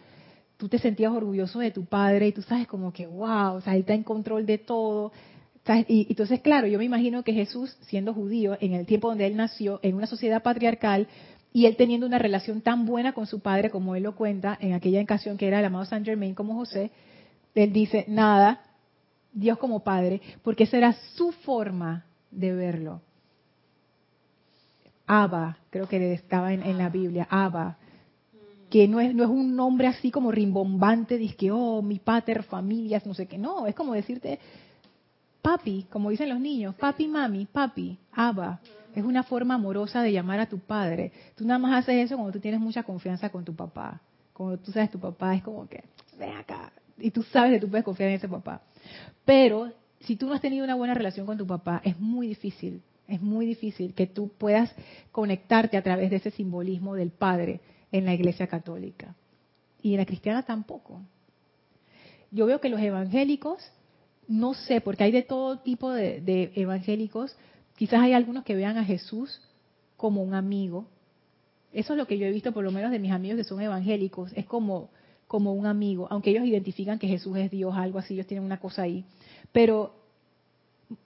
tú 0.63 0.69
te 0.69 0.79
sentías 0.79 1.11
orgulloso 1.11 1.59
de 1.59 1.73
tu 1.73 1.87
padre 1.87 2.29
y 2.29 2.33
tú 2.33 2.41
sabes 2.43 2.69
como 2.69 2.93
que, 2.93 3.09
wow, 3.09 3.55
o 3.55 3.61
sea, 3.63 3.75
él 3.75 3.81
está 3.81 3.95
en 3.95 4.05
control 4.05 4.47
de 4.47 4.59
todo, 4.59 5.11
y 5.89 6.07
entonces, 6.09 6.41
claro, 6.41 6.69
yo 6.69 6.79
me 6.79 6.85
imagino 6.85 7.25
que 7.25 7.33
Jesús, 7.33 7.77
siendo 7.81 8.15
judío, 8.15 8.57
en 8.61 8.75
el 8.75 8.87
tiempo 8.87 9.09
donde 9.09 9.27
él 9.27 9.37
nació, 9.37 9.81
en 9.83 9.97
una 9.97 10.07
sociedad 10.07 10.41
patriarcal, 10.41 11.09
y 11.53 11.67
él 11.67 11.75
teniendo 11.75 12.07
una 12.07 12.19
relación 12.19 12.61
tan 12.61 12.87
buena 12.87 13.13
con 13.13 13.27
su 13.27 13.41
padre, 13.41 13.71
como 13.71 13.97
él 13.97 14.05
lo 14.05 14.15
cuenta, 14.15 14.57
en 14.61 14.73
aquella 14.73 15.03
ocasión 15.03 15.37
que 15.37 15.49
era 15.49 15.59
el 15.59 15.65
amado 15.65 15.85
Saint 15.85 16.07
Germain 16.07 16.37
como 16.37 16.55
José, 16.55 16.93
él 17.57 17.73
dice, 17.73 18.05
nada, 18.07 18.61
Dios 19.33 19.59
como 19.59 19.83
padre, 19.83 20.21
porque 20.45 20.63
esa 20.63 20.79
era 20.79 20.93
su 21.17 21.33
forma 21.33 22.05
de 22.31 22.53
verlo. 22.53 23.01
Abba, 25.09 25.59
creo 25.71 25.89
que 25.89 26.13
estaba 26.13 26.53
en, 26.53 26.79
la 26.79 26.89
Biblia, 26.89 27.27
Abba, 27.29 27.79
que 28.73 28.89
no 28.89 29.01
es, 29.01 29.15
no 29.15 29.25
es 29.25 29.29
un 29.29 29.55
nombre 29.55 29.87
así 29.87 30.11
como 30.11 30.33
rimbombante, 30.33 31.19
dice 31.19 31.37
que, 31.37 31.51
oh, 31.51 31.83
mi 31.83 31.99
pater, 31.99 32.43
familias, 32.43 33.05
no 33.05 33.13
sé 33.13 33.27
qué, 33.27 33.37
no, 33.37 33.67
es 33.67 33.75
como 33.75 33.93
decirte, 33.93 34.39
papi, 35.43 35.85
como 35.91 36.09
dicen 36.09 36.31
los 36.31 36.41
niños, 36.41 36.75
papi, 36.77 37.07
mami, 37.07 37.45
papi, 37.45 37.99
Abba. 38.13 38.61
Es 38.95 39.05
una 39.05 39.25
forma 39.25 39.57
amorosa 39.57 40.01
de 40.01 40.11
llamar 40.11 40.41
a 40.41 40.47
tu 40.47 40.59
padre. 40.59 41.13
Tú 41.35 41.47
nada 41.47 41.59
más 41.59 41.83
haces 41.83 42.07
eso 42.07 42.17
cuando 42.17 42.33
tú 42.33 42.41
tienes 42.41 42.61
mucha 42.61 42.83
confianza 42.83 43.29
con 43.29 43.45
tu 43.45 43.55
papá. 43.55 44.01
Cuando 44.33 44.57
tú 44.57 44.73
sabes 44.73 44.91
tu 44.91 44.99
papá 44.99 45.35
es 45.35 45.43
como 45.43 45.69
que, 45.69 45.85
ven 46.19 46.33
acá. 46.33 46.73
Y 46.97 47.11
tú 47.11 47.23
sabes 47.25 47.53
que 47.53 47.61
tú 47.61 47.69
puedes 47.69 47.85
confiar 47.85 48.09
en 48.09 48.17
ese 48.17 48.29
papá. 48.29 48.63
Pero 49.27 49.71
si 50.01 50.17
tú 50.17 50.29
no 50.29 50.33
has 50.33 50.41
tenido 50.41 50.65
una 50.65 50.77
buena 50.77 50.95
relación 50.95 51.27
con 51.27 51.37
tu 51.37 51.47
papá, 51.47 51.83
es 51.85 52.01
muy 52.01 52.27
difícil, 52.27 52.81
es 53.07 53.21
muy 53.21 53.45
difícil 53.45 53.93
que 53.93 54.07
tú 54.07 54.31
puedas 54.39 54.75
conectarte 55.11 55.77
a 55.77 55.83
través 55.83 56.09
de 56.09 56.17
ese 56.17 56.31
simbolismo 56.31 56.95
del 56.95 57.11
padre 57.11 57.61
en 57.93 58.05
la 58.07 58.15
iglesia 58.15 58.47
católica. 58.47 59.15
Y 59.83 59.93
en 59.93 59.99
la 59.99 60.07
cristiana 60.07 60.43
tampoco. 60.43 61.03
Yo 62.31 62.47
veo 62.47 62.61
que 62.61 62.69
los 62.69 62.81
evangélicos, 62.81 63.63
no 64.27 64.55
sé, 64.55 64.81
porque 64.81 65.05
hay 65.05 65.13
de 65.13 65.23
todo 65.23 65.59
tipo 65.59 65.91
de, 65.91 66.53
evangélicos, 66.57 67.37
Quizás 67.77 68.01
hay 68.01 68.13
algunos 68.13 68.45
que 68.45 68.55
vean 68.55 68.77
a 68.77 68.85
Jesús 68.85 69.41
como 69.97 70.23
un 70.23 70.35
amigo. 70.35 70.87
Eso 71.73 71.95
es 71.95 71.99
lo 71.99 72.07
que 72.07 72.19
yo 72.19 72.27
he 72.27 72.31
visto, 72.31 72.53
por 72.53 72.63
lo 72.63 72.71
menos 72.71 72.91
de 72.91 72.99
mis 72.99 73.11
amigos 73.11 73.39
que 73.39 73.45
son 73.45 73.61
evangélicos. 73.61 74.31
Es 74.35 74.47
como, 74.47 74.91
como 75.27 75.53
un 75.55 75.67
amigo, 75.67 76.07
aunque 76.11 76.31
ellos 76.31 76.45
identifican 76.45 76.99
que 76.99 77.09
Jesús 77.09 77.37
es 77.39 77.51
Dios, 77.51 77.75
algo 77.75 77.99
así, 77.99 78.15
ellos 78.15 78.27
tienen 78.27 78.45
una 78.45 78.61
cosa 78.61 78.83
ahí. 78.83 79.05
Pero 79.53 79.95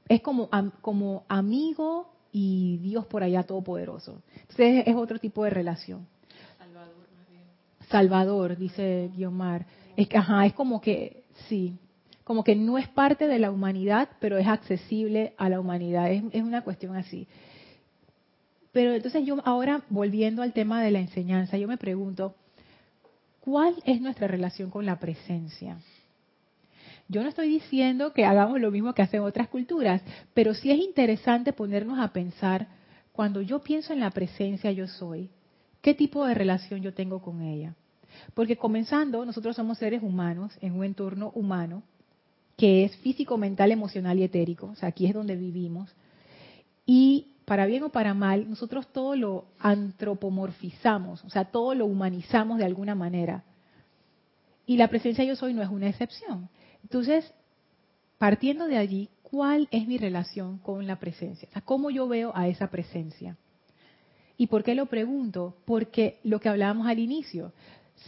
es 0.08 0.20
como, 0.20 0.50
como 0.80 1.24
amigo 1.28 2.10
y 2.32 2.78
Dios 2.78 3.06
por 3.06 3.22
allá 3.22 3.44
todopoderoso. 3.44 4.20
Entonces 4.40 4.82
es 4.86 4.96
otro 4.96 5.18
tipo 5.18 5.44
de 5.44 5.50
relación. 5.50 6.06
Salvador, 7.90 8.56
dice 8.56 9.10
Guiomar. 9.14 9.66
Es 9.96 10.08
que, 10.08 10.18
ajá, 10.18 10.46
es 10.46 10.52
como 10.52 10.80
que, 10.80 11.24
sí, 11.48 11.78
como 12.24 12.42
que 12.42 12.56
no 12.56 12.76
es 12.76 12.88
parte 12.88 13.28
de 13.28 13.38
la 13.38 13.50
humanidad, 13.50 14.08
pero 14.18 14.36
es 14.36 14.48
accesible 14.48 15.34
a 15.38 15.48
la 15.48 15.60
humanidad. 15.60 16.10
Es, 16.10 16.42
una 16.42 16.62
cuestión 16.62 16.96
así. 16.96 17.28
Pero 18.72 18.92
entonces 18.94 19.24
yo 19.24 19.36
ahora, 19.44 19.82
volviendo 19.88 20.42
al 20.42 20.52
tema 20.52 20.82
de 20.82 20.90
la 20.90 20.98
enseñanza, 20.98 21.56
yo 21.56 21.68
me 21.68 21.78
pregunto, 21.78 22.34
¿cuál 23.40 23.76
es 23.84 24.00
nuestra 24.00 24.26
relación 24.26 24.70
con 24.70 24.84
la 24.84 24.98
presencia? 24.98 25.78
Yo 27.08 27.22
no 27.22 27.28
estoy 27.28 27.48
diciendo 27.48 28.12
que 28.12 28.24
hagamos 28.24 28.60
lo 28.60 28.72
mismo 28.72 28.92
que 28.92 29.02
hacen 29.02 29.20
otras 29.20 29.46
culturas, 29.48 30.02
pero 30.34 30.52
sí 30.52 30.72
es 30.72 30.78
interesante 30.78 31.52
ponernos 31.52 32.00
a 32.00 32.12
pensar, 32.12 32.66
cuando 33.12 33.40
yo 33.40 33.60
pienso 33.60 33.92
en 33.92 34.00
la 34.00 34.10
presencia 34.10 34.72
yo 34.72 34.88
soy, 34.88 35.30
¿qué 35.86 35.94
tipo 35.94 36.26
de 36.26 36.34
relación 36.34 36.82
yo 36.82 36.92
tengo 36.92 37.22
con 37.22 37.42
ella? 37.42 37.76
Porque 38.34 38.56
comenzando, 38.56 39.24
nosotros 39.24 39.54
somos 39.54 39.78
seres 39.78 40.02
humanos 40.02 40.52
en 40.60 40.72
un 40.72 40.82
entorno 40.82 41.30
humano, 41.36 41.84
que 42.56 42.84
es 42.84 42.96
físico, 42.96 43.38
mental, 43.38 43.70
emocional 43.70 44.18
y 44.18 44.24
etérico, 44.24 44.66
o 44.66 44.74
sea, 44.74 44.88
aquí 44.88 45.06
es 45.06 45.14
donde 45.14 45.36
vivimos. 45.36 45.94
Y 46.86 47.36
para 47.44 47.66
bien 47.66 47.84
o 47.84 47.90
para 47.90 48.14
mal, 48.14 48.50
nosotros 48.50 48.88
todo 48.92 49.14
lo 49.14 49.44
antropomorfizamos, 49.60 51.24
o 51.24 51.30
sea, 51.30 51.44
todo 51.44 51.72
lo 51.76 51.86
humanizamos 51.86 52.58
de 52.58 52.64
alguna 52.64 52.96
manera. 52.96 53.44
Y 54.66 54.78
la 54.78 54.88
presencia 54.88 55.22
yo 55.22 55.36
soy 55.36 55.54
no 55.54 55.62
es 55.62 55.68
una 55.68 55.88
excepción. 55.88 56.48
Entonces, 56.82 57.32
partiendo 58.18 58.66
de 58.66 58.76
allí, 58.76 59.08
¿cuál 59.22 59.68
es 59.70 59.86
mi 59.86 59.98
relación 59.98 60.58
con 60.58 60.84
la 60.88 60.98
presencia? 60.98 61.46
O 61.48 61.52
sea, 61.52 61.62
¿cómo 61.62 61.90
yo 61.90 62.08
veo 62.08 62.32
a 62.34 62.48
esa 62.48 62.72
presencia? 62.72 63.36
¿Y 64.36 64.48
por 64.48 64.62
qué 64.62 64.74
lo 64.74 64.86
pregunto? 64.86 65.56
Porque 65.64 66.18
lo 66.24 66.40
que 66.40 66.48
hablábamos 66.48 66.86
al 66.86 66.98
inicio, 66.98 67.52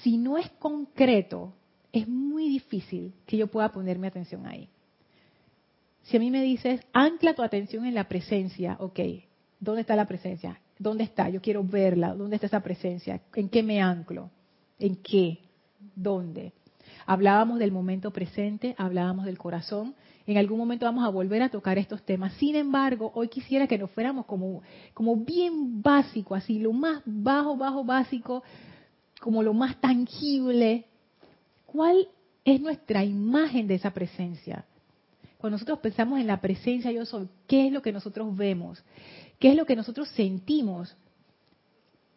si 0.02 0.18
no 0.18 0.36
es 0.36 0.48
concreto, 0.58 1.54
es 1.92 2.06
muy 2.06 2.48
difícil 2.48 3.14
que 3.26 3.36
yo 3.36 3.46
pueda 3.46 3.70
poner 3.72 3.98
mi 3.98 4.06
atención 4.06 4.46
ahí. 4.46 4.68
Si 6.02 6.16
a 6.16 6.20
mí 6.20 6.30
me 6.30 6.42
dices, 6.42 6.80
ancla 6.92 7.34
tu 7.34 7.42
atención 7.42 7.84
en 7.84 7.94
la 7.94 8.08
presencia, 8.08 8.76
ok, 8.80 9.00
¿dónde 9.60 9.82
está 9.82 9.96
la 9.96 10.06
presencia? 10.06 10.60
¿Dónde 10.78 11.04
está? 11.04 11.28
Yo 11.28 11.40
quiero 11.40 11.64
verla. 11.64 12.14
¿Dónde 12.14 12.36
está 12.36 12.46
esa 12.46 12.62
presencia? 12.62 13.20
¿En 13.34 13.48
qué 13.48 13.62
me 13.62 13.80
anclo? 13.80 14.30
¿En 14.78 14.96
qué? 14.96 15.38
¿Dónde? 15.94 16.52
Hablábamos 17.06 17.58
del 17.58 17.72
momento 17.72 18.10
presente, 18.10 18.74
hablábamos 18.78 19.24
del 19.24 19.38
corazón. 19.38 19.94
En 20.28 20.38
algún 20.38 20.58
momento 20.58 20.86
vamos 20.86 21.04
a 21.04 21.08
volver 21.08 21.42
a 21.42 21.48
tocar 21.48 21.76
estos 21.78 22.02
temas. 22.02 22.32
Sin 22.34 22.54
embargo, 22.54 23.10
hoy 23.16 23.26
quisiera 23.26 23.66
que 23.66 23.78
nos 23.78 23.90
fuéramos 23.90 24.26
como, 24.26 24.62
como 24.94 25.16
bien 25.16 25.82
básico, 25.82 26.36
así, 26.36 26.60
lo 26.60 26.72
más 26.72 27.02
bajo, 27.04 27.56
bajo, 27.56 27.82
básico, 27.82 28.44
como 29.20 29.42
lo 29.42 29.52
más 29.52 29.80
tangible, 29.80 30.84
¿Cuál 31.68 32.08
es 32.46 32.62
nuestra 32.62 33.04
imagen 33.04 33.66
de 33.66 33.74
esa 33.74 33.92
presencia? 33.92 34.64
Cuando 35.36 35.56
nosotros 35.56 35.80
pensamos 35.80 36.18
en 36.18 36.26
la 36.26 36.40
presencia 36.40 36.90
yo 36.90 37.04
soy, 37.04 37.28
¿qué 37.46 37.66
es 37.66 37.72
lo 37.72 37.82
que 37.82 37.92
nosotros 37.92 38.34
vemos? 38.34 38.82
¿Qué 39.38 39.50
es 39.50 39.54
lo 39.54 39.66
que 39.66 39.76
nosotros 39.76 40.08
sentimos? 40.08 40.96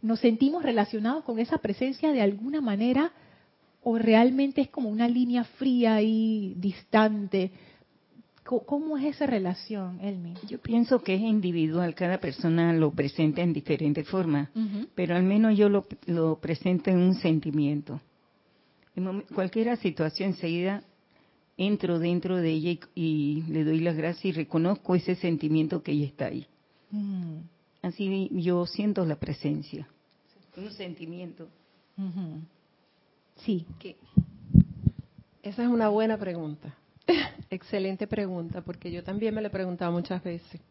¿Nos 0.02 0.22
sentimos 0.22 0.64
relacionados 0.64 1.26
con 1.26 1.38
esa 1.38 1.58
presencia 1.58 2.14
de 2.14 2.22
alguna 2.22 2.62
manera 2.62 3.12
o 3.84 3.98
realmente 3.98 4.62
es 4.62 4.70
como 4.70 4.88
una 4.88 5.10
línea 5.10 5.44
fría 5.44 6.02
y 6.02 6.54
distante? 6.56 7.52
¿Cómo 8.44 8.98
es 8.98 9.16
esa 9.16 9.28
relación, 9.28 10.00
Elmi? 10.02 10.34
Yo 10.48 10.60
pienso 10.60 11.02
que 11.04 11.16
es 11.16 11.22
individual, 11.22 11.94
cada 11.96 12.20
persona 12.20 12.74
lo 12.74 12.92
presenta 12.92 13.42
en 13.42 13.54
diferente 13.54 14.04
forma, 14.04 14.50
pero 14.96 15.16
al 15.16 15.24
menos 15.24 15.58
yo 15.58 15.70
lo, 15.70 15.86
lo 16.08 16.40
presento 16.40 16.90
en 16.90 16.98
un 16.98 17.14
sentimiento 17.16 18.02
en 18.96 19.22
cualquier 19.34 19.76
situación 19.78 20.32
enseguida 20.32 20.84
entro 21.58 22.00
dentro 22.00 22.38
de 22.38 22.52
ella 22.52 22.80
y, 22.96 23.44
le 23.48 23.64
doy 23.64 23.80
las 23.80 23.96
gracias 23.96 24.26
y 24.26 24.32
reconozco 24.32 24.96
ese 24.96 25.16
sentimiento 25.16 25.84
que 25.84 25.92
ella 25.92 26.06
está 26.08 26.26
ahí. 26.26 26.48
Mm. 26.90 27.38
Así 27.82 28.30
yo 28.34 28.66
siento 28.66 29.06
la 29.06 29.16
presencia, 29.16 29.88
un 30.58 30.72
sentimiento. 30.72 31.48
Sí. 33.38 33.66
que 33.80 33.96
Esa 35.44 35.64
es 35.64 35.70
una 35.70 35.90
buena 35.90 36.18
pregunta. 36.18 36.76
Excelente 37.50 38.08
pregunta, 38.08 38.62
porque 38.62 38.92
yo 38.92 39.04
también 39.04 39.34
me 39.34 39.42
lo 39.42 39.48
he 39.48 39.52
preguntado 39.52 39.92
muchas 39.92 40.24
veces. 40.24 40.62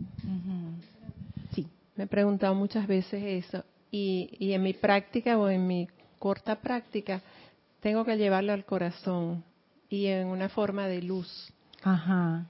Sí, 1.54 1.66
me 1.96 2.04
he 2.04 2.06
preguntado 2.06 2.54
muchas 2.54 2.86
veces 2.86 3.22
eso. 3.44 3.64
Y, 3.90 4.36
y 4.38 4.52
en 4.52 4.62
mi 4.62 4.72
práctica 4.72 5.38
o 5.38 5.48
en 5.48 5.66
mi 5.66 5.88
corta 6.18 6.56
práctica, 6.56 7.22
tengo 7.80 8.04
que 8.04 8.16
llevarlo 8.16 8.52
al 8.52 8.64
corazón 8.64 9.42
y 9.88 10.06
en 10.06 10.28
una 10.28 10.48
forma 10.48 10.86
de 10.86 11.02
luz. 11.02 11.52
Ajá. 11.82 12.46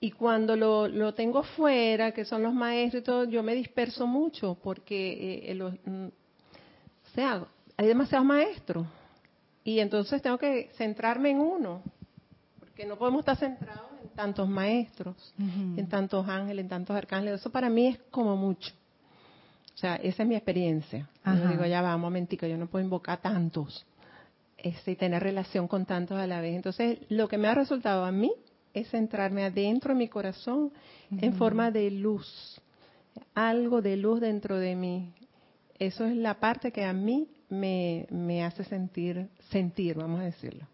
Y 0.00 0.10
cuando 0.10 0.54
lo, 0.54 0.86
lo 0.86 1.14
tengo 1.14 1.42
fuera, 1.42 2.12
que 2.12 2.24
son 2.24 2.42
los 2.42 2.52
maestros 2.52 3.02
y 3.02 3.04
todo, 3.04 3.24
yo 3.24 3.42
me 3.42 3.54
disperso 3.54 4.06
mucho 4.06 4.56
porque, 4.62 5.12
eh, 5.12 5.52
eh 5.52 5.90
mm, 5.90 6.06
o 6.06 7.14
sea, 7.14 7.46
hay 7.76 7.86
demasiados 7.86 8.26
maestros. 8.26 8.86
Y 9.64 9.80
entonces 9.80 10.20
tengo 10.20 10.36
que 10.36 10.70
centrarme 10.76 11.30
en 11.30 11.40
uno, 11.40 11.82
porque 12.74 12.86
no 12.86 12.98
podemos 12.98 13.20
estar 13.20 13.36
centrados 13.36 13.86
en 14.02 14.08
tantos 14.16 14.48
maestros, 14.48 15.32
en 15.38 15.86
tantos 15.86 16.28
ángeles, 16.28 16.64
en 16.64 16.68
tantos 16.68 16.96
arcángeles. 16.96 17.38
Eso 17.38 17.50
para 17.50 17.70
mí 17.70 17.86
es 17.86 17.98
como 18.10 18.36
mucho. 18.36 18.72
O 19.72 19.78
sea, 19.78 19.94
esa 19.94 20.24
es 20.24 20.28
mi 20.28 20.34
experiencia. 20.34 21.08
Yo 21.24 21.48
digo, 21.50 21.64
ya 21.66 21.82
va, 21.82 21.94
un 21.94 22.00
momentico, 22.00 22.48
yo 22.48 22.56
no 22.56 22.66
puedo 22.66 22.84
invocar 22.84 23.20
tantos 23.20 23.86
este, 24.58 24.90
y 24.90 24.96
tener 24.96 25.22
relación 25.22 25.68
con 25.68 25.86
tantos 25.86 26.18
a 26.18 26.26
la 26.26 26.40
vez. 26.40 26.56
Entonces, 26.56 26.98
lo 27.10 27.28
que 27.28 27.38
me 27.38 27.46
ha 27.46 27.54
resultado 27.54 28.04
a 28.04 28.10
mí 28.10 28.32
es 28.72 28.90
centrarme 28.90 29.44
adentro 29.44 29.94
de 29.94 29.98
mi 30.00 30.08
corazón 30.08 30.72
en 31.16 31.34
forma 31.34 31.70
de 31.70 31.92
luz, 31.92 32.60
algo 33.36 33.82
de 33.82 33.96
luz 33.96 34.20
dentro 34.20 34.58
de 34.58 34.74
mí. 34.74 35.12
Eso 35.78 36.06
es 36.06 36.16
la 36.16 36.40
parte 36.40 36.72
que 36.72 36.84
a 36.84 36.92
mí 36.92 37.28
me, 37.48 38.08
me 38.10 38.42
hace 38.42 38.64
sentir, 38.64 39.28
sentir, 39.48 39.94
vamos 39.94 40.18
a 40.18 40.24
decirlo. 40.24 40.66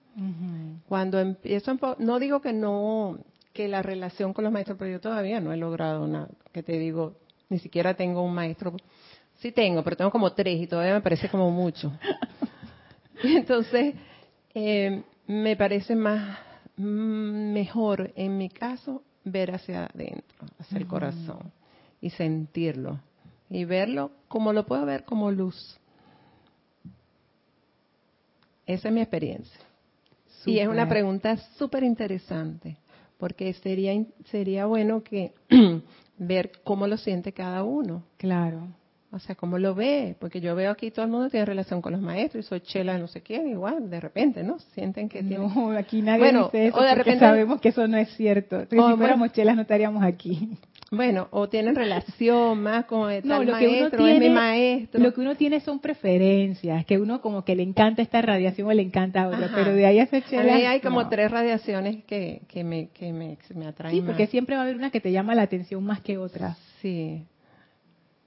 Cuando 0.87 1.19
empiezo, 1.19 1.79
no 1.99 2.19
digo 2.19 2.41
que 2.41 2.53
no, 2.53 3.19
que 3.53 3.69
la 3.69 3.83
relación 3.83 4.33
con 4.33 4.45
los 4.45 4.53
maestros, 4.53 4.77
pero 4.79 4.91
yo 4.91 5.01
todavía 5.01 5.41
no 5.41 5.53
he 5.53 5.57
logrado 5.57 6.07
nada, 6.07 6.29
que 6.53 6.63
te 6.63 6.79
digo, 6.79 7.17
ni 7.49 7.59
siquiera 7.59 7.95
tengo 7.95 8.23
un 8.23 8.35
maestro. 8.35 8.77
Sí 9.39 9.53
tengo, 9.53 9.83
pero 9.83 9.97
tengo 9.97 10.11
como 10.11 10.33
tres 10.33 10.61
y 10.61 10.67
todavía 10.67 10.95
me 10.95 11.01
parece 11.01 11.29
como 11.29 11.51
mucho. 11.51 11.93
Entonces, 13.23 13.95
eh, 14.55 15.03
me 15.27 15.57
parece 15.57 15.97
más 15.97 16.39
mm, 16.77 17.53
mejor 17.53 18.13
en 18.15 18.37
mi 18.37 18.51
caso 18.51 19.03
ver 19.25 19.55
hacia 19.55 19.87
adentro, 19.87 20.47
hacia 20.59 20.79
el 20.79 20.87
corazón 20.87 21.53
y 22.01 22.11
sentirlo 22.11 23.01
y 23.49 23.65
verlo 23.65 24.11
como 24.29 24.53
lo 24.53 24.67
puedo 24.67 24.85
ver 24.87 25.05
como 25.05 25.31
luz. 25.31 25.79
Esa 28.67 28.89
es 28.89 28.95
mi 28.95 29.01
experiencia. 29.01 29.70
Y 30.47 30.59
es 30.59 30.69
una 30.69 30.89
pregunta 30.89 31.37
súper 31.59 31.85
interesante, 31.85 32.79
porque 33.19 33.53
sería, 33.55 33.93
sería 34.27 34.67
bueno 34.67 35.03
que 35.03 35.33
ver 36.19 36.53
cómo 36.65 36.87
lo 36.87 36.97
siente 36.97 37.33
cada 37.33 37.63
uno. 37.63 38.05
Claro. 38.17 38.69
O 39.13 39.19
sea, 39.19 39.35
¿cómo 39.35 39.59
lo 39.59 39.75
ve? 39.75 40.15
Porque 40.21 40.41
yo 40.41 40.55
veo 40.55 40.71
aquí 40.71 40.93
todo 40.93 41.05
el 41.05 41.11
mundo 41.11 41.31
tiene 41.31 41.45
relación 41.45 41.83
con 41.83 41.93
los 41.93 42.01
maestros 42.01 42.45
y 42.45 42.49
soy 42.49 42.61
chela 42.61 42.97
no 42.97 43.09
sé 43.09 43.23
quién, 43.23 43.49
igual, 43.49 43.91
de 43.91 43.99
repente, 43.99 44.45
¿no? 44.45 44.61
Sienten 44.75 45.09
que 45.09 45.25
tienen... 45.25 45.53
No, 45.53 45.73
aquí 45.73 46.01
nadie 46.01 46.21
bueno, 46.21 46.45
dice 46.45 46.69
eso 46.69 46.79
o 46.79 46.83
de 46.83 46.95
repente 46.95 47.19
sabemos 47.19 47.61
que 47.61 47.71
eso 47.71 47.89
no 47.89 47.97
es 47.97 48.09
cierto. 48.17 48.61
si 48.71 48.77
fuéramos 48.77 49.33
chelas 49.33 49.57
no 49.57 49.63
estaríamos 49.63 50.05
aquí. 50.05 50.51
Bueno, 50.93 51.29
o 51.31 51.49
tienen 51.49 51.77
relación 51.77 52.63
más 52.63 52.85
con 52.87 53.13
el 53.13 53.27
no, 53.27 53.45
lo 53.45 53.57
que 53.59 53.69
uno 53.69 53.91
tiene, 53.91 54.15
es 54.15 54.21
mi 54.21 54.31
maestro. 54.31 55.01
Lo 55.01 55.15
que 55.15 55.21
uno 55.21 55.37
tiene 55.37 55.61
son 55.61 55.79
preferencias, 55.79 56.85
que 56.85 56.99
uno 56.99 57.21
como 57.21 57.45
que 57.45 57.55
le 57.55 57.63
encanta 57.63 58.03
esta 58.03 58.21
radiación 58.23 58.67
o 58.67 58.73
le 58.73 58.83
encanta 58.83 59.29
otra, 59.29 59.51
pero 59.55 59.73
de 59.73 59.87
ahí 59.87 60.01
a 60.01 60.07
ser 60.07 60.25
chela... 60.25 60.53
A 60.53 60.57
mí 60.57 60.65
hay 60.65 60.81
como 60.81 61.09
tres 61.09 61.31
radiaciones 61.31 62.05
que, 62.05 62.43
que, 62.49 62.65
me, 62.65 62.89
que 62.89 63.13
me, 63.13 63.39
me 63.55 63.67
atraen 63.67 63.95
Sí, 63.95 64.03
porque 64.03 64.27
siempre 64.27 64.57
va 64.57 64.63
a 64.63 64.65
haber 64.65 64.77
una 64.77 64.91
que 64.91 65.01
te 65.01 65.13
llama 65.13 65.35
la 65.37 65.43
atención 65.43 65.83
más 65.85 66.01
que 66.01 66.19
otra. 66.19 66.57
Sí, 66.83 67.25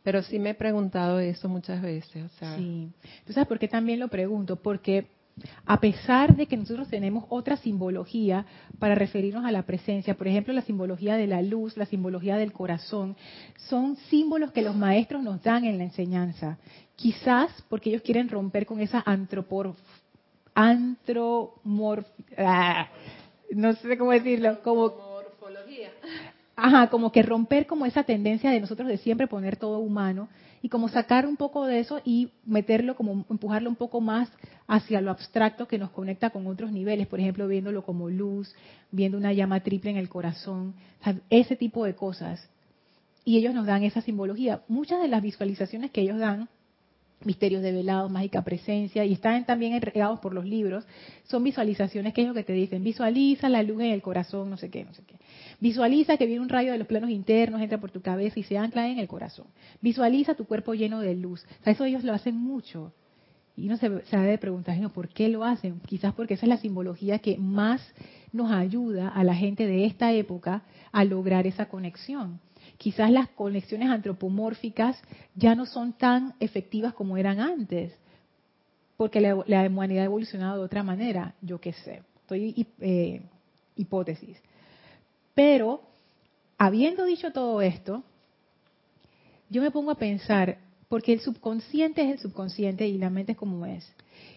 pero 0.04 0.22
sí 0.22 0.38
me 0.38 0.51
he 0.51 0.54
preguntado 0.54 1.20
eso 1.20 1.49
muchas 1.49 1.82
veces. 1.82 2.24
O 2.24 2.38
sea. 2.38 2.58
Sí. 2.58 2.89
¿Tú 3.26 3.34
sabes 3.34 3.47
por 3.47 3.60
qué 3.60 3.68
también 3.68 3.99
lo 3.99 4.10
pregunto? 4.10 4.58
Porque 4.58 5.08
a 5.66 5.80
pesar 5.80 6.36
de 6.36 6.45
que 6.45 6.58
nosotros 6.58 6.89
tenemos 6.89 7.26
otra 7.30 7.58
simbología 7.58 8.45
para 8.80 8.95
referirnos 8.95 9.45
a 9.45 9.51
la 9.51 9.64
presencia, 9.64 10.16
por 10.16 10.28
ejemplo, 10.28 10.54
la 10.54 10.62
simbología 10.62 11.16
de 11.16 11.28
la 11.28 11.41
luz, 11.41 11.76
la 11.76 11.86
simbología 11.86 12.38
del 12.38 12.51
corazón, 12.51 13.16
son 13.70 13.95
símbolos 14.10 14.51
que 14.51 14.62
los 14.62 14.76
maestros 14.76 15.24
nos 15.24 15.41
dan 15.41 15.66
en 15.66 15.78
la 15.78 15.86
enseñanza. 15.86 16.60
Quizás 16.95 17.49
porque 17.70 17.89
ellos 17.89 18.04
quieren 18.04 18.30
romper 18.30 18.66
con 18.66 18.80
esa 18.80 19.01
antropor, 19.06 19.74
antromorf, 20.54 22.06
ah, 22.38 22.89
no 23.51 23.74
sé 23.74 23.97
cómo 23.97 24.12
decirlo, 24.12 24.62
como 24.62 25.12
Ajá, 26.56 26.89
como 26.89 27.12
que 27.12 27.24
romper 27.24 27.66
como 27.66 27.86
esa 27.86 28.04
tendencia 28.04 28.51
de 28.51 28.60
nosotros 28.60 28.88
de 28.88 28.97
siempre 28.97 29.28
poner 29.28 29.56
todo 29.56 29.80
humano 29.80 30.30
y 30.62 30.70
como 30.70 30.88
sacar 30.88 31.26
un 31.26 31.36
poco 31.36 31.66
de 31.66 31.80
eso 31.80 31.99
y 32.06 32.30
meterlo 32.45 32.95
como 32.95 33.26
empujarlo 33.30 33.70
un 33.70 33.76
poco 33.76 34.01
más 34.01 34.30
hacia 34.68 35.01
lo 35.01 35.10
abstracto 35.10 35.68
que 35.68 35.80
nos 35.80 35.89
conecta 35.89 36.30
con 36.30 36.45
otros 36.45 36.72
niveles, 36.72 37.08
por 37.08 37.20
ejemplo, 37.20 37.47
viéndolo 37.47 37.84
como 37.84 38.10
luz, 38.10 38.54
viendo 38.91 39.18
una 39.18 39.34
llama 39.34 39.62
triple 39.62 39.91
en 39.91 39.97
el 39.97 40.10
corazón, 40.10 40.76
ese 41.30 41.56
tipo 41.56 41.86
de 41.86 41.95
cosas. 41.95 42.47
Y 43.26 43.38
ellos 43.38 43.54
nos 43.54 43.66
dan 43.66 43.84
esa 43.84 44.01
simbología. 44.01 44.62
Muchas 44.68 45.01
de 45.01 45.08
las 45.08 45.22
visualizaciones 45.22 45.91
que 45.91 46.01
ellos 46.01 46.20
dan 46.20 46.49
misterios 47.26 47.61
develados, 47.61 48.11
mágica 48.11 48.43
presencia, 48.43 49.05
y 49.05 49.13
están 49.13 49.45
también 49.45 49.74
entregados 49.74 50.19
por 50.19 50.34
los 50.34 50.45
libros, 50.45 50.86
son 51.24 51.43
visualizaciones 51.43 52.13
que 52.13 52.21
es 52.21 52.28
lo 52.28 52.34
que 52.34 52.43
te 52.43 52.53
dicen, 52.53 52.84
visualiza 52.84 53.49
la 53.49 53.63
luz 53.63 53.82
en 53.82 53.91
el 53.91 54.01
corazón, 54.01 54.49
no 54.49 54.57
sé 54.57 54.69
qué, 54.69 54.84
no 54.84 54.93
sé 54.93 55.03
qué. 55.05 55.15
Visualiza 55.59 56.17
que 56.17 56.26
viene 56.26 56.41
un 56.41 56.49
rayo 56.49 56.71
de 56.71 56.78
los 56.78 56.88
planos 56.88 57.09
internos, 57.09 57.61
entra 57.61 57.80
por 57.80 57.91
tu 57.91 58.01
cabeza 58.01 58.39
y 58.39 58.43
se 58.43 58.57
ancla 58.57 58.88
en 58.88 58.99
el 58.99 59.07
corazón. 59.07 59.47
Visualiza 59.82 60.36
tu 60.36 60.45
cuerpo 60.45 60.74
lleno 60.74 60.99
de 60.99 61.15
luz. 61.15 61.45
O 61.61 61.63
sea, 61.63 61.74
eso 61.74 61.86
ellos 61.86 62.03
lo 62.03 62.13
hacen 62.13 62.36
mucho. 62.36 62.93
Y 63.55 63.67
uno 63.67 63.78
se, 63.78 64.01
se 64.05 64.17
de 64.17 64.38
preguntar, 64.38 64.78
¿por 64.91 65.09
qué 65.09 65.30
lo 65.30 65.43
hacen? 65.43 65.80
Quizás 65.82 66.13
porque 66.13 66.34
esa 66.34 66.45
es 66.45 66.49
la 66.49 66.57
simbología 66.57 67.19
que 67.19 67.38
más 67.38 67.82
nos 68.32 68.51
ayuda 68.51 69.09
a 69.09 69.24
la 69.24 69.36
gente 69.36 69.67
de 69.67 69.86
esta 69.86 70.11
época 70.11 70.63
a 70.91 71.03
lograr 71.03 71.45
esa 71.45 71.67
conexión 71.67 72.39
quizás 72.84 73.09
las 73.11 73.29
conexiones 73.29 73.89
antropomórficas 73.89 75.01
ya 75.36 75.55
no 75.55 75.65
son 75.65 75.93
tan 75.93 76.34
efectivas 76.41 76.93
como 76.93 77.15
eran 77.15 77.39
antes, 77.39 77.93
porque 78.97 79.21
la, 79.21 79.36
humanidad 79.36 80.01
ha 80.01 80.07
evolucionado 80.07 80.57
de 80.57 80.65
otra 80.65 80.84
manera, 80.84 81.34
yo 81.41 81.61
qué 81.61 81.71
sé, 81.71 82.03
estoy 82.17 82.67
eh, 82.81 83.21
hipótesis. 83.77 84.38
Pero, 85.34 85.81
habiendo 86.57 87.05
dicho 87.05 87.31
todo 87.31 87.61
esto, 87.61 88.03
yo 89.49 89.61
me 89.61 89.71
pongo 89.71 89.91
a 89.91 89.95
pensar, 89.95 90.57
porque 90.89 91.13
el 91.13 91.21
subconsciente 91.21 92.01
es 92.01 92.11
el 92.11 92.19
subconsciente 92.19 92.86
y 92.86 92.97
la 92.97 93.09
mente 93.09 93.31
es 93.31 93.38
como 93.38 93.65
es. 93.65 93.89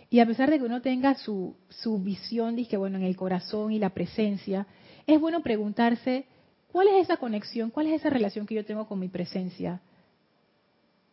Y 0.09 0.20
a 0.20 0.26
pesar 0.26 0.53
de 0.53 0.59
que 0.59 0.64
uno 0.64 0.82
tenga 0.82 1.16
su, 1.16 1.57
su 1.68 1.99
visión, 1.99 2.64
que 2.64 2.76
bueno, 2.76 2.97
en 2.97 3.03
el 3.03 3.16
corazón 3.16 3.72
y 3.72 3.80
la 3.80 3.90
presencia, 3.90 4.68
es 5.05 5.20
bueno 5.20 5.42
preguntarse 5.42 6.26
¿Cuál 6.73 6.89
es 6.89 7.05
esa 7.05 7.17
conexión? 7.17 7.71
¿Cuál 7.71 7.87
es 7.87 8.01
esa 8.01 8.11
relación 8.11 8.47
que 8.47 8.55
yo 8.55 8.64
tengo 8.64 8.87
con 8.87 8.99
mi 8.99 9.09
presencia? 9.09 9.81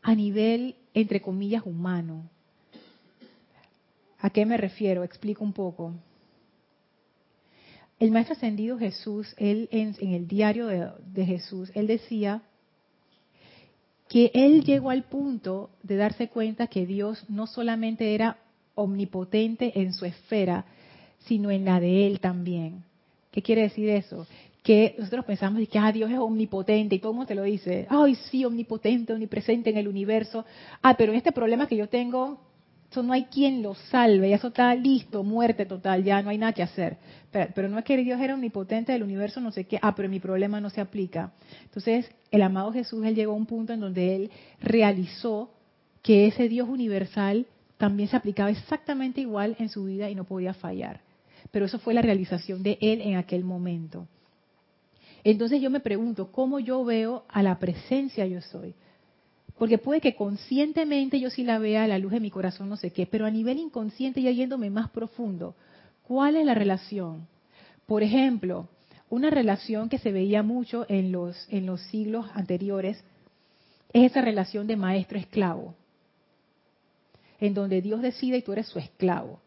A 0.02 0.16
nivel, 0.16 0.76
entre 0.94 1.22
comillas, 1.22 1.64
humano. 1.66 2.30
¿A 4.20 4.30
qué 4.30 4.46
me 4.46 4.58
refiero? 4.58 5.04
Explico 5.04 5.44
un 5.44 5.54
poco. 5.54 5.94
El 8.00 8.12
Maestro 8.12 8.36
Ascendido 8.36 8.78
Jesús, 8.78 9.34
él 9.38 9.70
en, 9.72 9.96
el 10.02 10.28
diario 10.28 10.68
de, 10.68 10.90
de 11.06 11.26
Jesús, 11.26 11.72
él 11.74 11.88
decía 11.88 12.42
que 14.10 14.32
él 14.34 14.64
llegó 14.64 14.90
al 14.90 15.04
punto 15.04 15.70
de 15.84 15.96
darse 15.96 16.28
cuenta 16.28 16.68
que 16.68 16.86
Dios 16.86 17.24
no 17.30 17.48
solamente 17.48 18.14
era 18.14 18.38
omnipotente 18.76 19.80
en 19.80 19.94
su 19.94 20.06
esfera, 20.06 20.66
sino 21.20 21.52
en 21.52 21.66
la 21.66 21.80
de 21.80 22.08
él 22.08 22.20
también. 22.20 22.84
¿Qué 23.32 23.42
quiere 23.42 23.64
decir 23.64 23.90
eso? 23.90 24.28
Que 24.64 24.96
nosotros 24.98 25.26
pensamos 25.26 25.62
que 25.68 25.78
ah, 25.78 25.92
Dios 25.92 26.10
es 26.10 26.18
omnipotente 26.18 26.96
y 26.96 27.00
todo 27.00 27.12
el 27.12 27.18
mundo 27.18 27.28
te 27.28 27.36
lo 27.36 27.44
dice, 27.44 27.86
ay 27.90 28.16
sí, 28.16 28.46
omnipotente, 28.46 29.14
omnipresente 29.14 29.70
en 29.70 29.78
el 29.78 29.90
universo, 29.90 30.46
ah, 30.82 30.96
pero 30.98 31.12
en 31.12 31.18
este 31.18 31.34
problema 31.34 31.68
que 31.68 31.76
yo 31.76 31.90
tengo, 31.90 32.40
eso 32.90 33.04
no 33.04 33.12
hay 33.12 33.26
quien 33.26 33.62
lo 33.62 33.76
salve, 33.76 34.30
ya 34.30 34.38
eso 34.38 34.48
está 34.48 34.74
listo, 34.74 35.24
muerte 35.24 35.66
total, 35.66 36.04
ya 36.04 36.22
no 36.22 36.30
hay 36.30 36.38
nada 36.38 36.54
que 36.54 36.64
hacer. 36.64 36.98
Pero, 37.32 37.52
pero, 37.54 37.68
no 37.68 37.80
es 37.80 37.84
que 37.84 37.98
Dios 37.98 38.22
era 38.22 38.36
omnipotente 38.36 38.94
del 38.94 39.04
universo, 39.04 39.42
no 39.42 39.52
sé 39.52 39.66
qué, 39.66 39.80
ah, 39.82 39.96
pero 39.96 40.08
mi 40.08 40.20
problema 40.20 40.62
no 40.62 40.70
se 40.70 40.80
aplica. 40.80 41.34
Entonces, 41.64 42.10
el 42.32 42.42
amado 42.42 42.72
Jesús, 42.72 43.06
él 43.06 43.16
llegó 43.16 43.34
a 43.34 43.36
un 43.36 43.48
punto 43.48 43.74
en 43.74 43.82
donde 43.82 44.16
él 44.16 44.32
realizó 44.62 45.52
que 46.02 46.28
ese 46.28 46.48
Dios 46.48 46.70
universal 46.70 47.48
también 47.78 48.08
se 48.08 48.16
aplicaba 48.16 48.52
exactamente 48.52 49.20
igual 49.20 49.58
en 49.60 49.68
su 49.68 49.86
vida 49.86 50.10
y 50.10 50.16
no 50.16 50.24
podía 50.24 50.54
fallar. 50.54 51.02
Pero 51.52 51.66
eso 51.66 51.80
fue 51.80 51.94
la 51.94 52.02
realización 52.02 52.64
de 52.64 52.78
él 52.80 53.02
en 53.02 53.16
aquel 53.16 53.44
momento. 53.44 54.08
Entonces 55.24 55.62
yo 55.62 55.70
me 55.70 55.80
pregunto, 55.80 56.32
¿cómo 56.32 56.60
yo 56.60 56.84
veo 56.84 57.24
a 57.30 57.42
la 57.42 57.58
presencia 57.60 58.26
yo 58.26 58.42
soy? 58.42 58.76
Porque 59.58 59.78
puede 59.78 60.02
que 60.02 60.16
conscientemente 60.16 61.20
yo 61.20 61.30
sí 61.30 61.44
la 61.44 61.60
vea 61.60 61.84
a 61.84 61.88
la 61.88 62.00
luz 62.00 62.12
de 62.12 62.20
mi 62.20 62.30
corazón, 62.30 62.70
no 62.70 62.76
sé 62.76 62.92
qué, 62.92 63.06
pero 63.06 63.26
a 63.26 63.32
nivel 63.32 63.60
inconsciente 63.60 64.22
ya 64.22 64.32
yéndome 64.32 64.70
más 64.70 64.90
profundo, 64.90 65.56
¿cuál 66.08 66.36
es 66.36 66.46
la 66.46 66.54
relación? 66.54 67.28
Por 67.86 68.04
ejemplo, 68.04 68.68
una 69.10 69.30
relación 69.30 69.90
que 69.90 70.00
se 70.00 70.12
veía 70.12 70.44
mucho 70.44 70.86
en 70.90 71.12
los, 71.12 71.48
en 71.50 71.66
los 71.66 71.82
siglos 71.84 72.26
anteriores 72.34 73.02
es 73.94 74.12
esa 74.12 74.22
relación 74.22 74.68
de 74.68 74.76
maestro-esclavo, 74.76 75.76
en 77.40 77.54
donde 77.54 77.82
Dios 77.82 78.02
decide 78.02 78.38
y 78.38 78.42
tú 78.42 78.54
eres 78.54 78.68
su 78.68 78.80
esclavo 78.80 79.43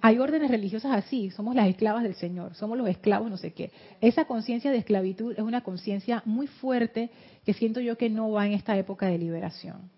hay 0.00 0.18
órdenes 0.18 0.50
religiosas 0.50 0.92
así, 0.92 1.30
somos 1.30 1.54
las 1.54 1.68
esclavas 1.68 2.02
del 2.02 2.14
Señor, 2.14 2.54
somos 2.54 2.76
los 2.76 2.88
esclavos 2.88 3.30
no 3.30 3.36
sé 3.36 3.52
qué. 3.52 3.70
Esa 4.00 4.26
conciencia 4.26 4.70
de 4.70 4.78
esclavitud 4.78 5.32
es 5.32 5.40
una 5.40 5.62
conciencia 5.62 6.22
muy 6.26 6.46
fuerte 6.46 7.10
que 7.44 7.54
siento 7.54 7.80
yo 7.80 7.96
que 7.96 8.10
no 8.10 8.30
va 8.30 8.46
en 8.46 8.52
esta 8.52 8.76
época 8.76 9.06
de 9.06 9.18
liberación. 9.18 9.90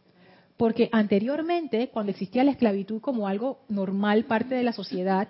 Porque 0.57 0.89
anteriormente, 0.93 1.89
cuando 1.89 2.13
existía 2.13 2.45
la 2.45 2.53
esclavitud 2.53 3.01
como 3.01 3.27
algo 3.27 3.61
normal, 3.69 4.25
parte 4.27 4.55
de 4.55 4.63
la 4.63 4.73
sociedad, 4.73 5.29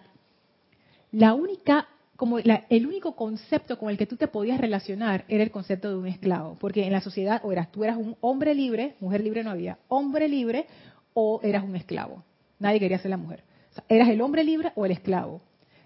la 1.13 1.33
única, 1.33 1.89
como 2.17 2.39
el 2.39 2.87
único 2.87 3.17
concepto 3.17 3.79
con 3.79 3.89
el 3.89 3.97
que 3.97 4.07
tú 4.07 4.17
te 4.17 4.29
podías 4.29 4.61
relacionar 4.61 5.25
era 5.29 5.45
el 5.45 5.51
concepto 5.51 5.89
de 5.89 5.97
un 5.97 6.07
esclavo. 6.07 6.59
Porque 6.61 6.85
en 6.85 6.93
la 6.93 7.01
sociedad 7.01 7.41
o 7.45 7.53
eras, 7.53 7.73
tú 7.73 7.85
eras 7.85 7.97
un 7.97 8.17
hombre 8.21 8.55
libre, 8.55 8.97
mujer 9.01 9.23
libre 9.23 9.45
no 9.45 9.51
había, 9.51 9.79
hombre 9.89 10.29
libre 10.29 10.67
o 11.15 11.41
eras 11.43 11.65
un 11.65 11.77
esclavo. 11.77 12.23
Nadie 12.59 12.81
quería 12.81 12.99
ser 12.99 13.11
la 13.11 13.17
mujer 13.17 13.45
eras 13.89 14.09
el 14.09 14.21
hombre 14.21 14.45
libre 14.45 14.73
o 14.75 14.87
el 14.87 14.93
esclavo. 14.93 15.41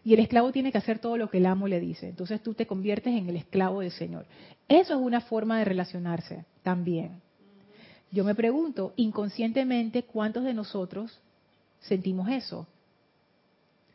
Y 0.05 0.15
el 0.15 0.21
esclavo 0.21 0.53
tiene 0.53 0.71
que 0.71 0.79
hacer 0.79 1.01
todo 1.01 1.17
lo 1.17 1.31
que 1.31 1.39
el 1.39 1.47
amo 1.47 1.67
le 1.67 1.81
dice. 1.81 2.09
Entonces 2.09 2.41
tú 2.41 2.55
te 2.55 2.67
conviertes 2.67 3.13
en 3.13 3.29
el 3.29 3.37
esclavo 3.37 3.81
del 3.81 3.91
Señor. 3.91 4.27
Eso 4.69 4.95
es 4.95 5.01
una 5.01 5.21
forma 5.21 5.59
de 5.59 5.65
relacionarse 5.65 6.45
también. 6.63 7.21
Yo 8.13 8.23
me 8.23 8.35
pregunto, 8.35 8.93
inconscientemente, 8.97 10.05
¿cuántos 10.05 10.45
de 10.45 10.55
nosotros 10.55 11.21
sentimos 11.81 12.29
eso? 12.29 12.67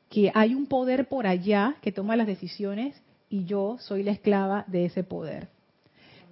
Que 0.10 0.32
hay 0.36 0.54
un 0.54 0.66
poder 0.66 1.08
por 1.08 1.28
allá 1.28 1.78
que 1.82 1.94
toma 1.94 2.18
las 2.18 2.28
decisiones 2.28 3.02
y 3.30 3.46
yo 3.46 3.78
soy 3.80 4.04
la 4.04 4.12
esclava 4.12 4.66
de 4.68 4.86
ese 4.86 5.04
poder. 5.04 5.48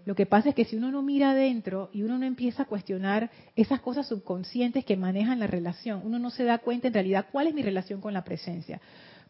Lo 0.10 0.16
que 0.16 0.26
pasa 0.26 0.50
es 0.50 0.56
que 0.56 0.66
si 0.66 0.76
uno 0.76 0.90
no 0.90 1.04
mira 1.04 1.30
adentro 1.30 1.92
y 1.94 2.02
uno 2.02 2.18
no 2.18 2.26
empieza 2.26 2.64
a 2.64 2.66
cuestionar 2.66 3.30
esas 3.56 3.80
cosas 3.80 4.08
subconscientes 4.08 4.84
que 4.84 4.98
manejan 4.98 5.40
la 5.40 5.46
relación, 5.46 6.02
uno 6.04 6.18
no 6.18 6.32
se 6.32 6.46
da 6.46 6.58
cuenta 6.58 6.88
en 6.88 6.96
realidad 6.96 7.28
cuál 7.32 7.46
es 7.46 7.54
mi 7.54 7.62
relación 7.62 8.02
con 8.02 8.16
la 8.16 8.24
presencia. 8.24 8.82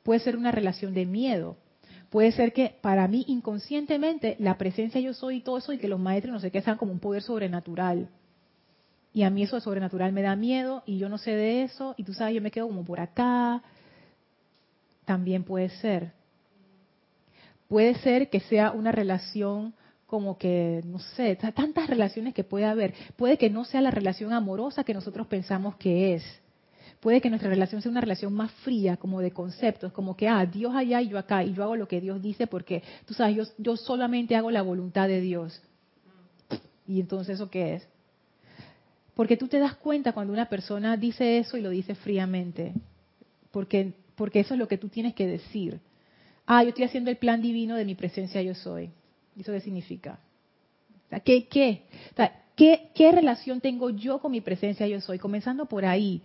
Puede 0.03 0.21
ser 0.21 0.37
una 0.37 0.53
relación 0.53 0.93
de 0.93 1.05
miedo, 1.05 1.57
puede 2.09 2.31
ser 2.31 2.53
que 2.53 2.77
para 2.79 3.09
mí 3.09 3.25
inconscientemente 3.27 4.37
la 4.39 4.57
presencia 4.57 5.01
yo 5.01 5.13
soy 5.13 5.39
y 5.39 5.41
todo 5.41 5.57
eso 5.57 5.73
y 5.73 5.79
que 5.79 5.89
los 5.89 5.99
maestros 5.99 6.31
no 6.31 6.39
sé 6.39 6.49
qué 6.49 6.61
sean 6.61 6.77
como 6.77 6.93
un 6.93 6.99
poder 6.99 7.23
sobrenatural. 7.23 8.07
Y 9.11 9.23
a 9.23 9.29
mí 9.29 9.43
eso 9.43 9.57
de 9.57 9.61
sobrenatural 9.61 10.13
me 10.13 10.21
da 10.21 10.37
miedo 10.37 10.83
y 10.85 10.97
yo 10.97 11.09
no 11.09 11.17
sé 11.17 11.31
de 11.31 11.63
eso 11.63 11.93
y 11.97 12.05
tú 12.05 12.13
sabes, 12.13 12.35
yo 12.35 12.41
me 12.41 12.51
quedo 12.51 12.67
como 12.67 12.85
por 12.85 13.01
acá. 13.01 13.61
También 15.03 15.43
puede 15.43 15.67
ser. 15.81 16.13
Puede 17.67 17.95
ser 17.95 18.29
que 18.29 18.39
sea 18.39 18.71
una 18.71 18.93
relación 18.93 19.73
como 20.09 20.39
que, 20.39 20.81
no 20.85 20.97
sé, 20.97 21.35
tantas 21.35 21.87
relaciones 21.87 22.33
que 22.33 22.43
puede 22.43 22.65
haber. 22.65 22.95
Puede 23.15 23.37
que 23.37 23.51
no 23.51 23.63
sea 23.63 23.79
la 23.79 23.91
relación 23.91 24.33
amorosa 24.33 24.83
que 24.83 24.93
nosotros 24.93 25.27
pensamos 25.27 25.75
que 25.75 26.15
es. 26.15 26.23
Puede 26.99 27.21
que 27.21 27.29
nuestra 27.29 27.49
relación 27.49 27.81
sea 27.81 27.91
una 27.91 28.01
relación 28.01 28.33
más 28.33 28.51
fría, 28.63 28.97
como 28.97 29.21
de 29.21 29.31
conceptos, 29.31 29.93
como 29.93 30.17
que, 30.17 30.27
ah, 30.27 30.47
Dios 30.47 30.75
allá 30.75 30.99
y 31.01 31.09
yo 31.09 31.19
acá, 31.19 31.43
y 31.43 31.53
yo 31.53 31.63
hago 31.63 31.75
lo 31.75 31.87
que 31.87 32.01
Dios 32.01 32.21
dice 32.23 32.47
porque, 32.47 32.81
tú 33.05 33.13
sabes, 33.13 33.35
yo, 33.35 33.43
yo 33.59 33.77
solamente 33.77 34.35
hago 34.35 34.49
la 34.49 34.63
voluntad 34.63 35.07
de 35.07 35.21
Dios. 35.21 35.61
¿Y 36.87 36.99
entonces 36.99 37.35
eso 37.35 37.51
qué 37.51 37.75
es? 37.75 37.87
Porque 39.13 39.37
tú 39.37 39.47
te 39.47 39.59
das 39.59 39.75
cuenta 39.75 40.11
cuando 40.11 40.33
una 40.33 40.49
persona 40.49 40.97
dice 40.97 41.37
eso 41.37 41.55
y 41.55 41.61
lo 41.61 41.69
dice 41.69 41.93
fríamente. 41.93 42.73
Porque, 43.51 43.93
porque 44.15 44.39
eso 44.39 44.55
es 44.55 44.59
lo 44.59 44.67
que 44.67 44.79
tú 44.79 44.89
tienes 44.89 45.13
que 45.13 45.27
decir. 45.27 45.79
Ah, 46.47 46.63
yo 46.63 46.69
estoy 46.69 46.85
haciendo 46.85 47.11
el 47.11 47.17
plan 47.17 47.43
divino 47.43 47.75
de 47.75 47.85
mi 47.85 47.93
presencia 47.93 48.41
yo 48.41 48.55
soy. 48.55 48.89
¿Eso 49.39 49.53
qué 49.53 49.61
significa? 49.61 50.19
¿qué, 51.25 51.47
¿Qué 52.93 53.11
relación 53.11 53.61
tengo 53.61 53.89
yo 53.89 54.19
con 54.19 54.31
mi 54.33 54.41
presencia 54.41 54.85
yo 54.85 54.99
soy? 54.99 55.17
Comenzando 55.17 55.65
por 55.65 55.85
ahí. 55.85 56.21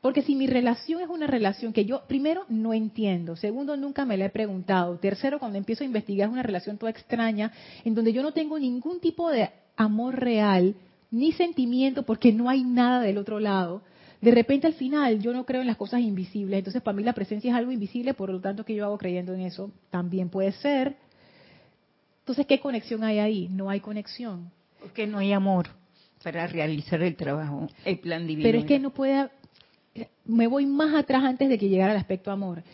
Porque 0.00 0.22
si 0.22 0.34
mi 0.34 0.48
relación 0.48 1.00
es 1.00 1.08
una 1.08 1.28
relación 1.28 1.72
que 1.72 1.84
yo, 1.84 2.02
primero, 2.08 2.44
no 2.48 2.74
entiendo. 2.74 3.36
Segundo, 3.36 3.76
nunca 3.76 4.04
me 4.04 4.16
la 4.16 4.26
he 4.26 4.30
preguntado. 4.30 4.98
Tercero, 4.98 5.38
cuando 5.38 5.58
empiezo 5.58 5.84
a 5.84 5.86
investigar, 5.86 6.28
es 6.28 6.32
una 6.32 6.42
relación 6.42 6.76
toda 6.76 6.90
extraña, 6.90 7.52
en 7.84 7.94
donde 7.94 8.12
yo 8.12 8.22
no 8.22 8.32
tengo 8.32 8.58
ningún 8.58 9.00
tipo 9.00 9.30
de 9.30 9.48
amor 9.76 10.18
real, 10.18 10.74
ni 11.12 11.32
sentimiento, 11.32 12.02
porque 12.02 12.32
no 12.32 12.48
hay 12.48 12.64
nada 12.64 13.00
del 13.00 13.18
otro 13.18 13.38
lado. 13.38 13.82
De 14.20 14.30
repente 14.32 14.66
al 14.66 14.74
final 14.74 15.20
yo 15.20 15.32
no 15.32 15.44
creo 15.44 15.60
en 15.60 15.66
las 15.66 15.76
cosas 15.76 16.00
invisibles, 16.00 16.58
entonces 16.58 16.82
para 16.82 16.96
mí 16.96 17.04
la 17.04 17.12
presencia 17.12 17.50
es 17.50 17.56
algo 17.56 17.70
invisible, 17.70 18.14
por 18.14 18.30
lo 18.30 18.40
tanto 18.40 18.64
que 18.64 18.74
yo 18.74 18.84
hago 18.84 18.98
creyendo 18.98 19.34
en 19.34 19.42
eso, 19.42 19.70
también 19.90 20.30
puede 20.30 20.52
ser. 20.52 20.96
Entonces, 22.26 22.46
¿qué 22.46 22.58
conexión 22.58 23.04
hay 23.04 23.20
ahí? 23.20 23.48
No 23.52 23.70
hay 23.70 23.78
conexión. 23.78 24.50
Porque 24.80 25.06
no 25.06 25.18
hay 25.18 25.32
amor 25.32 25.68
para 26.24 26.44
realizar 26.48 27.00
el 27.02 27.14
trabajo, 27.14 27.68
el 27.84 28.00
plan 28.00 28.26
divino. 28.26 28.48
Pero 28.48 28.58
es 28.58 28.64
que 28.64 28.80
no 28.80 28.90
puede, 28.90 29.30
me 30.24 30.48
voy 30.48 30.66
más 30.66 30.92
atrás 30.92 31.22
antes 31.22 31.48
de 31.48 31.56
que 31.56 31.68
llegara 31.68 31.92
al 31.92 31.98
aspecto 31.98 32.32
amor. 32.32 32.64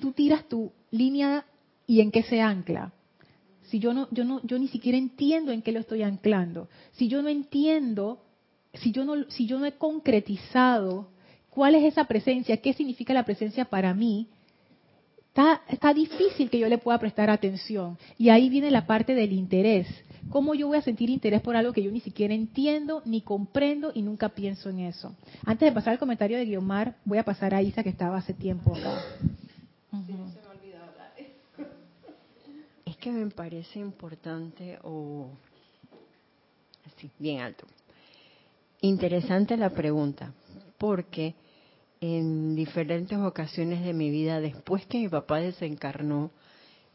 Tú 0.00 0.12
tiras 0.12 0.48
tu 0.48 0.70
línea 0.92 1.44
y 1.84 2.00
en 2.00 2.12
qué 2.12 2.22
se 2.22 2.40
ancla. 2.40 2.92
Si 3.64 3.80
yo 3.80 3.92
no, 3.92 4.06
yo 4.12 4.22
no, 4.22 4.40
yo 4.44 4.56
ni 4.56 4.68
siquiera 4.68 4.96
entiendo 4.96 5.50
en 5.50 5.62
qué 5.62 5.72
lo 5.72 5.80
estoy 5.80 6.04
anclando. 6.04 6.68
Si 6.92 7.08
yo 7.08 7.22
no 7.22 7.28
entiendo, 7.28 8.22
si 8.74 8.92
yo 8.92 9.04
no, 9.04 9.28
si 9.30 9.48
yo 9.48 9.58
no 9.58 9.66
he 9.66 9.72
concretizado 9.72 11.10
cuál 11.50 11.74
es 11.74 11.82
esa 11.82 12.04
presencia, 12.04 12.58
qué 12.58 12.72
significa 12.72 13.12
la 13.12 13.24
presencia 13.24 13.64
para 13.64 13.94
mí, 13.94 14.28
está, 15.36 15.92
difícil 15.94 16.48
que 16.50 16.58
yo 16.58 16.68
le 16.68 16.78
pueda 16.78 16.98
prestar 16.98 17.30
atención. 17.30 17.98
Y 18.16 18.30
ahí 18.30 18.48
viene 18.48 18.70
la 18.70 18.86
parte 18.86 19.14
del 19.14 19.32
interés. 19.32 19.86
¿Cómo 20.30 20.54
yo 20.54 20.66
voy 20.66 20.78
a 20.78 20.82
sentir 20.82 21.10
interés 21.10 21.40
por 21.40 21.56
algo 21.56 21.72
que 21.72 21.82
yo 21.82 21.90
ni 21.90 22.00
siquiera 22.00 22.34
entiendo, 22.34 23.02
ni 23.04 23.20
comprendo 23.20 23.92
y 23.94 24.02
nunca 24.02 24.30
pienso 24.30 24.70
en 24.70 24.80
eso? 24.80 25.14
Antes 25.44 25.68
de 25.68 25.72
pasar 25.72 25.92
al 25.92 25.98
comentario 25.98 26.36
de 26.36 26.46
Guiomar, 26.46 26.96
voy 27.04 27.18
a 27.18 27.24
pasar 27.24 27.54
a 27.54 27.62
Isa 27.62 27.82
que 27.82 27.90
estaba 27.90 28.18
hace 28.18 28.34
tiempo 28.34 28.74
acá. 28.74 29.00
Es 32.84 32.96
que 32.96 33.10
me 33.10 33.30
parece 33.30 33.78
importante 33.78 34.78
o 34.82 35.28
así, 36.86 37.10
bien 37.18 37.40
alto. 37.40 37.66
Interesante 38.80 39.56
la 39.56 39.70
pregunta, 39.70 40.32
porque 40.78 41.34
en 42.00 42.54
diferentes 42.54 43.18
ocasiones 43.18 43.84
de 43.84 43.92
mi 43.92 44.10
vida, 44.10 44.40
después 44.40 44.86
que 44.86 44.98
mi 44.98 45.08
papá 45.08 45.38
desencarnó, 45.38 46.30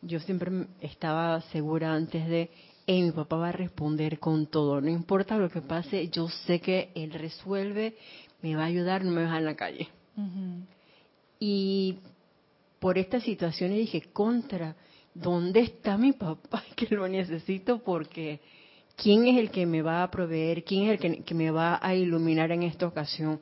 yo 0.01 0.19
siempre 0.19 0.67
estaba 0.81 1.41
segura 1.51 1.93
antes 1.93 2.27
de, 2.27 2.49
hey, 2.87 3.01
mi 3.03 3.11
papá 3.11 3.37
va 3.37 3.49
a 3.49 3.53
responder 3.53 4.19
con 4.19 4.47
todo, 4.47 4.81
no 4.81 4.89
importa 4.89 5.37
lo 5.37 5.49
que 5.49 5.61
pase, 5.61 6.09
yo 6.09 6.27
sé 6.27 6.59
que 6.59 6.91
él 6.95 7.11
resuelve, 7.13 7.95
me 8.41 8.55
va 8.55 8.63
a 8.63 8.67
ayudar, 8.67 9.03
no 9.03 9.11
me 9.11 9.25
va 9.25 9.33
a 9.33 9.37
en 9.37 9.45
la 9.45 9.55
calle. 9.55 9.87
Y 11.39 11.97
por 12.79 12.97
esta 12.97 13.19
situación 13.19 13.71
dije, 13.71 14.01
contra, 14.13 14.75
¿dónde 15.13 15.61
está 15.61 15.97
mi 15.97 16.13
papá? 16.13 16.63
Que 16.75 16.95
lo 16.95 17.07
necesito 17.07 17.79
porque 17.79 18.39
¿quién 18.95 19.27
es 19.27 19.37
el 19.37 19.51
que 19.51 19.65
me 19.65 19.81
va 19.81 20.03
a 20.03 20.11
proveer? 20.11 20.63
¿Quién 20.63 20.89
es 20.89 21.01
el 21.01 21.23
que, 21.23 21.33
me 21.33 21.51
va 21.51 21.79
a 21.81 21.95
iluminar 21.95 22.51
en 22.51 22.63
esta 22.63 22.87
ocasión? 22.87 23.39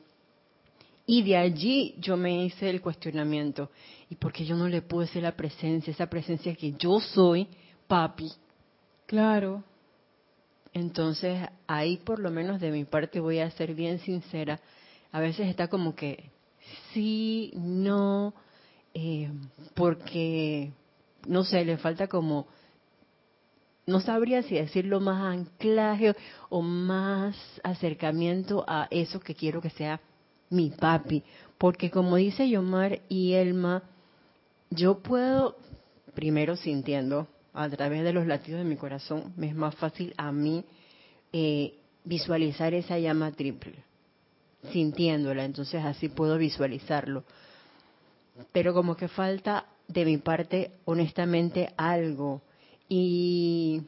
Y 1.06 1.22
de 1.22 1.36
allí 1.36 1.96
yo 1.98 2.16
me 2.16 2.44
hice 2.44 2.70
el 2.70 2.80
cuestionamiento. 2.80 3.70
¿Y 4.08 4.16
por 4.16 4.32
qué 4.32 4.44
yo 4.44 4.56
no 4.56 4.68
le 4.68 4.82
pude 4.82 5.06
ser 5.06 5.22
la 5.22 5.36
presencia, 5.36 5.90
esa 5.90 6.08
presencia 6.08 6.54
que 6.54 6.72
yo 6.72 7.00
soy, 7.00 7.48
papi? 7.86 8.30
Claro. 9.06 9.64
Entonces, 10.72 11.48
ahí 11.66 11.96
por 11.96 12.20
lo 12.20 12.30
menos 12.30 12.60
de 12.60 12.70
mi 12.70 12.84
parte 12.84 13.18
voy 13.18 13.40
a 13.40 13.50
ser 13.50 13.74
bien 13.74 13.98
sincera. 13.98 14.60
A 15.10 15.20
veces 15.20 15.48
está 15.48 15.68
como 15.68 15.96
que 15.96 16.30
sí, 16.92 17.50
no, 17.54 18.32
eh, 18.94 19.30
porque 19.74 20.72
no 21.26 21.44
sé, 21.44 21.64
le 21.64 21.76
falta 21.76 22.06
como, 22.06 22.46
no 23.86 24.00
sabría 24.00 24.42
si 24.42 24.54
decirlo 24.54 25.00
más 25.00 25.22
anclaje 25.22 26.14
o 26.48 26.62
más 26.62 27.36
acercamiento 27.62 28.64
a 28.66 28.86
eso 28.90 29.20
que 29.20 29.34
quiero 29.34 29.60
que 29.60 29.70
sea 29.70 30.00
mi 30.50 30.70
papi. 30.70 31.22
Porque 31.58 31.90
como 31.90 32.16
dice 32.16 32.48
Yomar 32.48 33.00
y 33.08 33.34
Elma, 33.34 33.82
yo 34.70 34.98
puedo, 34.98 35.56
primero 36.14 36.56
sintiendo, 36.56 37.28
a 37.52 37.68
través 37.68 38.04
de 38.04 38.12
los 38.12 38.26
latidos 38.26 38.58
de 38.58 38.68
mi 38.68 38.76
corazón, 38.76 39.32
me 39.36 39.48
es 39.48 39.54
más 39.54 39.74
fácil 39.74 40.14
a 40.16 40.30
mí 40.32 40.64
eh, 41.32 41.74
visualizar 42.04 42.74
esa 42.74 42.98
llama 42.98 43.32
triple, 43.32 43.74
sintiéndola, 44.72 45.44
entonces 45.44 45.84
así 45.84 46.08
puedo 46.08 46.38
visualizarlo. 46.38 47.24
Pero 48.52 48.72
como 48.72 48.96
que 48.96 49.08
falta 49.08 49.66
de 49.88 50.04
mi 50.04 50.18
parte, 50.18 50.72
honestamente, 50.84 51.72
algo. 51.76 52.40
Y 52.88 53.82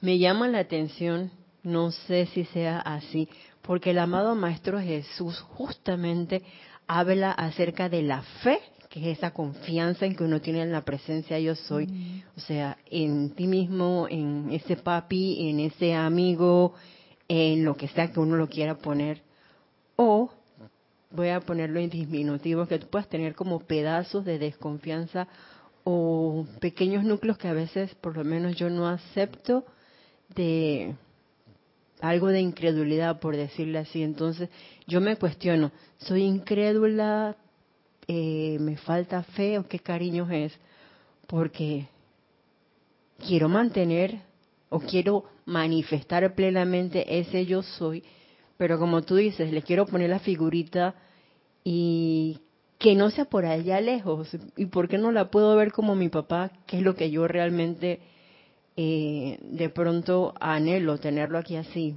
me 0.00 0.18
llama 0.18 0.48
la 0.48 0.60
atención, 0.60 1.30
no 1.62 1.90
sé 1.90 2.26
si 2.26 2.44
sea 2.46 2.78
así, 2.78 3.28
porque 3.68 3.90
el 3.90 3.98
amado 3.98 4.34
Maestro 4.34 4.80
Jesús 4.80 5.40
justamente 5.40 6.42
habla 6.86 7.32
acerca 7.32 7.90
de 7.90 8.00
la 8.00 8.22
fe, 8.42 8.60
que 8.88 8.98
es 9.12 9.18
esa 9.18 9.32
confianza 9.32 10.06
en 10.06 10.16
que 10.16 10.24
uno 10.24 10.40
tiene 10.40 10.62
en 10.62 10.72
la 10.72 10.86
presencia 10.86 11.38
yo 11.38 11.54
soy, 11.54 11.86
mm. 11.86 12.22
o 12.34 12.40
sea, 12.40 12.78
en 12.86 13.34
ti 13.34 13.46
mismo, 13.46 14.06
en 14.08 14.50
ese 14.52 14.76
papi, 14.76 15.50
en 15.50 15.60
ese 15.60 15.94
amigo, 15.94 16.72
en 17.28 17.62
lo 17.62 17.76
que 17.76 17.88
sea 17.88 18.10
que 18.10 18.18
uno 18.20 18.36
lo 18.36 18.48
quiera 18.48 18.78
poner, 18.78 19.20
o 19.96 20.30
voy 21.10 21.28
a 21.28 21.40
ponerlo 21.40 21.78
en 21.78 21.90
disminutivo, 21.90 22.66
que 22.66 22.78
tú 22.78 22.86
puedas 22.86 23.10
tener 23.10 23.34
como 23.34 23.60
pedazos 23.60 24.24
de 24.24 24.38
desconfianza 24.38 25.28
o 25.84 26.46
pequeños 26.58 27.04
núcleos 27.04 27.36
que 27.36 27.48
a 27.48 27.52
veces 27.52 27.94
por 27.96 28.16
lo 28.16 28.24
menos 28.24 28.56
yo 28.56 28.70
no 28.70 28.88
acepto 28.88 29.66
de 30.34 30.94
algo 32.00 32.28
de 32.28 32.40
incredulidad, 32.40 33.20
por 33.20 33.36
decirle 33.36 33.78
así. 33.78 34.02
Entonces 34.02 34.48
yo 34.86 35.00
me 35.00 35.16
cuestiono, 35.16 35.72
¿soy 35.98 36.22
incrédula? 36.22 37.36
Eh, 38.06 38.56
¿Me 38.60 38.76
falta 38.76 39.22
fe 39.22 39.58
o 39.58 39.68
qué 39.68 39.78
cariño 39.78 40.30
es? 40.30 40.52
Porque 41.26 41.88
quiero 43.26 43.48
mantener 43.48 44.20
o 44.70 44.80
quiero 44.80 45.24
manifestar 45.44 46.34
plenamente 46.34 47.18
ese 47.18 47.46
yo 47.46 47.62
soy, 47.62 48.04
pero 48.56 48.78
como 48.78 49.02
tú 49.02 49.16
dices, 49.16 49.52
le 49.52 49.62
quiero 49.62 49.86
poner 49.86 50.10
la 50.10 50.18
figurita 50.18 50.94
y 51.64 52.40
que 52.78 52.94
no 52.94 53.10
sea 53.10 53.24
por 53.24 53.44
allá 53.44 53.80
lejos. 53.80 54.28
¿Y 54.56 54.66
por 54.66 54.88
qué 54.88 54.98
no 54.98 55.12
la 55.12 55.30
puedo 55.30 55.54
ver 55.56 55.72
como 55.72 55.94
mi 55.94 56.08
papá, 56.08 56.50
que 56.66 56.78
es 56.78 56.82
lo 56.82 56.94
que 56.94 57.10
yo 57.10 57.26
realmente 57.26 58.00
eh, 58.80 59.40
de 59.42 59.70
pronto 59.70 60.34
anhelo, 60.38 60.98
tenerlo 60.98 61.36
aquí 61.38 61.56
así? 61.56 61.96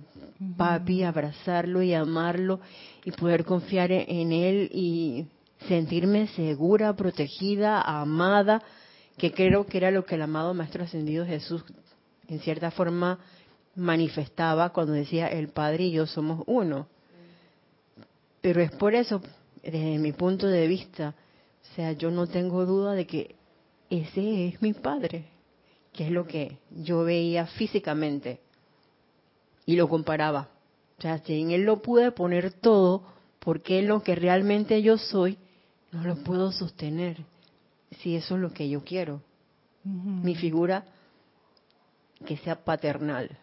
Papi, 0.58 1.04
abrazarlo 1.04 1.84
y 1.84 1.94
amarlo 1.94 2.60
y 3.06 3.12
poder 3.12 3.46
confiar 3.46 3.92
en 3.92 4.32
él 4.32 4.68
y 4.74 5.28
sentirme 5.68 6.26
segura, 6.30 6.96
protegida, 6.96 7.82
amada, 7.82 8.64
que 9.16 9.32
creo 9.32 9.68
que 9.68 9.78
era 9.78 9.92
lo 9.92 10.06
que 10.06 10.16
el 10.16 10.24
amado 10.24 10.56
Maestro 10.56 10.84
Ascendido 10.84 11.24
Jesús 11.24 11.64
en 12.28 12.40
cierta 12.40 12.72
forma 12.72 13.20
manifestaba 13.76 14.72
cuando 14.72 14.94
decía 14.94 15.28
el 15.28 15.50
Padre 15.50 15.84
y 15.84 15.92
yo 15.92 16.08
somos 16.08 16.44
uno. 16.48 16.88
Pero 18.42 18.60
es 18.60 18.72
por 18.72 18.96
eso, 18.96 19.22
desde 19.62 20.00
mi 20.00 20.14
punto 20.14 20.48
de 20.48 20.66
vista, 20.66 21.14
o 21.62 21.76
sea, 21.76 21.92
yo 21.92 22.10
no 22.10 22.26
tengo 22.26 22.66
duda 22.66 22.94
de 22.94 23.06
que 23.06 23.36
ese 23.92 24.48
es 24.48 24.62
mi 24.64 24.74
Padre, 24.74 25.31
que 26.02 26.08
es 26.08 26.14
lo 26.14 26.26
que 26.26 26.58
yo 26.72 27.04
veía 27.04 27.46
físicamente 27.46 28.40
y 29.68 29.76
lo 29.76 29.88
comparaba. 29.88 30.50
O 30.98 31.02
sea, 31.04 31.20
si 31.20 31.40
en 31.40 31.52
Él 31.52 31.62
lo 31.62 31.84
pude 31.84 32.12
poner 32.12 32.54
todo, 32.54 33.04
porque 33.38 33.82
es 33.82 33.86
lo 33.86 34.02
que 34.02 34.16
realmente 34.16 34.82
yo 34.82 34.98
soy, 34.98 35.38
no 35.92 36.04
lo 36.04 36.16
puedo 36.24 36.52
sostener 36.52 37.24
si 38.00 38.16
eso 38.16 38.34
es 38.34 38.42
lo 38.42 38.52
que 38.52 38.68
yo 38.68 38.84
quiero. 38.84 39.22
Mi 39.84 40.34
figura 40.34 40.86
que 42.26 42.36
sea 42.38 42.64
paternal. 42.64 43.38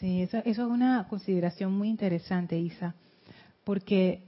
Sí, 0.00 0.22
eso, 0.22 0.38
eso 0.38 0.62
es 0.62 0.68
una 0.70 1.06
consideración 1.06 1.74
muy 1.74 1.90
interesante, 1.90 2.58
Isa, 2.58 2.94
porque 3.62 4.22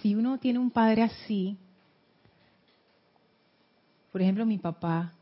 si 0.00 0.14
uno 0.14 0.38
tiene 0.38 0.60
un 0.60 0.70
padre 0.70 1.02
así, 1.02 1.58
por 4.12 4.22
ejemplo 4.22 4.46
mi 4.46 4.58
papá, 4.58 5.14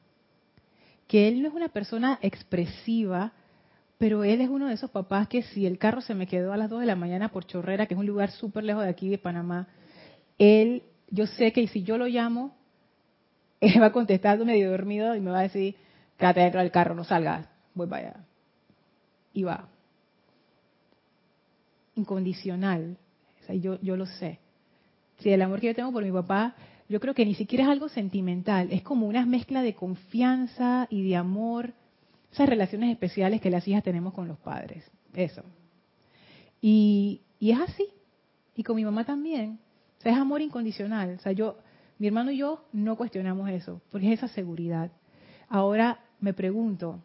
que 1.10 1.26
él 1.26 1.42
no 1.42 1.48
es 1.48 1.54
una 1.54 1.70
persona 1.70 2.20
expresiva, 2.22 3.32
pero 3.98 4.22
él 4.22 4.40
es 4.40 4.48
uno 4.48 4.68
de 4.68 4.74
esos 4.74 4.92
papás 4.92 5.26
que 5.26 5.42
si 5.42 5.66
el 5.66 5.76
carro 5.76 6.02
se 6.02 6.14
me 6.14 6.28
quedó 6.28 6.52
a 6.52 6.56
las 6.56 6.70
2 6.70 6.82
de 6.82 6.86
la 6.86 6.94
mañana 6.94 7.30
por 7.30 7.44
Chorrera, 7.46 7.86
que 7.86 7.94
es 7.94 8.00
un 8.00 8.06
lugar 8.06 8.30
súper 8.30 8.62
lejos 8.62 8.84
de 8.84 8.90
aquí 8.90 9.08
de 9.08 9.18
Panamá, 9.18 9.66
él, 10.38 10.84
yo 11.10 11.26
sé 11.26 11.52
que 11.52 11.66
si 11.66 11.82
yo 11.82 11.98
lo 11.98 12.06
llamo, 12.06 12.54
él 13.60 13.82
va 13.82 13.86
a 13.86 13.92
contestar 13.92 14.38
medio 14.44 14.70
dormido 14.70 15.16
y 15.16 15.20
me 15.20 15.32
va 15.32 15.40
a 15.40 15.42
decir, 15.42 15.74
quédate 16.16 16.42
dentro 16.42 16.60
del 16.60 16.70
carro, 16.70 16.94
no 16.94 17.02
salgas, 17.02 17.48
voy 17.74 17.88
para 17.88 18.10
allá. 18.10 18.24
Y 19.32 19.42
va. 19.42 19.68
Incondicional. 21.96 22.98
yo, 23.48 23.80
yo 23.80 23.96
lo 23.96 24.06
sé. 24.06 24.38
Si 25.18 25.32
el 25.32 25.42
amor 25.42 25.58
que 25.58 25.66
yo 25.66 25.74
tengo 25.74 25.90
por 25.90 26.04
mi 26.04 26.12
papá, 26.12 26.54
yo 26.90 26.98
creo 26.98 27.14
que 27.14 27.24
ni 27.24 27.36
siquiera 27.36 27.64
es 27.64 27.70
algo 27.70 27.88
sentimental, 27.88 28.68
es 28.72 28.82
como 28.82 29.06
una 29.06 29.24
mezcla 29.24 29.62
de 29.62 29.74
confianza 29.74 30.88
y 30.90 31.08
de 31.08 31.14
amor 31.14 31.72
esas 32.32 32.48
relaciones 32.48 32.90
especiales 32.90 33.40
que 33.40 33.48
las 33.48 33.66
hijas 33.68 33.84
tenemos 33.84 34.12
con 34.12 34.26
los 34.26 34.38
padres. 34.38 34.84
Eso. 35.14 35.44
Y, 36.60 37.20
es 37.40 37.60
así. 37.60 37.86
Y 38.56 38.64
con 38.64 38.74
mi 38.74 38.84
mamá 38.84 39.04
también. 39.04 39.60
O 39.98 40.02
sea, 40.02 40.12
es 40.12 40.18
amor 40.18 40.42
incondicional. 40.42 41.14
O 41.14 41.22
sea, 41.22 41.30
yo, 41.30 41.58
mi 41.98 42.08
hermano 42.08 42.32
y 42.32 42.38
yo 42.38 42.64
no 42.72 42.96
cuestionamos 42.96 43.48
eso, 43.50 43.80
porque 43.90 44.08
es 44.08 44.18
esa 44.18 44.26
seguridad. 44.26 44.90
Ahora 45.48 46.00
me 46.18 46.34
pregunto, 46.34 47.00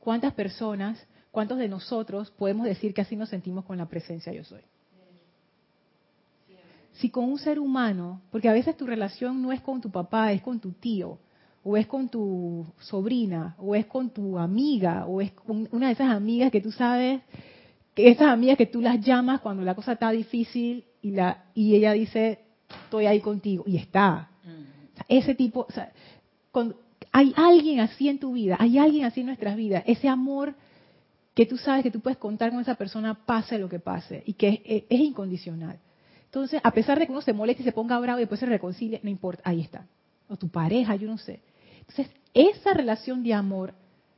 ¿cuántas 0.00 0.34
personas, 0.34 1.06
cuántos 1.30 1.58
de 1.58 1.68
nosotros 1.68 2.32
podemos 2.32 2.66
decir 2.66 2.94
que 2.94 3.02
así 3.02 3.14
nos 3.14 3.28
sentimos 3.28 3.64
con 3.64 3.78
la 3.78 3.86
presencia 3.86 4.32
yo 4.32 4.42
soy? 4.42 4.62
Si 6.98 7.10
con 7.10 7.24
un 7.24 7.38
ser 7.38 7.58
humano, 7.58 8.22
porque 8.30 8.48
a 8.48 8.52
veces 8.52 8.76
tu 8.76 8.86
relación 8.86 9.42
no 9.42 9.52
es 9.52 9.60
con 9.60 9.80
tu 9.80 9.90
papá, 9.90 10.32
es 10.32 10.40
con 10.40 10.60
tu 10.60 10.72
tío, 10.72 11.18
o 11.62 11.76
es 11.76 11.86
con 11.86 12.08
tu 12.08 12.64
sobrina, 12.78 13.54
o 13.58 13.74
es 13.74 13.86
con 13.86 14.10
tu 14.10 14.38
amiga, 14.38 15.04
o 15.06 15.20
es 15.20 15.32
con 15.32 15.68
una 15.72 15.88
de 15.88 15.92
esas 15.92 16.10
amigas 16.10 16.50
que 16.50 16.60
tú 16.60 16.70
sabes, 16.70 17.20
que 17.94 18.08
esas 18.08 18.28
amigas 18.28 18.56
que 18.56 18.66
tú 18.66 18.80
las 18.80 19.00
llamas 19.00 19.40
cuando 19.40 19.62
la 19.62 19.74
cosa 19.74 19.92
está 19.92 20.10
difícil 20.10 20.84
y, 21.02 21.10
la, 21.10 21.44
y 21.54 21.74
ella 21.74 21.92
dice, 21.92 22.38
estoy 22.84 23.06
ahí 23.06 23.20
contigo, 23.20 23.64
y 23.66 23.76
está. 23.76 24.30
Mm. 24.44 25.00
ese 25.08 25.34
tipo, 25.34 25.66
o 25.68 25.72
sea, 25.72 25.92
hay 27.12 27.34
alguien 27.36 27.80
así 27.80 28.08
en 28.08 28.20
tu 28.20 28.32
vida, 28.32 28.56
hay 28.58 28.78
alguien 28.78 29.04
así 29.04 29.20
en 29.20 29.26
nuestras 29.26 29.56
vidas, 29.56 29.82
ese 29.86 30.08
amor 30.08 30.54
que 31.34 31.44
tú 31.44 31.58
sabes 31.58 31.82
que 31.82 31.90
tú 31.90 32.00
puedes 32.00 32.16
contar 32.16 32.52
con 32.52 32.60
esa 32.60 32.76
persona 32.76 33.26
pase 33.26 33.58
lo 33.58 33.68
que 33.68 33.80
pase, 33.80 34.22
y 34.24 34.32
que 34.32 34.62
es, 34.64 34.84
es 34.88 35.00
incondicional. 35.00 35.78
Entonces, 36.36 36.60
a 36.62 36.70
pesar 36.70 36.98
de 36.98 37.06
que 37.06 37.12
uno 37.12 37.22
se 37.22 37.32
moleste 37.32 37.62
y 37.62 37.64
se 37.64 37.72
ponga 37.72 37.98
bravo 37.98 38.18
y 38.18 38.22
después 38.24 38.38
se 38.38 38.44
reconcilie, 38.44 39.00
no 39.02 39.08
importa, 39.08 39.40
ahí 39.46 39.62
está. 39.62 39.86
O 40.28 40.36
tu 40.36 40.50
pareja, 40.50 40.94
yo 40.94 41.08
no 41.08 41.16
sé. 41.16 41.40
Entonces, 41.80 42.10
esa 42.34 42.74
relación 42.74 43.22
de 43.22 43.32
amor 43.32 43.72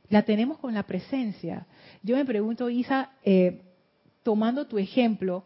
la 0.09 0.23
tenemos 0.23 0.57
con 0.57 0.73
la 0.73 0.83
presencia. 0.83 1.65
Yo 2.03 2.17
me 2.17 2.25
pregunto, 2.25 2.69
Isa, 2.69 3.11
eh, 3.23 3.61
tomando 4.21 4.67
tu 4.67 4.77
ejemplo, 4.77 5.45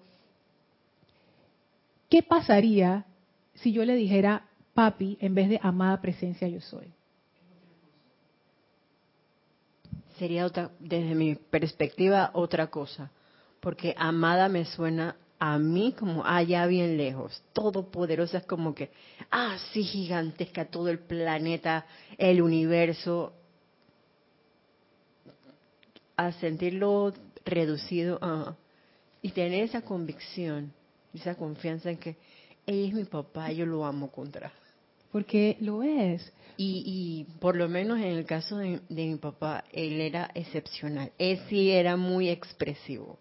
¿qué 2.10 2.24
pasaría 2.24 3.06
si 3.54 3.72
yo 3.72 3.86
le 3.86 3.94
dijera 3.94 4.48
papi 4.74 5.20
en 5.22 5.36
vez 5.36 5.50
de 5.50 5.60
amada 5.62 6.02
presencia 6.02 6.48
yo 6.48 6.60
soy? 6.60 6.88
Sería 10.18 10.48
otra, 10.48 10.72
desde 10.80 11.14
mi 11.14 11.36
perspectiva 11.36 12.32
otra 12.34 12.72
cosa, 12.72 13.12
porque 13.60 13.94
amada 13.96 14.50
me 14.50 14.66
suena 14.66 15.18
a 15.46 15.60
mí 15.60 15.92
como 15.92 16.26
allá 16.26 16.66
bien 16.68 16.96
lejos, 16.96 17.44
todopoderosa 17.52 18.38
es 18.38 18.46
como 18.46 18.74
que, 18.74 18.92
ah, 19.30 19.58
sí, 19.74 19.84
gigantesca, 19.84 20.64
todo 20.64 20.88
el 20.88 21.00
planeta, 21.00 21.86
el 22.18 22.42
universo, 22.42 23.34
a 26.16 26.32
sentirlo 26.32 27.12
reducido 27.44 28.22
y 29.22 29.32
tener 29.32 29.66
esa 29.66 29.82
convicción, 29.82 30.72
esa 31.14 31.36
confianza 31.36 31.92
en 31.92 31.98
que 31.98 32.16
ella 32.66 32.88
es 32.88 32.94
mi 32.94 33.04
papá, 33.04 33.52
yo 33.52 33.66
lo 33.66 33.84
amo 33.84 34.10
contra. 34.12 34.50
Porque 35.12 35.58
lo 35.60 35.84
es. 35.84 36.32
Y, 36.56 36.84
y 36.86 37.40
por 37.42 37.58
lo 37.58 37.68
menos 37.68 37.98
en 37.98 38.14
el 38.14 38.26
caso 38.26 38.60
de, 38.60 38.80
de 38.88 39.08
mi 39.08 39.18
papá, 39.18 39.66
él 39.74 40.00
era 40.00 40.32
excepcional. 40.36 41.12
Él 41.18 41.42
sí 41.50 41.70
era 41.70 41.98
muy 41.98 42.30
expresivo. 42.30 43.20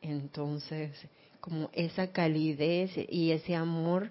Entonces, 0.00 0.90
como 1.44 1.68
esa 1.74 2.06
calidez 2.06 2.90
y 3.10 3.30
ese 3.32 3.54
amor, 3.54 4.10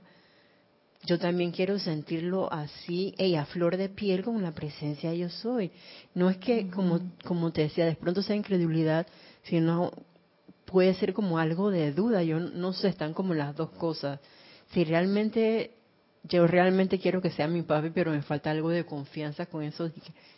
yo 1.08 1.18
también 1.18 1.50
quiero 1.52 1.80
sentirlo 1.80 2.54
así, 2.54 3.16
y 3.18 3.34
a 3.34 3.46
flor 3.46 3.76
de 3.76 3.90
piel 3.90 4.24
con 4.24 4.44
la 4.44 4.52
presencia 4.52 5.12
yo 5.16 5.30
soy. 5.30 5.72
No 6.14 6.30
es 6.30 6.38
que, 6.38 6.70
como, 6.70 7.00
como 7.26 7.52
te 7.52 7.62
decía, 7.62 7.88
de 7.88 7.96
pronto 7.96 8.22
sea 8.22 8.36
incredulidad, 8.36 9.08
sino 9.42 9.92
puede 10.66 10.94
ser 10.94 11.14
como 11.14 11.40
algo 11.40 11.72
de 11.72 11.92
duda. 11.92 12.22
Yo 12.22 12.40
no 12.40 12.72
sé, 12.72 12.90
están 12.90 13.16
como 13.16 13.34
las 13.34 13.56
dos 13.56 13.72
cosas. 13.72 14.20
Si 14.70 14.84
realmente, 14.84 15.72
yo 16.22 16.46
realmente 16.46 17.00
quiero 17.00 17.20
que 17.20 17.32
sea 17.32 17.48
mi 17.48 17.64
papi, 17.64 17.90
pero 17.90 18.12
me 18.12 18.22
falta 18.22 18.52
algo 18.52 18.70
de 18.70 18.86
confianza 18.86 19.48
con 19.48 19.64
eso. 19.64 19.90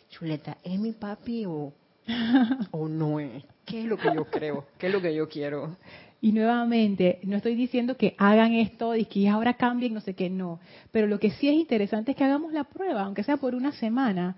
Chuleta, 0.08 0.56
¿es 0.64 0.80
mi 0.80 0.92
papi 0.92 1.44
o, 1.44 1.74
o 2.70 2.88
no 2.88 3.20
es? 3.20 3.44
¿Qué 3.66 3.80
es 3.80 3.86
lo 3.86 3.96
que 3.98 4.14
yo 4.14 4.24
creo? 4.24 4.64
¿Qué 4.78 4.86
es 4.86 4.92
lo 4.92 5.02
que 5.02 5.14
yo 5.14 5.28
quiero? 5.28 5.76
Y 6.20 6.32
nuevamente, 6.32 7.18
no 7.24 7.36
estoy 7.36 7.56
diciendo 7.56 7.96
que 7.96 8.14
hagan 8.16 8.54
esto 8.54 8.94
y 8.94 9.04
que 9.04 9.28
ahora 9.28 9.54
cambien, 9.54 9.92
no 9.92 10.00
sé 10.00 10.14
qué, 10.14 10.30
no. 10.30 10.60
Pero 10.92 11.06
lo 11.08 11.18
que 11.18 11.30
sí 11.32 11.48
es 11.48 11.54
interesante 11.54 12.12
es 12.12 12.16
que 12.16 12.24
hagamos 12.24 12.52
la 12.52 12.64
prueba, 12.64 13.02
aunque 13.02 13.24
sea 13.24 13.36
por 13.36 13.54
una 13.54 13.72
semana. 13.72 14.36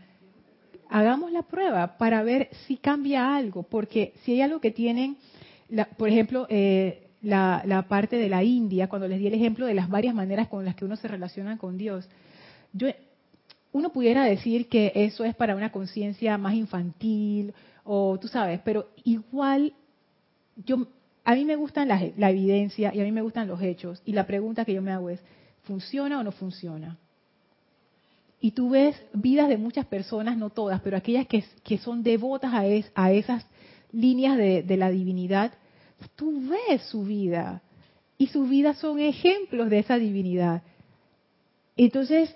Hagamos 0.88 1.30
la 1.30 1.42
prueba 1.42 1.98
para 1.98 2.22
ver 2.22 2.48
si 2.66 2.78
cambia 2.78 3.36
algo, 3.36 3.62
porque 3.62 4.14
si 4.24 4.32
hay 4.32 4.40
algo 4.40 4.60
que 4.60 4.70
tienen, 4.70 5.18
por 5.98 6.08
ejemplo, 6.08 6.46
eh, 6.48 7.08
la, 7.20 7.84
parte 7.88 8.16
de 8.16 8.28
la 8.28 8.42
India, 8.42 8.88
cuando 8.88 9.06
les 9.06 9.18
di 9.18 9.26
el 9.26 9.34
ejemplo 9.34 9.66
de 9.66 9.74
las 9.74 9.88
varias 9.88 10.14
maneras 10.14 10.48
con 10.48 10.64
las 10.64 10.74
que 10.74 10.86
uno 10.86 10.96
se 10.96 11.06
relaciona 11.06 11.58
con 11.58 11.76
Dios, 11.76 12.08
yo, 12.72 12.88
uno 13.72 13.90
pudiera 13.90 14.24
decir 14.24 14.68
que 14.68 14.92
eso 14.94 15.24
es 15.24 15.34
para 15.34 15.54
una 15.54 15.70
conciencia 15.70 16.38
más 16.38 16.54
infantil, 16.54 17.52
o 17.90 18.18
tú 18.18 18.28
sabes, 18.28 18.60
pero 18.62 18.90
igual 19.02 19.72
yo 20.66 20.86
a 21.24 21.34
mí 21.34 21.46
me 21.46 21.56
gustan 21.56 21.88
la, 21.88 22.02
evidencia 22.28 22.94
y 22.94 23.00
a 23.00 23.04
mí 23.04 23.12
me 23.12 23.22
gustan 23.22 23.48
los 23.48 23.62
hechos. 23.62 24.02
Y 24.04 24.12
la 24.12 24.26
pregunta 24.26 24.66
que 24.66 24.74
yo 24.74 24.82
me 24.82 24.92
hago 24.92 25.08
es, 25.08 25.20
¿funciona 25.62 26.20
o 26.20 26.22
no 26.22 26.30
funciona? 26.30 26.98
Y 28.42 28.50
tú 28.50 28.68
ves 28.68 28.94
vidas 29.14 29.48
de 29.48 29.56
muchas 29.56 29.86
personas, 29.86 30.36
no 30.36 30.50
todas, 30.50 30.82
pero 30.82 30.98
aquellas 30.98 31.26
que, 31.26 31.42
que 31.64 31.78
son 31.78 32.02
devotas 32.02 32.52
a, 32.52 32.64
a 32.94 33.12
esas 33.12 33.46
líneas 33.90 34.36
de, 34.36 34.62
de, 34.62 34.76
la 34.76 34.90
divinidad, 34.90 35.52
tú 36.14 36.42
ves 36.46 36.82
su 36.90 37.04
vida. 37.04 37.62
Y 38.18 38.26
sus 38.26 38.50
vidas 38.50 38.76
son 38.78 38.98
ejemplos 38.98 39.70
de 39.70 39.78
esa 39.78 39.96
divinidad. 39.96 40.62
Entonces, 41.74 42.34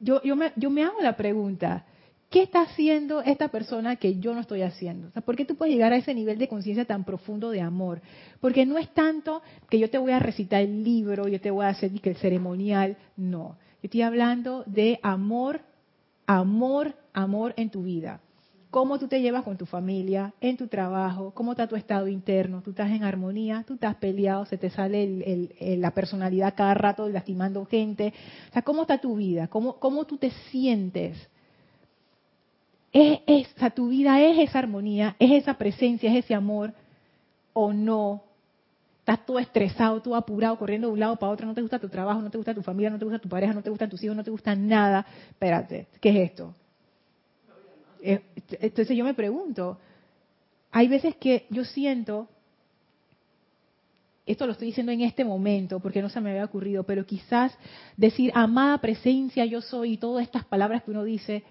yo, 0.00 0.20
yo, 0.24 0.34
me, 0.34 0.52
yo 0.56 0.70
me 0.70 0.82
hago 0.82 1.00
la 1.00 1.16
pregunta, 1.16 1.86
¿Qué 2.30 2.44
está 2.44 2.62
haciendo 2.62 3.22
esta 3.22 3.48
persona 3.48 3.96
que 3.96 4.20
yo 4.20 4.34
no 4.34 4.40
estoy 4.40 4.62
haciendo? 4.62 5.10
¿Por 5.22 5.34
qué 5.34 5.44
tú 5.44 5.56
puedes 5.56 5.74
llegar 5.74 5.92
a 5.92 5.96
ese 5.96 6.14
nivel 6.14 6.38
de 6.38 6.46
conciencia 6.46 6.84
tan 6.84 7.02
profundo 7.02 7.50
de 7.50 7.60
amor? 7.60 8.02
Porque 8.40 8.64
no 8.64 8.78
es 8.78 8.88
tanto 8.94 9.42
que 9.68 9.80
yo 9.80 9.90
te 9.90 9.98
voy 9.98 10.12
a 10.12 10.20
recitar 10.20 10.62
el 10.62 10.84
libro, 10.84 11.26
yo 11.26 11.40
te 11.40 11.50
voy 11.50 11.64
a 11.64 11.70
hacer 11.70 11.90
el 12.00 12.16
ceremonial, 12.18 12.96
no. 13.16 13.56
Yo 13.82 13.88
estoy 13.88 14.02
hablando 14.02 14.62
de 14.66 15.00
amor, 15.02 15.62
amor, 16.24 16.94
amor 17.12 17.52
en 17.56 17.68
tu 17.68 17.82
vida. 17.82 18.20
Cómo 18.70 19.00
tú 19.00 19.08
te 19.08 19.20
llevas 19.20 19.42
con 19.42 19.56
tu 19.56 19.66
familia, 19.66 20.32
en 20.40 20.56
tu 20.56 20.68
trabajo, 20.68 21.32
cómo 21.34 21.50
está 21.50 21.66
tu 21.66 21.74
estado 21.74 22.06
interno, 22.06 22.62
tú 22.62 22.70
estás 22.70 22.92
en 22.92 23.02
armonía, 23.02 23.64
tú 23.66 23.74
estás 23.74 23.96
peleado, 23.96 24.46
se 24.46 24.56
te 24.56 24.70
sale 24.70 25.48
la 25.58 25.90
personalidad 25.90 26.54
cada 26.56 26.74
rato 26.74 27.08
lastimando 27.08 27.66
gente. 27.66 28.14
O 28.50 28.52
sea, 28.52 28.62
¿cómo 28.62 28.82
está 28.82 29.00
tu 29.00 29.16
vida? 29.16 29.48
¿Cómo, 29.48 29.80
cómo 29.80 30.04
tú 30.04 30.16
te 30.16 30.30
sientes? 30.52 31.16
¿Es 32.92 33.20
esa, 33.26 33.70
tu 33.70 33.88
vida 33.88 34.20
es 34.20 34.38
esa 34.38 34.58
armonía, 34.58 35.14
es 35.18 35.30
esa 35.30 35.54
presencia, 35.54 36.10
es 36.10 36.24
ese 36.24 36.34
amor 36.34 36.72
o 37.52 37.72
no? 37.72 38.24
Estás 39.00 39.24
todo 39.24 39.38
estresado, 39.38 40.02
todo 40.02 40.16
apurado, 40.16 40.58
corriendo 40.58 40.88
de 40.88 40.94
un 40.94 41.00
lado 41.00 41.16
para 41.16 41.32
otro, 41.32 41.46
no 41.46 41.54
te 41.54 41.62
gusta 41.62 41.78
tu 41.78 41.88
trabajo, 41.88 42.20
no 42.20 42.30
te 42.30 42.36
gusta 42.36 42.54
tu 42.54 42.62
familia, 42.62 42.90
no 42.90 42.98
te 42.98 43.04
gusta 43.04 43.18
tu 43.20 43.28
pareja, 43.28 43.52
no 43.52 43.62
te 43.62 43.70
gustan 43.70 43.88
tus 43.88 44.02
hijos, 44.02 44.16
no 44.16 44.24
te 44.24 44.30
gusta 44.30 44.54
nada. 44.54 45.06
Espérate, 45.30 45.86
¿qué 46.00 46.10
es 46.10 46.30
esto? 46.30 46.54
Eh, 48.02 48.20
entonces 48.60 48.96
yo 48.96 49.04
me 49.04 49.14
pregunto, 49.14 49.78
hay 50.72 50.88
veces 50.88 51.14
que 51.16 51.46
yo 51.50 51.64
siento, 51.64 52.28
esto 54.26 54.46
lo 54.46 54.52
estoy 54.52 54.68
diciendo 54.68 54.92
en 54.92 55.02
este 55.02 55.24
momento 55.24 55.80
porque 55.80 56.02
no 56.02 56.08
se 56.08 56.20
me 56.20 56.30
había 56.30 56.44
ocurrido, 56.44 56.84
pero 56.84 57.06
quizás 57.06 57.56
decir 57.96 58.32
amada 58.34 58.78
presencia 58.78 59.44
yo 59.44 59.60
soy 59.60 59.92
y 59.92 59.96
todas 59.96 60.24
estas 60.24 60.44
palabras 60.44 60.82
que 60.82 60.90
uno 60.90 61.04
dice, 61.04 61.44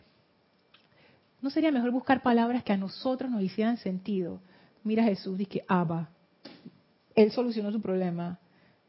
¿No 1.42 1.50
sería 1.50 1.72
mejor 1.72 1.92
buscar 1.92 2.22
palabras 2.22 2.64
que 2.64 2.74
a 2.74 2.78
nosotros 2.78 3.32
nos 3.32 3.42
hicieran 3.42 3.78
sentido? 3.78 4.40
Mira 4.84 5.04
Jesús, 5.04 5.38
dice 5.38 5.64
Abba. 5.68 6.10
Él 7.16 7.32
solucionó 7.32 7.72
su 7.72 7.82
problema. 7.82 8.40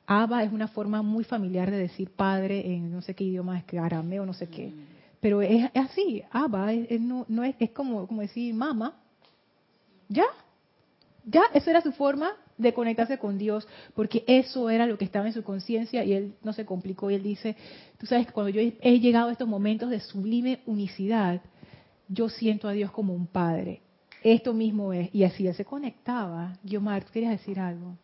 Abba 0.07 0.43
es 0.43 0.53
una 0.53 0.67
forma 0.67 1.03
muy 1.03 1.23
familiar 1.23 1.71
de 1.71 1.79
decir 1.79 2.11
padre 2.11 2.75
en 2.75 2.91
no 2.93 3.01
sé 3.03 3.15
qué 3.15 3.25
idioma, 3.25 3.59
es 3.59 3.65
que 3.65 3.79
arameo, 3.79 4.27
no 4.27 4.33
sé 4.33 4.49
qué. 4.49 4.69
Mm. 4.69 4.87
Pero 5.21 5.43
es, 5.43 5.71
así, 5.75 6.23
Abba 6.31 6.73
es, 6.73 7.01
no, 7.01 7.45
es, 7.45 7.55
es 7.59 7.71
como, 7.71 8.07
como 8.07 8.23
decir 8.23 8.53
mamá. 8.55 8.97
¿Ya? 10.09 10.25
Ya, 11.25 11.43
esa 11.55 11.71
era 11.71 11.81
su 11.83 11.93
forma 11.93 12.33
de 12.59 12.75
conectarse 12.75 13.19
con 13.19 13.39
Dios, 13.39 13.69
porque 13.95 14.25
eso 14.27 14.69
era 14.69 14.87
lo 14.87 14.99
que 14.99 15.05
estaba 15.05 15.27
en 15.27 15.33
su 15.33 15.45
conciencia 15.45 16.03
y 16.05 16.13
él 16.13 16.35
no 16.43 16.53
se 16.53 16.65
complicó 16.65 17.11
y 17.11 17.15
él 17.15 17.23
dice, 17.23 17.57
tú 17.99 18.07
sabes 18.07 18.27
que 18.27 18.33
cuando 18.33 18.51
yo 18.51 18.61
he 18.61 18.99
llegado 18.99 19.29
a 19.29 19.33
estos 19.33 19.47
momentos 19.47 19.91
de 19.91 20.01
sublime 20.01 20.61
unicidad, 20.67 21.41
yo 22.11 22.29
siento 22.29 22.69
a 22.69 22.73
Dios 22.73 22.91
como 22.91 23.15
un 23.15 23.27
padre. 23.27 23.81
Esto 24.23 24.53
mismo 24.53 24.93
es, 24.93 25.15
y 25.15 25.25
así 25.25 25.47
él 25.47 25.55
se 25.55 25.65
conectaba. 25.65 26.59
Guiomar, 26.63 27.05
¿tú 27.05 27.13
querías 27.13 27.33
decir 27.33 27.59
algo? 27.59 27.97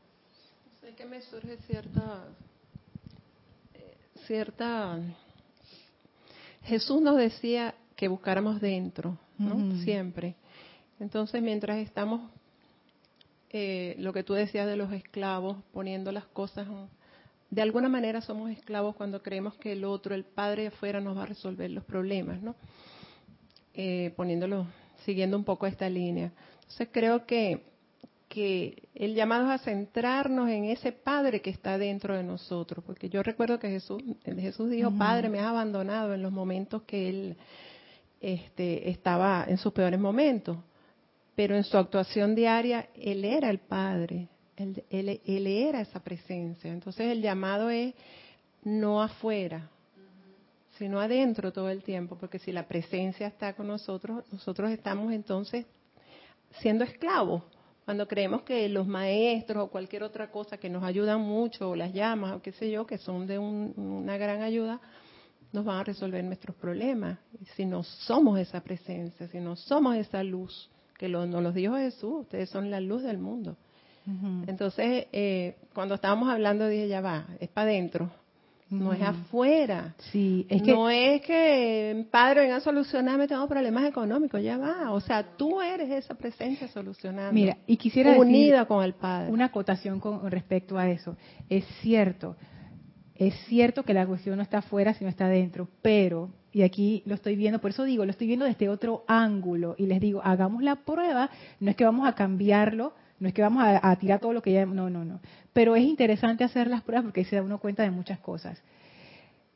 Sé 0.81 0.95
que 0.95 1.05
me 1.05 1.21
surge 1.21 1.59
cierta, 1.67 2.29
eh, 3.75 3.97
cierta, 4.27 4.99
Jesús 6.63 7.03
nos 7.03 7.17
decía 7.17 7.75
que 7.97 8.09
buscáramos 8.09 8.61
dentro, 8.61 9.19
¿no? 9.39 9.77
Siempre. 9.83 10.37
Entonces, 11.01 11.43
mientras 11.43 11.79
estamos 11.79 12.31
eh, 13.51 13.97
lo 13.99 14.13
que 14.13 14.23
tú 14.23 14.35
decías 14.35 14.67
de 14.67 14.77
los 14.77 14.93
esclavos, 14.93 15.59
poniendo 15.73 16.13
las 16.13 16.27
cosas, 16.27 16.67
de 17.51 17.63
alguna 17.63 17.89
manera 17.89 18.21
somos 18.21 18.51
esclavos 18.51 18.97
cuando 18.97 19.23
creemos 19.23 19.55
que 19.55 19.73
el 19.73 19.85
otro, 19.85 20.15
el 20.15 20.25
padre 20.25 20.63
de 20.63 20.69
afuera, 20.69 21.01
nos 21.01 21.17
va 21.17 21.25
a 21.25 21.27
resolver 21.27 21.71
los 21.71 21.85
problemas, 21.85 22.41
¿no? 22.41 22.55
Eh, 23.77 24.13
poniéndolo, 24.17 24.67
siguiendo 25.05 25.37
un 25.37 25.45
poco 25.45 25.67
esta 25.67 25.89
línea. 25.89 26.33
Entonces 26.63 26.89
creo 26.91 27.27
que, 27.27 27.63
que 28.29 28.89
el 28.95 29.15
llamado 29.15 29.53
es 29.53 29.61
a 29.61 29.65
centrarnos 29.65 30.49
en 30.49 30.65
ese 30.65 30.93
Padre 30.93 31.43
que 31.43 31.51
está 31.51 31.79
dentro 31.79 32.17
de 32.17 32.23
nosotros, 32.23 32.83
porque 32.85 33.09
yo 33.09 33.23
recuerdo 33.23 33.59
que 33.59 33.69
Jesús, 33.69 34.03
Jesús 34.25 34.71
dijo, 34.71 34.91
Padre, 34.91 35.29
me 35.29 35.39
has 35.39 35.47
abandonado 35.47 36.15
en 36.15 36.23
los 36.23 36.33
momentos 36.33 36.83
que 36.83 37.09
Él 37.09 37.37
este, 38.21 38.91
estaba 38.91 39.45
en 39.47 39.59
sus 39.59 39.73
peores 39.73 40.01
momentos 40.01 40.57
pero 41.37 41.55
en 41.55 41.63
su 41.63 41.77
actuación 41.77 42.35
diaria 42.35 42.89
él 42.97 43.25
era 43.25 43.51
el 43.51 43.59
Padre, 43.59 44.27
él, 44.57 44.83
él, 44.91 45.47
era 45.47 45.83
esa 45.83 46.01
presencia. 46.01 46.73
Entonces 46.73 47.13
el 47.13 47.21
llamado 47.21 47.69
es 47.69 47.95
no 48.65 49.03
afuera, 49.03 49.69
sino 50.79 51.01
adentro 51.01 51.53
todo 51.53 51.69
el 51.71 51.83
tiempo, 51.83 52.17
porque 52.19 52.39
si 52.39 52.53
la 52.53 52.67
presencia 52.67 53.27
está 53.27 53.55
con 53.55 53.67
nosotros, 53.67 54.25
nosotros 54.33 54.71
estamos 54.71 55.13
entonces 55.13 55.67
siendo 56.61 56.85
esclavos. 56.85 57.43
Cuando 57.85 58.09
creemos 58.09 58.43
que 58.43 58.69
los 58.69 58.87
maestros 58.87 59.65
o 59.65 59.71
cualquier 59.71 60.03
otra 60.03 60.31
cosa 60.31 60.59
que 60.59 60.69
nos 60.69 60.83
ayudan 60.83 61.21
mucho, 61.21 61.71
o 61.71 61.77
las 61.77 61.93
llamas, 61.93 62.35
o 62.35 62.43
qué 62.43 62.53
sé 62.53 62.71
yo, 62.71 62.85
que 62.87 62.99
son 62.99 63.27
de 63.27 63.39
una 63.39 64.17
gran 64.19 64.43
ayuda, 64.43 64.81
nos 65.53 65.65
van 65.65 65.79
a 65.79 65.85
resolver 65.85 66.23
nuestros 66.25 66.57
problemas. 66.57 67.19
Si 67.55 67.65
no 67.65 67.85
somos 67.85 68.39
esa 68.41 68.61
presencia, 68.61 69.29
si 69.29 69.39
no 69.39 69.55
somos 69.55 69.97
esa 69.97 70.25
luz, 70.25 70.69
que 70.99 71.09
lo, 71.09 71.27
nos 71.27 71.43
los 71.43 71.55
dijo 71.55 71.77
Jesús, 71.77 72.23
ustedes 72.23 72.51
son 72.51 72.71
la 72.71 72.81
luz 72.81 73.03
del 73.03 73.19
mundo. 73.19 73.57
Entonces, 74.47 75.07
eh, 75.11 75.57
cuando 75.75 75.97
estábamos 75.97 76.29
hablando, 76.29 76.69
dije, 76.69 76.87
ya 76.87 77.01
va, 77.01 77.27
es 77.41 77.49
para 77.49 77.71
adentro, 77.71 78.09
no 78.69 78.93
es 78.93 79.03
afuera. 79.03 79.95
Sí, 80.11 80.47
es 80.49 80.63
que... 80.63 80.73
No 80.73 80.91
es 80.91 81.23
que, 81.23 82.07
padre, 82.11 82.43
venga 82.43 82.57
a 82.57 82.61
solucionarme, 82.61 83.29
tengo 83.29 83.47
problemas 83.47 83.85
económicos, 83.85 84.43
ya 84.43 84.59
va. 84.59 84.93
O 84.93 85.01
sea, 85.01 85.37
tú 85.37 85.61
eres 85.63 85.91
esa 85.91 86.15
presencia 86.15 86.67
solucionando. 86.69 87.33
Mira, 87.33 87.59
y 87.67 87.77
quisiera 87.77 88.19
Unida 88.19 88.67
con 88.67 88.85
el 88.85 88.95
Padre. 88.95 89.31
Una 89.31 89.47
acotación 89.47 90.01
con 90.01 90.31
respecto 90.31 90.79
a 90.79 90.91
eso. 90.91 91.17
Es 91.49 91.65
cierto, 91.81 92.37
es 93.15 93.35
cierto 93.47 93.85
que 93.85 93.95
la 93.95 94.07
cuestión 94.07 94.37
no 94.37 94.43
está 94.43 94.59
afuera, 94.59 94.95
sino 94.95 95.11
está 95.11 95.27
adentro, 95.27 95.69
pero 95.83 96.31
y 96.53 96.63
aquí 96.63 97.03
lo 97.05 97.15
estoy 97.15 97.37
viendo, 97.37 97.61
por 97.61 97.71
eso 97.71 97.85
digo, 97.85 98.07
lo 98.07 98.11
estoy 98.11 98.27
viendo 98.27 98.47
desde 98.47 98.71
otro 98.71 99.05
ángulo 99.07 99.75
y 99.77 99.87
les 99.87 100.01
digo, 100.01 100.23
hagamos 100.25 100.63
la 100.63 100.77
prueba, 100.77 101.29
no 101.61 101.71
es 101.71 101.77
que 101.77 101.85
vamos 101.85 102.09
a 102.09 102.15
cambiarlo, 102.15 102.95
no 103.19 103.29
es 103.29 103.35
que 103.35 103.43
vamos 103.43 103.65
a, 103.65 103.97
tirar 103.97 104.21
todo 104.21 104.33
lo 104.33 104.43
que 104.43 104.53
ya, 104.53 104.67
no, 104.67 104.91
no, 104.91 105.05
no, 105.05 105.21
pero 105.53 105.77
es 105.77 105.85
interesante 105.85 106.45
hacer 106.45 106.69
las 106.69 106.83
pruebas 106.83 107.05
porque 107.05 107.21
ahí 107.21 107.27
se 107.27 107.37
da 107.37 107.43
uno 107.43 107.59
cuenta 107.59 107.83
de 107.83 107.91
muchas 107.91 108.19
cosas. 108.19 108.61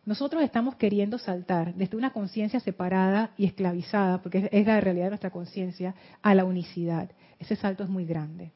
Nosotros 0.06 0.42
estamos 0.42 0.76
queriendo 0.76 1.18
saltar 1.18 1.74
desde 1.74 1.96
una 1.96 2.12
conciencia 2.12 2.58
separada 2.58 3.32
y 3.36 3.44
esclavizada, 3.44 4.22
porque 4.22 4.48
es 4.50 4.66
la 4.66 4.80
realidad 4.80 5.04
de 5.04 5.10
nuestra 5.10 5.30
conciencia, 5.30 5.94
a 6.22 6.34
la 6.34 6.44
unicidad. 6.44 7.10
Ese 7.38 7.54
salto 7.54 7.84
es 7.84 7.90
muy 7.90 8.06
grande. 8.06 8.52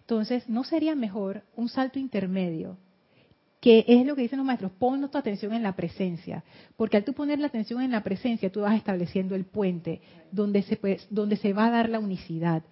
Entonces, 0.00 0.48
¿no 0.48 0.62
sería 0.62 0.94
mejor 0.94 1.42
un 1.56 1.68
salto 1.68 1.98
intermedio 1.98 2.76
que 3.60 3.84
es 3.88 4.06
lo 4.06 4.14
que 4.14 4.22
dicen 4.22 4.38
los 4.38 4.46
maestros, 4.46 4.70
pon 4.78 5.10
tu 5.10 5.18
atención 5.18 5.52
en 5.52 5.64
la 5.64 5.74
presencia, 5.74 6.44
porque 6.76 6.98
al 6.98 7.04
tú 7.04 7.14
poner 7.14 7.40
la 7.40 7.48
atención 7.48 7.82
en 7.82 7.90
la 7.90 8.04
presencia, 8.04 8.52
tú 8.52 8.60
vas 8.60 8.76
estableciendo 8.76 9.34
el 9.34 9.44
puente 9.44 10.00
donde 10.30 10.62
se, 10.62 10.78
donde 11.10 11.36
se 11.36 11.52
va 11.52 11.66
a 11.66 11.70
dar 11.70 11.88
la 11.88 11.98
unicidad. 11.98 12.62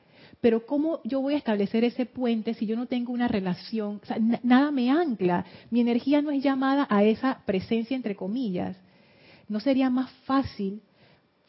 Pero 0.45 0.67
¿cómo 0.67 1.01
yo 1.05 1.23
voy 1.23 1.33
a 1.33 1.39
establecer 1.39 1.85
ese 1.85 2.05
puente 2.05 2.53
si 2.53 2.67
yo 2.67 2.77
no 2.77 2.85
tengo 2.85 3.15
una 3.15 3.29
relación? 3.29 4.03
nada 4.43 4.71
me 4.71 4.91
ancla, 4.91 5.47
mi 5.71 5.81
energía 5.81 6.21
no 6.21 6.31
es 6.31 6.43
llamada 6.45 6.87
a 6.91 7.03
esa 7.03 7.41
presencia 7.47 7.97
entre 7.97 8.15
comillas. 8.15 8.77
¿No 9.49 9.59
sería 9.59 9.89
más 9.89 10.11
fácil 10.27 10.83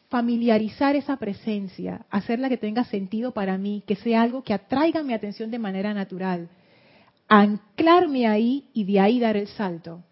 familiarizar 0.08 0.96
esa 0.96 1.18
presencia, 1.18 2.06
hacerla 2.08 2.48
que 2.48 2.56
tenga 2.56 2.84
sentido 2.84 3.32
para 3.32 3.58
mí, 3.58 3.82
que 3.86 3.96
sea 3.96 4.22
algo 4.22 4.42
que 4.42 4.54
atraiga 4.54 5.02
mi 5.02 5.12
atención 5.12 5.50
de 5.50 5.58
manera 5.58 5.92
natural? 5.92 6.48
anclarme 7.28 8.26
ahí 8.26 8.70
y 8.72 8.84
de 8.84 9.00
ahí 9.00 9.20
dar 9.20 9.36
el 9.36 9.48
salto. 9.48 10.02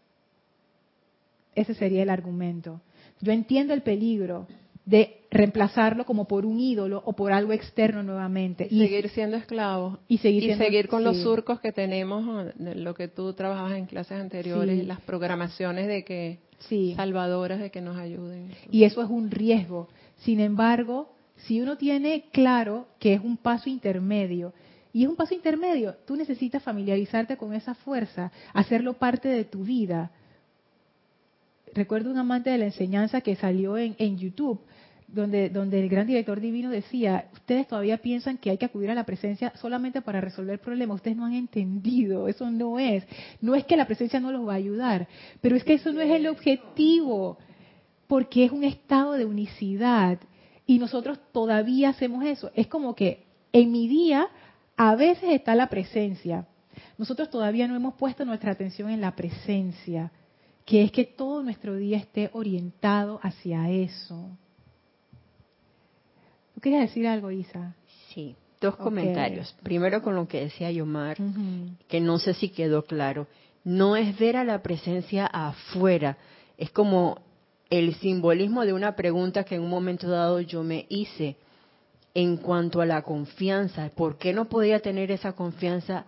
Ese 1.55 1.72
sería 1.72 2.03
el 2.03 2.11
argumento. 2.11 2.82
Yo 3.22 3.32
entiendo 3.32 3.72
el 3.72 3.80
peligro 3.80 4.47
de 4.85 5.24
reemplazarlo 5.35 6.07
como 6.07 6.26
por 6.26 6.47
un 6.47 6.59
ídolo 6.59 7.03
o 7.05 7.12
por 7.12 7.32
algo 7.32 7.53
externo 7.53 8.03
nuevamente. 8.03 8.66
Y, 8.70 8.80
seguir 8.80 9.09
siendo 9.11 9.37
esclavo. 9.37 9.99
Y 10.09 10.18
seguir, 10.18 10.57
seguir 10.57 10.89
con 10.89 11.05
los 11.05 11.18
surcos 11.18 11.61
que 11.61 11.72
tenemos, 11.72 12.53
lo 12.57 12.95
que 12.95 13.09
tú 13.09 13.32
trabajabas 13.35 13.74
en 13.74 13.87
clases 13.87 14.18
anteriores, 14.18 14.87
las 14.87 15.01
programaciones 15.01 15.89
de 15.89 16.05
que 16.05 16.39
salvadoras 16.97 17.61
de 17.61 17.70
que 17.70 17.82
nos 17.82 17.97
ayuden. 17.99 18.51
Y 18.70 18.85
eso 18.85 19.03
es 19.03 19.11
un 19.11 19.30
riesgo. 19.30 19.89
Sin 20.18 20.41
embargo, 20.41 21.12
si 21.37 21.61
uno 21.61 21.76
tiene 21.76 22.24
claro 22.32 22.87
que 22.99 23.12
es 23.14 23.20
un 23.20 23.37
paso 23.37 23.68
intermedio 23.68 24.55
y 24.95 25.03
es 25.03 25.09
un 25.09 25.16
paso 25.16 25.35
intermedio. 25.35 25.97
Tú 26.07 26.14
necesitas 26.14 26.62
familiarizarte 26.62 27.37
con 27.37 27.53
esa 27.53 27.74
fuerza, 27.74 28.30
hacerlo 28.53 28.95
parte 28.95 29.28
de 29.28 29.45
tu 29.45 29.64
vida. 29.64 30.12
Recuerdo 31.74 32.12
un 32.12 32.18
amante 32.18 32.51
de 32.51 32.59
la 32.59 32.66
enseñanza 32.66 33.20
que 33.20 33.35
salió 33.35 33.76
en, 33.76 34.16
YouTube, 34.16 34.61
donde, 35.14 35.50
donde 35.50 35.80
el 35.80 35.88
gran 35.88 36.06
director 36.06 36.40
divino 36.40 36.70
decía, 36.70 37.28
ustedes 37.32 37.68
todavía 37.68 37.98
piensan 37.98 38.38
que 38.38 38.50
hay 38.50 38.58
que 38.58 38.66
acudir 38.66 38.90
a 38.90 38.94
la 38.94 39.04
presencia 39.04 39.52
solamente 39.56 40.02
para 40.02 40.20
resolver 40.20 40.60
problemas, 40.60 40.96
ustedes 40.96 41.16
no 41.16 41.24
han 41.24 41.34
entendido, 41.34 42.28
eso 42.28 42.50
no 42.50 42.78
es. 42.78 43.04
No 43.40 43.54
es 43.54 43.64
que 43.64 43.76
la 43.76 43.86
presencia 43.86 44.20
no 44.20 44.32
los 44.32 44.46
va 44.46 44.52
a 44.52 44.56
ayudar, 44.56 45.08
pero 45.40 45.56
es 45.56 45.64
que 45.64 45.74
eso 45.74 45.92
no 45.92 46.00
es 46.00 46.10
el 46.10 46.26
objetivo, 46.26 47.38
porque 48.06 48.44
es 48.44 48.52
un 48.52 48.64
estado 48.64 49.12
de 49.12 49.24
unicidad 49.24 50.18
y 50.66 50.78
nosotros 50.78 51.18
todavía 51.32 51.90
hacemos 51.90 52.24
eso. 52.24 52.50
Es 52.54 52.66
como 52.66 52.94
que 52.94 53.24
en 53.52 53.70
mi 53.70 53.88
día 53.88 54.28
a 54.76 54.94
veces 54.96 55.30
está 55.30 55.54
la 55.54 55.68
presencia. 55.68 56.46
Nosotros 56.98 57.30
todavía 57.30 57.68
no 57.68 57.76
hemos 57.76 57.94
puesto 57.94 58.24
nuestra 58.24 58.52
atención 58.52 58.90
en 58.90 59.00
la 59.00 59.14
presencia, 59.14 60.12
que 60.64 60.82
es 60.82 60.92
que 60.92 61.04
todo 61.04 61.42
nuestro 61.42 61.76
día 61.76 61.98
esté 61.98 62.30
orientado 62.32 63.20
hacia 63.22 63.70
eso. 63.70 64.36
¿Tú 66.55 66.61
querías 66.61 66.82
decir 66.82 67.07
algo, 67.07 67.30
Isa? 67.30 67.74
Sí, 68.09 68.36
dos 68.61 68.76
comentarios. 68.76 69.55
Primero 69.62 70.02
con 70.02 70.14
lo 70.14 70.28
que 70.28 70.40
decía 70.40 70.70
Yomar, 70.70 71.16
que 71.88 72.00
no 72.00 72.18
sé 72.18 72.34
si 72.34 72.48
quedó 72.48 72.84
claro. 72.84 73.26
No 73.64 73.96
es 73.96 74.18
ver 74.18 74.36
a 74.36 74.44
la 74.44 74.62
presencia 74.62 75.26
afuera, 75.26 76.18
es 76.59 76.70
como 76.70 77.18
el 77.70 77.94
simbolismo 77.96 78.64
de 78.64 78.72
una 78.72 78.94
pregunta 78.94 79.44
que 79.44 79.57
en 79.57 79.62
un 79.62 79.70
momento 79.70 80.09
dado 80.09 80.40
yo 80.40 80.62
me 80.62 80.86
hice 80.88 81.36
en 82.14 82.36
cuanto 82.36 82.80
a 82.80 82.86
la 82.86 83.02
confianza. 83.02 83.90
¿Por 83.94 84.18
qué 84.18 84.32
no 84.32 84.48
podía 84.48 84.80
tener 84.80 85.11
esa 85.11 85.32
confianza 85.32 86.05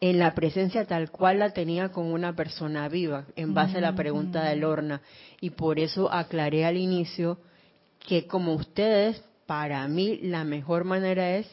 en 0.00 0.18
la 0.18 0.34
presencia 0.34 0.86
tal 0.86 1.10
cual 1.10 1.40
la 1.40 1.50
tenía 1.50 1.90
con 1.90 2.06
una 2.06 2.34
persona 2.34 2.88
viva, 2.88 3.26
en 3.36 3.52
base 3.52 3.78
a 3.78 3.82
la 3.82 3.94
pregunta 3.94 4.44
de 4.44 4.56
Lorna? 4.56 5.02
Y 5.40 5.50
por 5.50 5.78
eso 5.78 6.10
aclaré 6.10 6.64
al 6.64 6.76
inicio 6.76 7.38
que 7.98 8.26
como 8.26 8.54
ustedes, 8.54 9.22
para 9.52 9.86
mí 9.86 10.16
la 10.22 10.44
mejor 10.44 10.84
manera 10.84 11.36
es, 11.36 11.46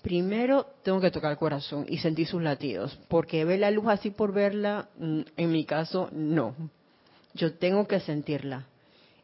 primero 0.00 0.64
tengo 0.84 1.00
que 1.00 1.10
tocar 1.10 1.32
el 1.32 1.38
corazón 1.38 1.86
y 1.88 1.98
sentir 1.98 2.28
sus 2.28 2.40
latidos, 2.40 2.96
porque 3.08 3.44
ver 3.44 3.58
la 3.58 3.72
luz 3.72 3.86
así 3.88 4.10
por 4.10 4.32
verla, 4.32 4.90
mm, 4.96 5.22
en 5.36 5.50
mi 5.50 5.64
caso, 5.64 6.08
no. 6.12 6.54
Yo 7.34 7.54
tengo 7.54 7.88
que 7.88 7.98
sentirla. 7.98 8.68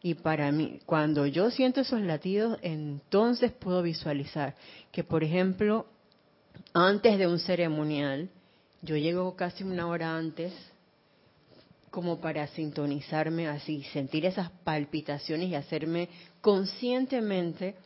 Y 0.03 0.15
para 0.15 0.51
mí, 0.51 0.81
cuando 0.85 1.27
yo 1.27 1.53
siento 1.53 1.83
esos 1.83 2.01
latidos, 2.01 2.59
entonces 2.63 3.53
puedo 3.53 3.83
visualizar 3.83 4.57
que, 4.91 5.05
por 5.05 5.23
ejemplo, 5.23 5.87
antes 6.75 7.21
de 7.21 7.29
un 7.29 7.39
ceremonial, 7.39 8.31
yo 8.83 8.97
llego 8.97 9.37
casi 9.37 9.63
una 9.63 9.87
hora 9.87 10.17
antes 10.17 10.53
como 11.93 12.21
para 12.21 12.49
sintonizarme 12.49 13.47
así, 13.47 13.85
sentir 13.93 14.27
esas 14.27 14.51
palpitaciones 14.65 15.51
y 15.51 15.55
hacerme 15.55 16.09
conscientemente, 16.41 17.77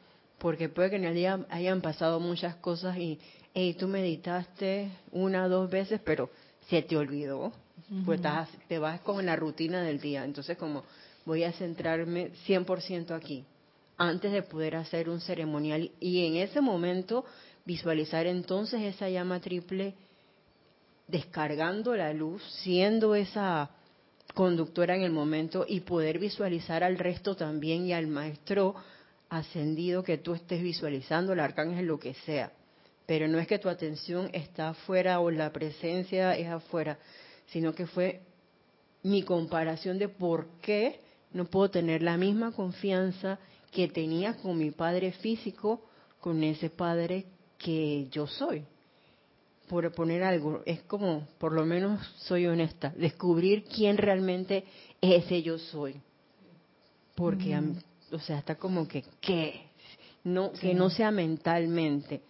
porque 0.43 0.69
puede 0.69 0.91
que 0.91 0.97
en 0.97 1.05
el 1.05 1.15
día 1.15 1.47
hayan 1.51 1.81
pasado 1.81 2.19
muchas 2.19 2.57
cosas 2.57 2.99
y 2.99 3.21
hey, 3.55 3.77
tú 3.79 3.87
meditaste 3.87 4.91
una 5.13 5.45
o 5.45 5.49
dos 5.49 5.71
veces, 5.71 6.01
pero 6.05 6.31
se 6.69 6.83
te 6.83 6.97
olvidó, 6.97 7.53
pues 8.05 8.21
te 8.67 8.79
vas 8.81 9.01
con 9.03 9.25
la 9.25 9.37
rutina 9.37 9.85
del 9.85 10.01
día. 10.01 10.25
Entonces, 10.25 10.59
como 10.59 10.83
voy 11.25 11.45
a 11.45 11.53
centrarme 11.53 12.33
100% 12.45 13.13
aquí, 13.13 13.45
antes 13.97 14.33
de 14.33 14.43
poder 14.43 14.75
hacer 14.75 15.09
un 15.09 15.21
ceremonial 15.21 15.93
y 16.01 16.27
en 16.27 16.35
ese 16.35 16.61
momento 16.61 17.25
visualizar 17.65 18.27
entonces 18.27 18.83
esa 18.83 19.09
llama 19.09 19.39
triple 19.39 19.95
descargando 21.07 21.95
la 21.95 22.13
luz, 22.13 22.43
siendo 22.65 23.15
esa 23.15 23.71
conductora 24.35 24.97
en 24.97 25.03
el 25.03 25.13
momento 25.13 25.65
y 25.69 25.81
poder 25.81 26.19
visualizar 26.19 26.83
al 26.83 26.99
resto 26.99 27.37
también 27.37 27.87
y 27.87 27.93
al 27.93 28.09
maestro 28.09 28.75
ascendido 29.33 30.03
que 30.03 30.19
tú 30.19 30.35
estés 30.35 30.63
visualizando, 30.63 31.33
el 31.33 31.41
arcángel, 31.41 31.87
lo 31.87 31.99
que 31.99 32.13
sea. 32.13 32.53
Pero 33.07 33.27
no 33.29 33.39
es 33.39 33.47
que 33.47 33.59
tu 33.59 33.71
atención 33.71 34.29
está 34.35 34.69
afuera 34.69 35.21
o 35.21 35.31
la 35.31 35.51
presencia 35.53 36.37
es 36.37 36.49
afuera, 36.49 36.99
sino 37.47 37.75
que 37.75 37.87
fue 37.87 38.21
mi 39.03 39.23
comparación 39.23 39.99
de 39.99 40.09
por 40.09 40.49
qué 40.61 41.01
no 41.33 41.47
puedo 41.47 41.71
tener 41.71 42.03
la 42.03 42.19
misma 42.19 42.53
confianza 42.53 43.39
que 43.71 43.89
tenía 43.89 44.37
con 44.37 44.59
mi 44.59 44.71
padre 44.71 45.13
físico, 45.13 45.81
con 46.21 46.45
ese 46.45 46.69
padre 46.69 47.25
que 47.57 48.09
yo 48.11 48.27
soy. 48.27 48.65
Por 49.67 49.91
poner 49.95 50.23
algo, 50.25 50.61
es 50.67 50.83
como, 50.83 51.27
por 51.39 51.53
lo 51.53 51.65
menos 51.65 52.07
soy 52.19 52.47
honesta, 52.47 52.93
descubrir 52.99 53.65
quién 53.65 53.97
realmente 53.97 54.65
es 55.01 55.25
ese 55.25 55.43
yo 55.43 55.57
soy. 55.57 55.97
Porque, 57.15 57.59
mm. 57.59 57.79
O 58.13 58.19
sea, 58.19 58.39
está 58.39 58.57
como 58.57 58.87
que, 58.87 59.03
¿qué? 59.21 59.63
No, 60.25 60.53
Que 60.53 60.75
no 60.75 60.91
sea 60.91 61.11
mentalmente, 61.11 62.21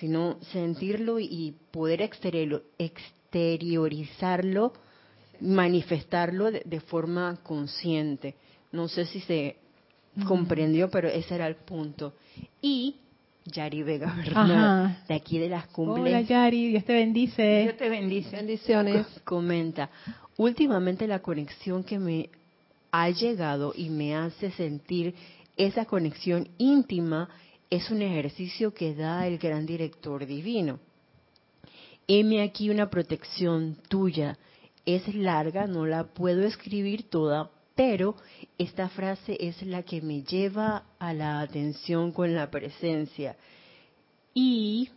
sino 0.00 0.38
sentirlo 0.52 1.20
y 1.20 1.54
poder 1.70 2.02
exteriorizarlo, 2.02 4.72
manifestarlo 5.40 6.50
de 6.50 6.80
forma 6.80 7.38
consciente. 7.44 8.34
No 8.72 8.88
sé 8.88 9.06
si 9.06 9.20
se 9.20 9.56
comprendió, 10.26 10.90
pero 10.90 11.08
ese 11.08 11.36
era 11.36 11.46
el 11.46 11.54
punto. 11.56 12.14
Y 12.60 12.96
Yari 13.44 13.84
Vega, 13.84 14.12
¿verdad? 14.16 15.04
De 15.06 15.14
aquí 15.14 15.38
de 15.38 15.48
las 15.48 15.68
cumbres. 15.68 16.04
Hola 16.04 16.20
Yari, 16.22 16.70
Dios 16.70 16.84
te 16.84 16.94
bendice. 16.94 17.62
Dios 17.62 17.76
te 17.76 17.88
bendice. 17.88 18.34
Bendiciones. 18.36 19.06
Comenta, 19.24 19.88
últimamente 20.36 21.06
la 21.06 21.20
conexión 21.20 21.84
que 21.84 21.98
me 21.98 22.28
ha 22.90 23.10
llegado 23.10 23.72
y 23.76 23.90
me 23.90 24.14
hace 24.14 24.50
sentir 24.52 25.14
esa 25.56 25.84
conexión 25.86 26.48
íntima 26.58 27.28
es 27.70 27.90
un 27.90 28.02
ejercicio 28.02 28.72
que 28.74 28.94
da 28.94 29.26
el 29.26 29.38
gran 29.38 29.66
director 29.66 30.26
divino. 30.26 30.78
Heme 32.06 32.42
aquí 32.42 32.70
una 32.70 32.88
protección 32.88 33.78
tuya. 33.88 34.38
Es 34.84 35.12
larga, 35.14 35.66
no 35.66 35.84
la 35.84 36.04
puedo 36.04 36.42
escribir 36.42 37.10
toda, 37.10 37.50
pero 37.74 38.14
esta 38.56 38.88
frase 38.88 39.36
es 39.40 39.60
la 39.62 39.82
que 39.82 40.00
me 40.00 40.22
lleva 40.22 40.84
a 40.98 41.12
la 41.12 41.40
atención 41.40 42.12
con 42.12 42.34
la 42.34 42.50
presencia 42.50 43.36
y 44.32 44.90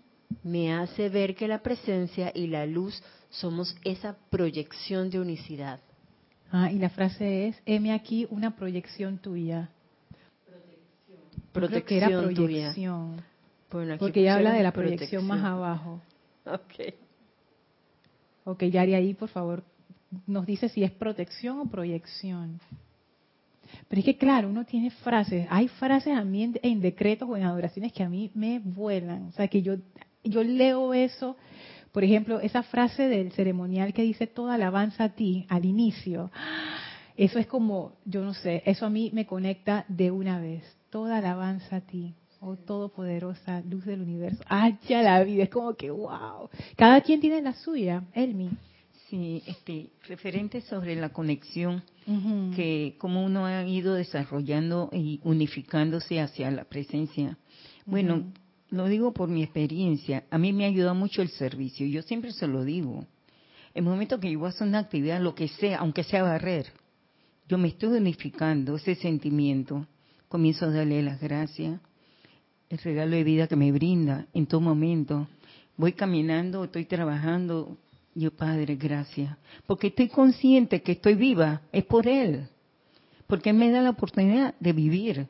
me 0.43 0.73
hace 0.73 1.09
ver 1.09 1.33
que 1.33 1.47
la 1.47 1.63
presencia 1.63 2.31
y 2.35 2.47
la 2.47 2.65
luz 2.65 3.01
somos 3.29 3.75
esa 3.83 4.17
proyección 4.29 5.09
de 5.09 5.19
unicidad. 5.19 5.79
Ah, 6.51 6.71
y 6.71 6.79
la 6.79 6.89
frase 6.89 7.47
es, 7.47 7.61
heme 7.65 7.93
aquí 7.93 8.27
una 8.29 8.55
proyección 8.55 9.17
tuya. 9.19 9.69
Protección. 11.51 11.83
que 11.85 11.97
era 11.97 12.07
proyección. 12.07 13.21
porque 13.99 14.21
ella 14.21 14.35
habla 14.35 14.53
de 14.53 14.63
la 14.63 14.71
proyección 14.71 15.25
más 15.25 15.43
abajo. 15.43 16.01
Ok. 16.45 16.95
Ok, 18.45 18.63
Yari, 18.63 18.95
ahí 18.95 19.13
por 19.13 19.29
favor 19.29 19.63
nos 20.25 20.45
dice 20.45 20.69
si 20.69 20.83
es 20.83 20.89
protección 20.89 21.59
o 21.59 21.65
proyección. 21.65 22.59
Pero 23.87 23.99
es 23.99 24.05
que 24.05 24.17
claro, 24.17 24.49
uno 24.49 24.65
tiene 24.65 24.89
frases, 24.89 25.45
hay 25.49 25.67
frases 25.67 26.17
a 26.17 26.23
mí 26.23 26.51
en, 26.63 26.81
decretos 26.81 27.29
o 27.29 27.37
en 27.37 27.43
adoraciones 27.43 27.93
que 27.93 28.01
a 28.01 28.09
mí 28.09 28.31
me 28.33 28.57
vuelan, 28.57 29.27
o 29.27 29.31
sea 29.33 29.47
que 29.47 29.61
yo 29.61 29.75
yo 30.23 30.43
leo 30.43 30.93
eso, 30.93 31.37
por 31.91 32.03
ejemplo, 32.03 32.39
esa 32.39 32.63
frase 32.63 33.07
del 33.07 33.31
ceremonial 33.31 33.93
que 33.93 34.03
dice 34.03 34.27
toda 34.27 34.55
alabanza 34.55 35.05
a 35.05 35.09
ti 35.09 35.45
al 35.49 35.65
inicio. 35.65 36.31
Eso 37.17 37.39
es 37.39 37.47
como, 37.47 37.97
yo 38.05 38.23
no 38.23 38.33
sé, 38.33 38.63
eso 38.65 38.85
a 38.85 38.89
mí 38.89 39.11
me 39.13 39.25
conecta 39.25 39.85
de 39.87 40.11
una 40.11 40.39
vez. 40.39 40.63
Toda 40.89 41.17
alabanza 41.17 41.77
a 41.77 41.81
ti, 41.81 42.15
oh 42.39 42.55
todopoderosa 42.55 43.61
luz 43.61 43.85
del 43.85 44.01
universo. 44.01 44.43
¡Ay, 44.47 44.77
ya 44.87 45.01
la 45.01 45.23
vida! 45.23 45.43
Es 45.43 45.49
como 45.49 45.73
que, 45.73 45.91
wow. 45.91 46.49
Cada 46.75 47.01
quien 47.01 47.19
tiene 47.19 47.41
la 47.41 47.53
suya, 47.53 48.03
Elmi. 48.13 48.49
Sí, 49.09 49.41
este, 49.47 49.89
referente 50.07 50.61
sobre 50.61 50.95
la 50.95 51.09
conexión, 51.09 51.83
que 52.55 52.95
como 52.99 53.25
uno 53.25 53.45
ha 53.45 53.67
ido 53.67 53.95
desarrollando 53.95 54.89
y 54.93 55.19
unificándose 55.23 56.19
hacia 56.19 56.51
la 56.51 56.63
presencia. 56.65 57.37
Bueno, 57.85 58.31
lo 58.71 58.87
digo 58.87 59.13
por 59.13 59.29
mi 59.29 59.43
experiencia, 59.43 60.25
a 60.29 60.37
mí 60.37 60.53
me 60.53 60.65
ha 60.65 60.67
ayudado 60.67 60.95
mucho 60.95 61.21
el 61.21 61.29
servicio, 61.29 61.87
yo 61.87 62.01
siempre 62.01 62.31
se 62.31 62.47
lo 62.47 62.63
digo. 62.63 63.05
El 63.73 63.83
momento 63.83 64.19
que 64.19 64.31
yo 64.31 64.39
voy 64.39 64.47
a 64.47 64.49
hacer 64.49 64.67
una 64.67 64.79
actividad, 64.79 65.21
lo 65.21 65.35
que 65.35 65.47
sea, 65.47 65.79
aunque 65.79 66.03
sea 66.03 66.23
barrer, 66.23 66.67
yo 67.47 67.57
me 67.57 67.69
estoy 67.69 67.97
unificando 67.97 68.75
ese 68.75 68.95
sentimiento, 68.95 69.87
comienzo 70.27 70.65
a 70.65 70.71
darle 70.71 71.01
las 71.01 71.19
gracias, 71.19 71.79
el 72.69 72.77
regalo 72.77 73.15
de 73.15 73.23
vida 73.23 73.47
que 73.47 73.55
me 73.55 73.71
brinda 73.71 74.27
en 74.33 74.45
todo 74.45 74.61
momento. 74.61 75.27
Voy 75.75 75.93
caminando, 75.93 76.63
estoy 76.63 76.85
trabajando, 76.85 77.77
yo, 78.13 78.31
Padre, 78.31 78.75
gracias. 78.75 79.35
Porque 79.65 79.87
estoy 79.87 80.09
consciente 80.09 80.81
que 80.81 80.91
estoy 80.93 81.15
viva, 81.15 81.61
es 81.71 81.85
por 81.85 82.07
Él. 82.07 82.47
Porque 83.25 83.49
Él 83.49 83.55
me 83.55 83.71
da 83.71 83.81
la 83.81 83.91
oportunidad 83.91 84.53
de 84.59 84.73
vivir. 84.73 85.27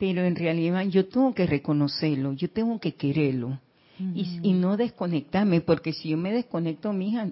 Pero 0.00 0.24
en 0.24 0.34
realidad 0.34 0.82
yo 0.86 1.06
tengo 1.06 1.34
que 1.34 1.46
reconocerlo, 1.46 2.32
yo 2.32 2.50
tengo 2.50 2.80
que 2.80 2.94
quererlo. 2.94 3.60
y, 3.98 4.54
no 4.54 4.78
desconectarme, 4.78 5.60
porque 5.60 5.92
si 5.92 6.08
yo 6.08 6.16
me 6.16 6.32
desconecto, 6.32 6.90
mi 6.94 7.10
hija, 7.10 7.28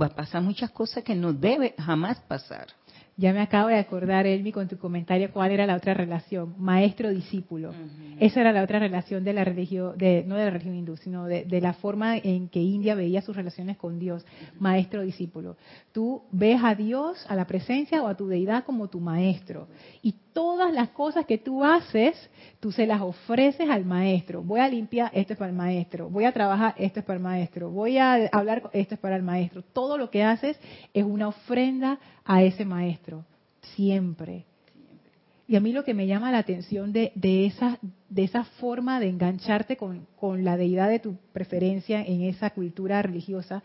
va 0.00 0.06
a 0.06 0.14
pasar 0.14 0.42
muchas 0.42 0.70
cosas 0.70 1.02
que 1.02 1.16
no 1.16 1.32
debe 1.32 1.74
jamás 1.76 2.20
pasar. 2.20 2.68
Ya 3.16 3.32
me 3.32 3.40
acabo 3.40 3.66
de 3.66 3.80
acordar, 3.80 4.28
Elmi, 4.28 4.52
con 4.52 4.68
tu 4.68 4.78
comentario, 4.78 5.32
cuál 5.32 5.50
era 5.50 5.66
la 5.66 5.74
otra 5.74 5.92
relación, 5.92 6.54
maestro-discípulo. 6.56 7.72
Esa 8.20 8.42
era 8.42 8.52
la 8.52 8.62
otra 8.62 8.78
relación 8.78 9.24
de 9.24 9.32
la 9.32 9.42
religión, 9.42 9.98
de, 9.98 10.22
no 10.24 10.36
de 10.36 10.44
la 10.44 10.50
religión 10.50 10.76
hindú, 10.76 10.96
sino 10.96 11.24
de, 11.24 11.60
la 11.60 11.72
forma 11.72 12.16
en 12.16 12.48
que 12.48 12.60
India 12.60 12.94
veía 12.94 13.20
sus 13.20 13.34
relaciones 13.34 13.76
con 13.76 13.98
Dios, 13.98 14.24
maestro-discípulo. 14.60 15.56
Tú 15.90 16.22
ves 16.30 16.60
a 16.62 16.76
Dios, 16.76 17.26
a 17.28 17.34
la 17.34 17.48
presencia 17.48 18.04
o 18.04 18.06
a 18.06 18.16
tu 18.16 18.28
deidad 18.28 18.62
como 18.62 18.86
tu 18.86 19.00
maestro. 19.00 19.66
Y 20.00 20.14
todas 20.38 20.72
las 20.72 20.90
cosas 20.90 21.26
que 21.26 21.36
tú 21.36 21.64
haces, 21.64 22.14
tú 22.60 22.70
se 22.70 22.86
las 22.86 23.00
ofreces 23.00 23.68
al 23.68 23.84
maestro. 23.84 24.40
Voy 24.40 24.60
a 24.60 24.68
limpiar, 24.68 25.10
esto 25.12 25.32
es 25.32 25.36
para 25.36 25.50
el 25.50 25.56
maestro. 25.56 26.08
Voy 26.08 26.26
a 26.26 26.32
trabajar, 26.32 26.76
esto 26.78 27.00
es 27.00 27.04
para 27.04 27.16
el 27.16 27.22
maestro. 27.24 27.70
Voy 27.70 27.98
a 27.98 28.28
hablar, 28.30 28.70
esto 28.72 28.94
es 28.94 29.00
para 29.00 29.16
el 29.16 29.24
maestro. 29.24 29.62
Todo 29.62 29.98
lo 29.98 30.10
que 30.12 30.22
haces 30.22 30.56
es 30.94 31.02
una 31.02 31.26
ofrenda 31.26 31.98
a 32.24 32.44
ese 32.44 32.64
maestro, 32.64 33.24
siempre. 33.74 34.44
Y 35.48 35.56
a 35.56 35.60
mí 35.60 35.72
lo 35.72 35.82
que 35.82 35.92
me 35.92 36.06
llama 36.06 36.30
la 36.30 36.38
atención 36.38 36.92
de, 36.92 37.10
de, 37.16 37.46
esa, 37.46 37.80
de 38.08 38.22
esa 38.22 38.44
forma 38.44 39.00
de 39.00 39.08
engancharte 39.08 39.76
con, 39.76 40.06
con 40.20 40.44
la 40.44 40.56
deidad 40.56 40.88
de 40.88 41.00
tu 41.00 41.16
preferencia 41.32 42.00
en 42.00 42.22
esa 42.22 42.50
cultura 42.50 43.02
religiosa, 43.02 43.64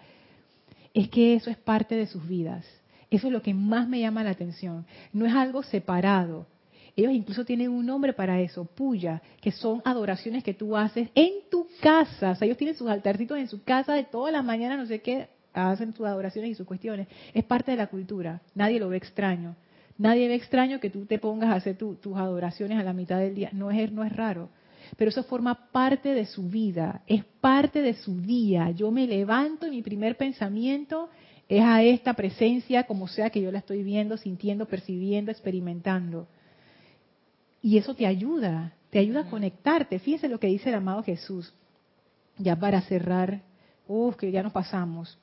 es 0.96 1.08
que 1.10 1.36
eso 1.36 1.52
es 1.52 1.58
parte 1.58 1.96
de 1.96 2.08
sus 2.08 2.28
vidas. 2.28 2.66
Eso 3.12 3.28
es 3.28 3.34
lo 3.34 3.44
que 3.44 3.54
más 3.54 3.88
me 3.88 4.00
llama 4.00 4.24
la 4.24 4.32
atención. 4.32 4.88
No 5.12 5.28
es 5.28 5.36
algo 5.36 5.62
separado, 5.62 6.48
ellos 6.96 7.14
incluso 7.14 7.44
tienen 7.44 7.70
un 7.70 7.86
nombre 7.86 8.14
para 8.14 8.40
eso, 8.40 8.66
puya, 8.66 9.22
que 9.42 9.52
son 9.52 9.82
adoraciones 9.84 10.44
que 10.44 10.54
tú 10.54 10.78
haces 10.78 11.10
en 11.16 11.50
tu 11.50 11.68
casa. 11.82 12.32
O 12.32 12.36
sea, 12.36 12.46
ellos 12.46 12.58
tienen 12.58 12.76
sus 12.76 12.88
altarcitos 12.88 13.38
en 13.38 13.48
su 13.48 13.64
casa 13.64 13.94
de 13.94 14.04
todas 14.04 14.32
las 14.32 14.44
mañanas, 14.44 14.78
no 14.78 14.86
sé 14.86 15.02
qué, 15.02 15.28
hacen 15.54 15.94
sus 15.94 16.06
adoraciones 16.06 16.52
y 16.52 16.56
sus 16.56 16.68
cuestiones. 16.68 17.08
Es 17.34 17.44
parte 17.44 17.72
de 17.72 17.78
la 17.78 17.88
cultura. 17.88 18.42
Nadie 18.56 18.80
lo 18.80 18.90
ve 18.90 18.98
extraño. 18.98 19.56
Nadie 19.98 20.28
ve 20.28 20.36
extraño 20.36 20.80
que 20.80 20.90
tú 20.90 21.06
te 21.06 21.20
pongas 21.20 21.50
a 21.50 21.56
hacer 21.56 21.78
tus 21.78 22.18
adoraciones 22.18 22.80
a 22.80 22.84
la 22.84 22.94
mitad 22.94 23.20
del 23.20 23.36
día. 23.36 23.50
No 23.54 23.72
es, 23.72 23.92
no 23.92 24.04
es 24.04 24.16
raro. 24.16 24.50
Pero 24.98 25.10
eso 25.10 25.24
forma 25.24 25.72
parte 25.72 26.14
de 26.14 26.26
su 26.26 26.50
vida, 26.50 27.02
es 27.08 27.24
parte 27.42 27.82
de 27.82 27.94
su 27.94 28.22
día. 28.22 28.72
Yo 28.72 28.92
me 28.92 29.08
levanto 29.08 29.66
y 29.66 29.72
mi 29.72 29.82
primer 29.82 30.18
pensamiento 30.18 31.10
es 31.48 31.64
a 31.64 31.84
esta 31.84 32.14
presencia, 32.14 32.84
como 32.84 33.08
sea 33.08 33.30
que 33.30 33.42
yo 33.42 33.52
la 33.52 33.60
estoy 33.60 33.84
viendo, 33.84 34.18
sintiendo, 34.18 34.66
percibiendo, 34.68 35.32
experimentando. 35.32 36.28
Y 37.64 37.78
eso 37.78 37.96
te 37.96 38.06
ayuda, 38.06 38.74
te 38.90 39.00
ayuda 39.00 39.22
a 39.22 39.30
conectarte. 39.30 39.98
Fíjense 39.98 40.28
lo 40.28 40.38
que 40.38 40.48
dice 40.48 40.68
el 40.70 40.76
amado 40.76 41.02
Jesús. 41.02 41.54
Ya 42.38 42.60
para 42.60 42.82
cerrar, 42.82 43.42
uff, 43.88 44.18
que 44.18 44.32
ya 44.32 44.44
nos 44.44 44.52
pasamos. 44.52 45.18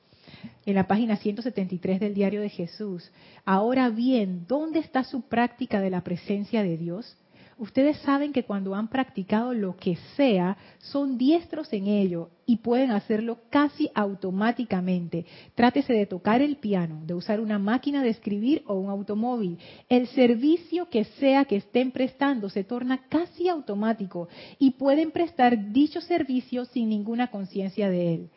En 0.65 0.73
la 0.73 0.87
página 0.87 1.17
173 1.17 1.99
del 1.99 2.15
diario 2.15 2.41
de 2.41 2.49
Jesús. 2.49 3.11
Ahora 3.45 3.89
bien, 3.89 4.45
¿dónde 4.47 4.79
está 4.79 5.03
su 5.03 5.21
práctica 5.21 5.79
de 5.79 5.91
la 5.91 6.01
presencia 6.03 6.63
de 6.63 6.77
Dios? 6.77 7.15
Ustedes 7.61 7.97
saben 7.97 8.33
que 8.33 8.43
cuando 8.43 8.73
han 8.73 8.87
practicado 8.87 9.53
lo 9.53 9.77
que 9.77 9.95
sea, 10.15 10.57
son 10.79 11.19
diestros 11.19 11.71
en 11.73 11.85
ello 11.85 12.31
y 12.47 12.57
pueden 12.57 12.89
hacerlo 12.89 13.37
casi 13.51 13.87
automáticamente. 13.93 15.27
Trátese 15.53 15.93
de 15.93 16.07
tocar 16.07 16.41
el 16.41 16.55
piano, 16.55 17.03
de 17.05 17.13
usar 17.13 17.39
una 17.39 17.59
máquina 17.59 18.01
de 18.01 18.09
escribir 18.09 18.63
o 18.65 18.73
un 18.79 18.89
automóvil. 18.89 19.59
El 19.89 20.07
servicio 20.07 20.89
que 20.89 21.03
sea 21.03 21.45
que 21.45 21.57
estén 21.57 21.91
prestando 21.91 22.49
se 22.49 22.63
torna 22.63 23.07
casi 23.09 23.47
automático 23.47 24.27
y 24.57 24.71
pueden 24.71 25.11
prestar 25.11 25.71
dicho 25.71 26.01
servicio 26.01 26.65
sin 26.65 26.89
ninguna 26.89 27.29
conciencia 27.29 27.91
de 27.91 28.15
él. 28.15 28.29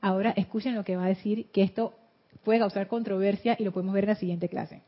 Ahora 0.00 0.30
escuchen 0.36 0.76
lo 0.76 0.84
que 0.84 0.96
va 0.96 1.06
a 1.06 1.08
decir, 1.08 1.46
que 1.46 1.64
esto 1.64 1.94
puede 2.44 2.60
causar 2.60 2.86
controversia 2.86 3.56
y 3.58 3.64
lo 3.64 3.72
podemos 3.72 3.92
ver 3.92 4.04
en 4.04 4.10
la 4.10 4.14
siguiente 4.14 4.48
clase. 4.48 4.82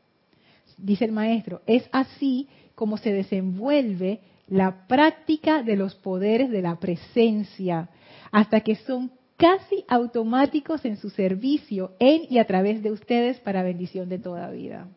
Dice 0.77 1.03
el 1.03 1.11
maestro, 1.11 1.61
es 1.67 1.89
así 1.91 2.47
como 2.75 2.97
se 2.97 3.13
desenvuelve 3.13 4.19
la 4.47 4.87
práctica 4.87 5.63
de 5.63 5.77
los 5.77 5.95
poderes 5.95 6.49
de 6.49 6.61
la 6.61 6.77
presencia, 6.79 7.89
hasta 8.31 8.61
que 8.61 8.75
son 8.75 9.11
casi 9.37 9.83
automáticos 9.87 10.85
en 10.85 10.97
su 10.97 11.09
servicio 11.09 11.93
en 11.99 12.23
y 12.29 12.37
a 12.37 12.45
través 12.45 12.83
de 12.83 12.91
ustedes 12.91 13.39
para 13.39 13.63
bendición 13.63 14.07
de 14.07 14.19
toda 14.19 14.51
vida. 14.51 14.87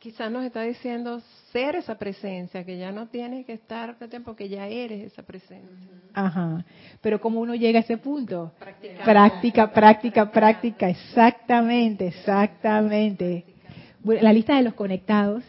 Quizás 0.00 0.30
nos 0.30 0.44
está 0.44 0.62
diciendo 0.62 1.22
ser 1.52 1.76
esa 1.76 1.96
presencia, 1.96 2.64
que 2.64 2.76
ya 2.76 2.92
no 2.92 3.06
tienes 3.06 3.46
que 3.46 3.52
estar 3.52 3.96
porque 4.24 4.48
ya 4.48 4.66
eres 4.66 5.12
esa 5.12 5.22
presencia. 5.22 5.88
Ajá. 6.12 6.64
Pero 7.00 7.20
¿cómo 7.20 7.40
uno 7.40 7.54
llega 7.54 7.78
a 7.78 7.82
ese 7.82 7.96
punto? 7.98 8.52
Práctica, 9.04 9.72
práctica, 9.72 10.30
práctica. 10.30 10.88
Exactamente, 10.88 12.08
exactamente. 12.08 13.44
la 14.02 14.32
lista 14.32 14.56
de 14.56 14.62
los 14.62 14.74
conectados 14.74 15.44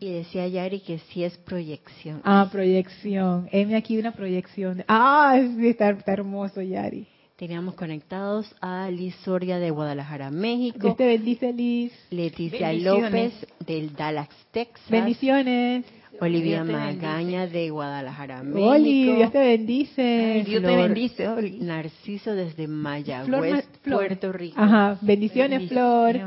y 0.00 0.10
decía 0.10 0.48
Yari 0.48 0.80
que 0.80 0.98
sí 0.98 1.22
es 1.22 1.36
proyección. 1.36 2.22
Ah, 2.24 2.48
proyección. 2.50 3.48
Heme 3.52 3.76
aquí 3.76 3.98
una 3.98 4.12
proyección. 4.12 4.82
Ah, 4.88 5.38
está, 5.38 5.90
está 5.90 6.12
hermoso, 6.12 6.62
Yari. 6.62 7.06
Teníamos 7.36 7.74
conectados 7.74 8.54
a 8.60 8.90
Liz 8.90 9.14
Soria 9.24 9.58
de 9.58 9.70
Guadalajara, 9.70 10.30
México. 10.30 10.78
Dios 10.80 10.96
te 10.96 11.06
bendice, 11.06 11.52
Liz. 11.52 11.92
Leticia 12.10 12.72
López 12.72 13.32
del 13.66 13.94
Dallas, 13.94 14.28
Texas. 14.50 14.90
Bendiciones. 14.90 15.84
Olivia 16.20 16.64
Magaña 16.64 17.46
de 17.46 17.70
Guadalajara, 17.70 18.42
México. 18.42 18.68
Oli, 18.68 19.14
Dios 19.16 19.32
te 19.32 19.38
bendice. 19.38 20.44
Dios 20.46 20.62
te 20.62 20.76
bendice, 20.76 21.28
Oli. 21.28 21.58
Narciso 21.60 22.34
desde 22.34 22.68
Mayagüez, 22.68 23.66
Puerto 23.82 24.32
Rico. 24.32 24.60
Ajá, 24.60 24.98
bendiciones, 25.00 25.68
Flor. 25.68 26.18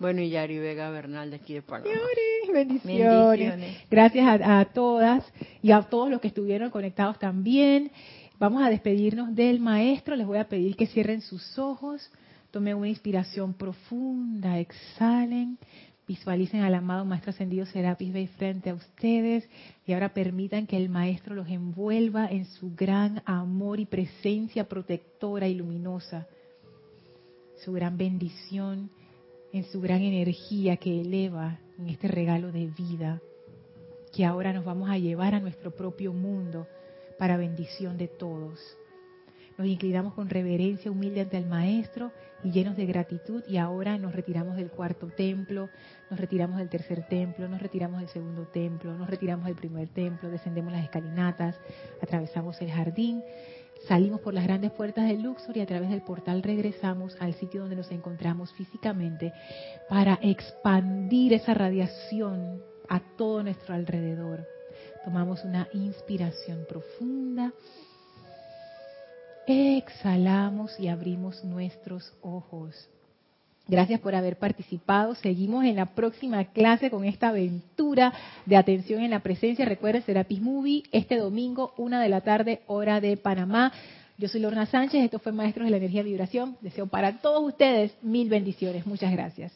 Bueno, 0.00 0.20
y 0.20 0.30
Yari 0.30 0.58
Vega 0.58 0.90
Bernal 0.90 1.30
de 1.30 1.36
aquí 1.36 1.54
de 1.54 1.62
Panamá. 1.62 1.90
Yari, 1.90 2.52
bendiciones. 2.52 3.78
Gracias 3.90 4.26
a, 4.26 4.60
a 4.60 4.64
todas 4.66 5.24
y 5.62 5.70
a 5.70 5.82
todos 5.82 6.10
los 6.10 6.20
que 6.20 6.28
estuvieron 6.28 6.70
conectados 6.70 7.18
también. 7.18 7.90
Vamos 8.38 8.62
a 8.62 8.68
despedirnos 8.68 9.34
del 9.34 9.60
maestro. 9.60 10.14
Les 10.16 10.26
voy 10.26 10.38
a 10.38 10.48
pedir 10.48 10.76
que 10.76 10.86
cierren 10.86 11.22
sus 11.22 11.58
ojos, 11.58 12.10
tomen 12.50 12.76
una 12.76 12.88
inspiración 12.88 13.54
profunda, 13.54 14.58
exhalen. 14.58 15.58
Visualicen 16.06 16.60
al 16.60 16.74
amado 16.74 17.04
Maestro 17.04 17.30
Ascendido 17.30 17.66
Serapis 17.66 18.12
Bey 18.12 18.28
frente 18.28 18.70
a 18.70 18.74
ustedes 18.74 19.48
y 19.86 19.92
ahora 19.92 20.14
permitan 20.14 20.66
que 20.66 20.76
el 20.76 20.88
Maestro 20.88 21.34
los 21.34 21.48
envuelva 21.48 22.26
en 22.26 22.44
su 22.44 22.74
gran 22.74 23.22
amor 23.24 23.80
y 23.80 23.86
presencia 23.86 24.68
protectora 24.68 25.48
y 25.48 25.54
luminosa, 25.54 26.28
su 27.64 27.72
gran 27.72 27.96
bendición, 27.96 28.90
en 29.52 29.64
su 29.64 29.80
gran 29.80 30.02
energía 30.02 30.76
que 30.76 31.00
eleva 31.00 31.58
en 31.78 31.88
este 31.88 32.08
regalo 32.08 32.52
de 32.52 32.66
vida 32.66 33.20
que 34.16 34.24
ahora 34.24 34.54
nos 34.54 34.64
vamos 34.64 34.88
a 34.88 34.96
llevar 34.96 35.34
a 35.34 35.40
nuestro 35.40 35.72
propio 35.72 36.14
mundo 36.14 36.66
para 37.18 37.36
bendición 37.36 37.98
de 37.98 38.08
todos. 38.08 38.58
Nos 39.58 39.66
inclinamos 39.66 40.12
con 40.12 40.28
reverencia 40.28 40.90
humilde 40.90 41.22
ante 41.22 41.38
el 41.38 41.46
Maestro 41.46 42.12
y 42.44 42.50
llenos 42.50 42.76
de 42.76 42.84
gratitud 42.84 43.42
y 43.48 43.56
ahora 43.56 43.96
nos 43.96 44.14
retiramos 44.14 44.56
del 44.56 44.70
cuarto 44.70 45.08
templo, 45.08 45.70
nos 46.10 46.20
retiramos 46.20 46.58
del 46.58 46.68
tercer 46.68 47.06
templo, 47.08 47.48
nos 47.48 47.62
retiramos 47.62 48.00
del 48.00 48.10
segundo 48.10 48.46
templo, 48.48 48.92
nos 48.92 49.08
retiramos 49.08 49.46
del 49.46 49.54
primer 49.54 49.88
templo, 49.88 50.28
descendemos 50.28 50.72
las 50.72 50.84
escalinatas, 50.84 51.58
atravesamos 52.02 52.60
el 52.60 52.70
jardín, 52.70 53.22
salimos 53.88 54.20
por 54.20 54.34
las 54.34 54.44
grandes 54.44 54.72
puertas 54.72 55.08
del 55.08 55.22
Luxor 55.22 55.56
y 55.56 55.60
a 55.60 55.66
través 55.66 55.88
del 55.88 56.02
portal 56.02 56.42
regresamos 56.42 57.16
al 57.18 57.32
sitio 57.34 57.62
donde 57.62 57.76
nos 57.76 57.90
encontramos 57.90 58.52
físicamente 58.52 59.32
para 59.88 60.18
expandir 60.20 61.32
esa 61.32 61.54
radiación 61.54 62.62
a 62.90 63.00
todo 63.16 63.42
nuestro 63.42 63.74
alrededor. 63.74 64.46
Tomamos 65.04 65.44
una 65.44 65.68
inspiración 65.72 66.66
profunda. 66.68 67.54
Exhalamos 69.46 70.78
y 70.80 70.88
abrimos 70.88 71.44
nuestros 71.44 72.12
ojos. 72.20 72.88
Gracias 73.68 74.00
por 74.00 74.14
haber 74.14 74.38
participado. 74.38 75.14
Seguimos 75.16 75.64
en 75.64 75.76
la 75.76 75.86
próxima 75.86 76.44
clase 76.46 76.90
con 76.90 77.04
esta 77.04 77.28
aventura 77.28 78.12
de 78.44 78.56
atención 78.56 79.02
en 79.02 79.10
la 79.10 79.20
presencia. 79.20 79.64
Recuerden, 79.64 80.02
Serapis 80.02 80.40
Movie 80.40 80.84
este 80.92 81.16
domingo, 81.16 81.74
una 81.76 82.00
de 82.00 82.08
la 82.08 82.20
tarde, 82.20 82.62
hora 82.66 83.00
de 83.00 83.16
Panamá. 83.16 83.72
Yo 84.18 84.28
soy 84.28 84.40
Lorna 84.40 84.66
Sánchez, 84.66 85.04
esto 85.04 85.18
fue 85.18 85.32
Maestros 85.32 85.66
de 85.66 85.70
la 85.72 85.76
Energía 85.76 86.02
Vibración. 86.02 86.56
Deseo 86.60 86.86
para 86.86 87.18
todos 87.18 87.44
ustedes 87.44 87.92
mil 88.02 88.28
bendiciones. 88.28 88.86
Muchas 88.86 89.12
gracias. 89.12 89.52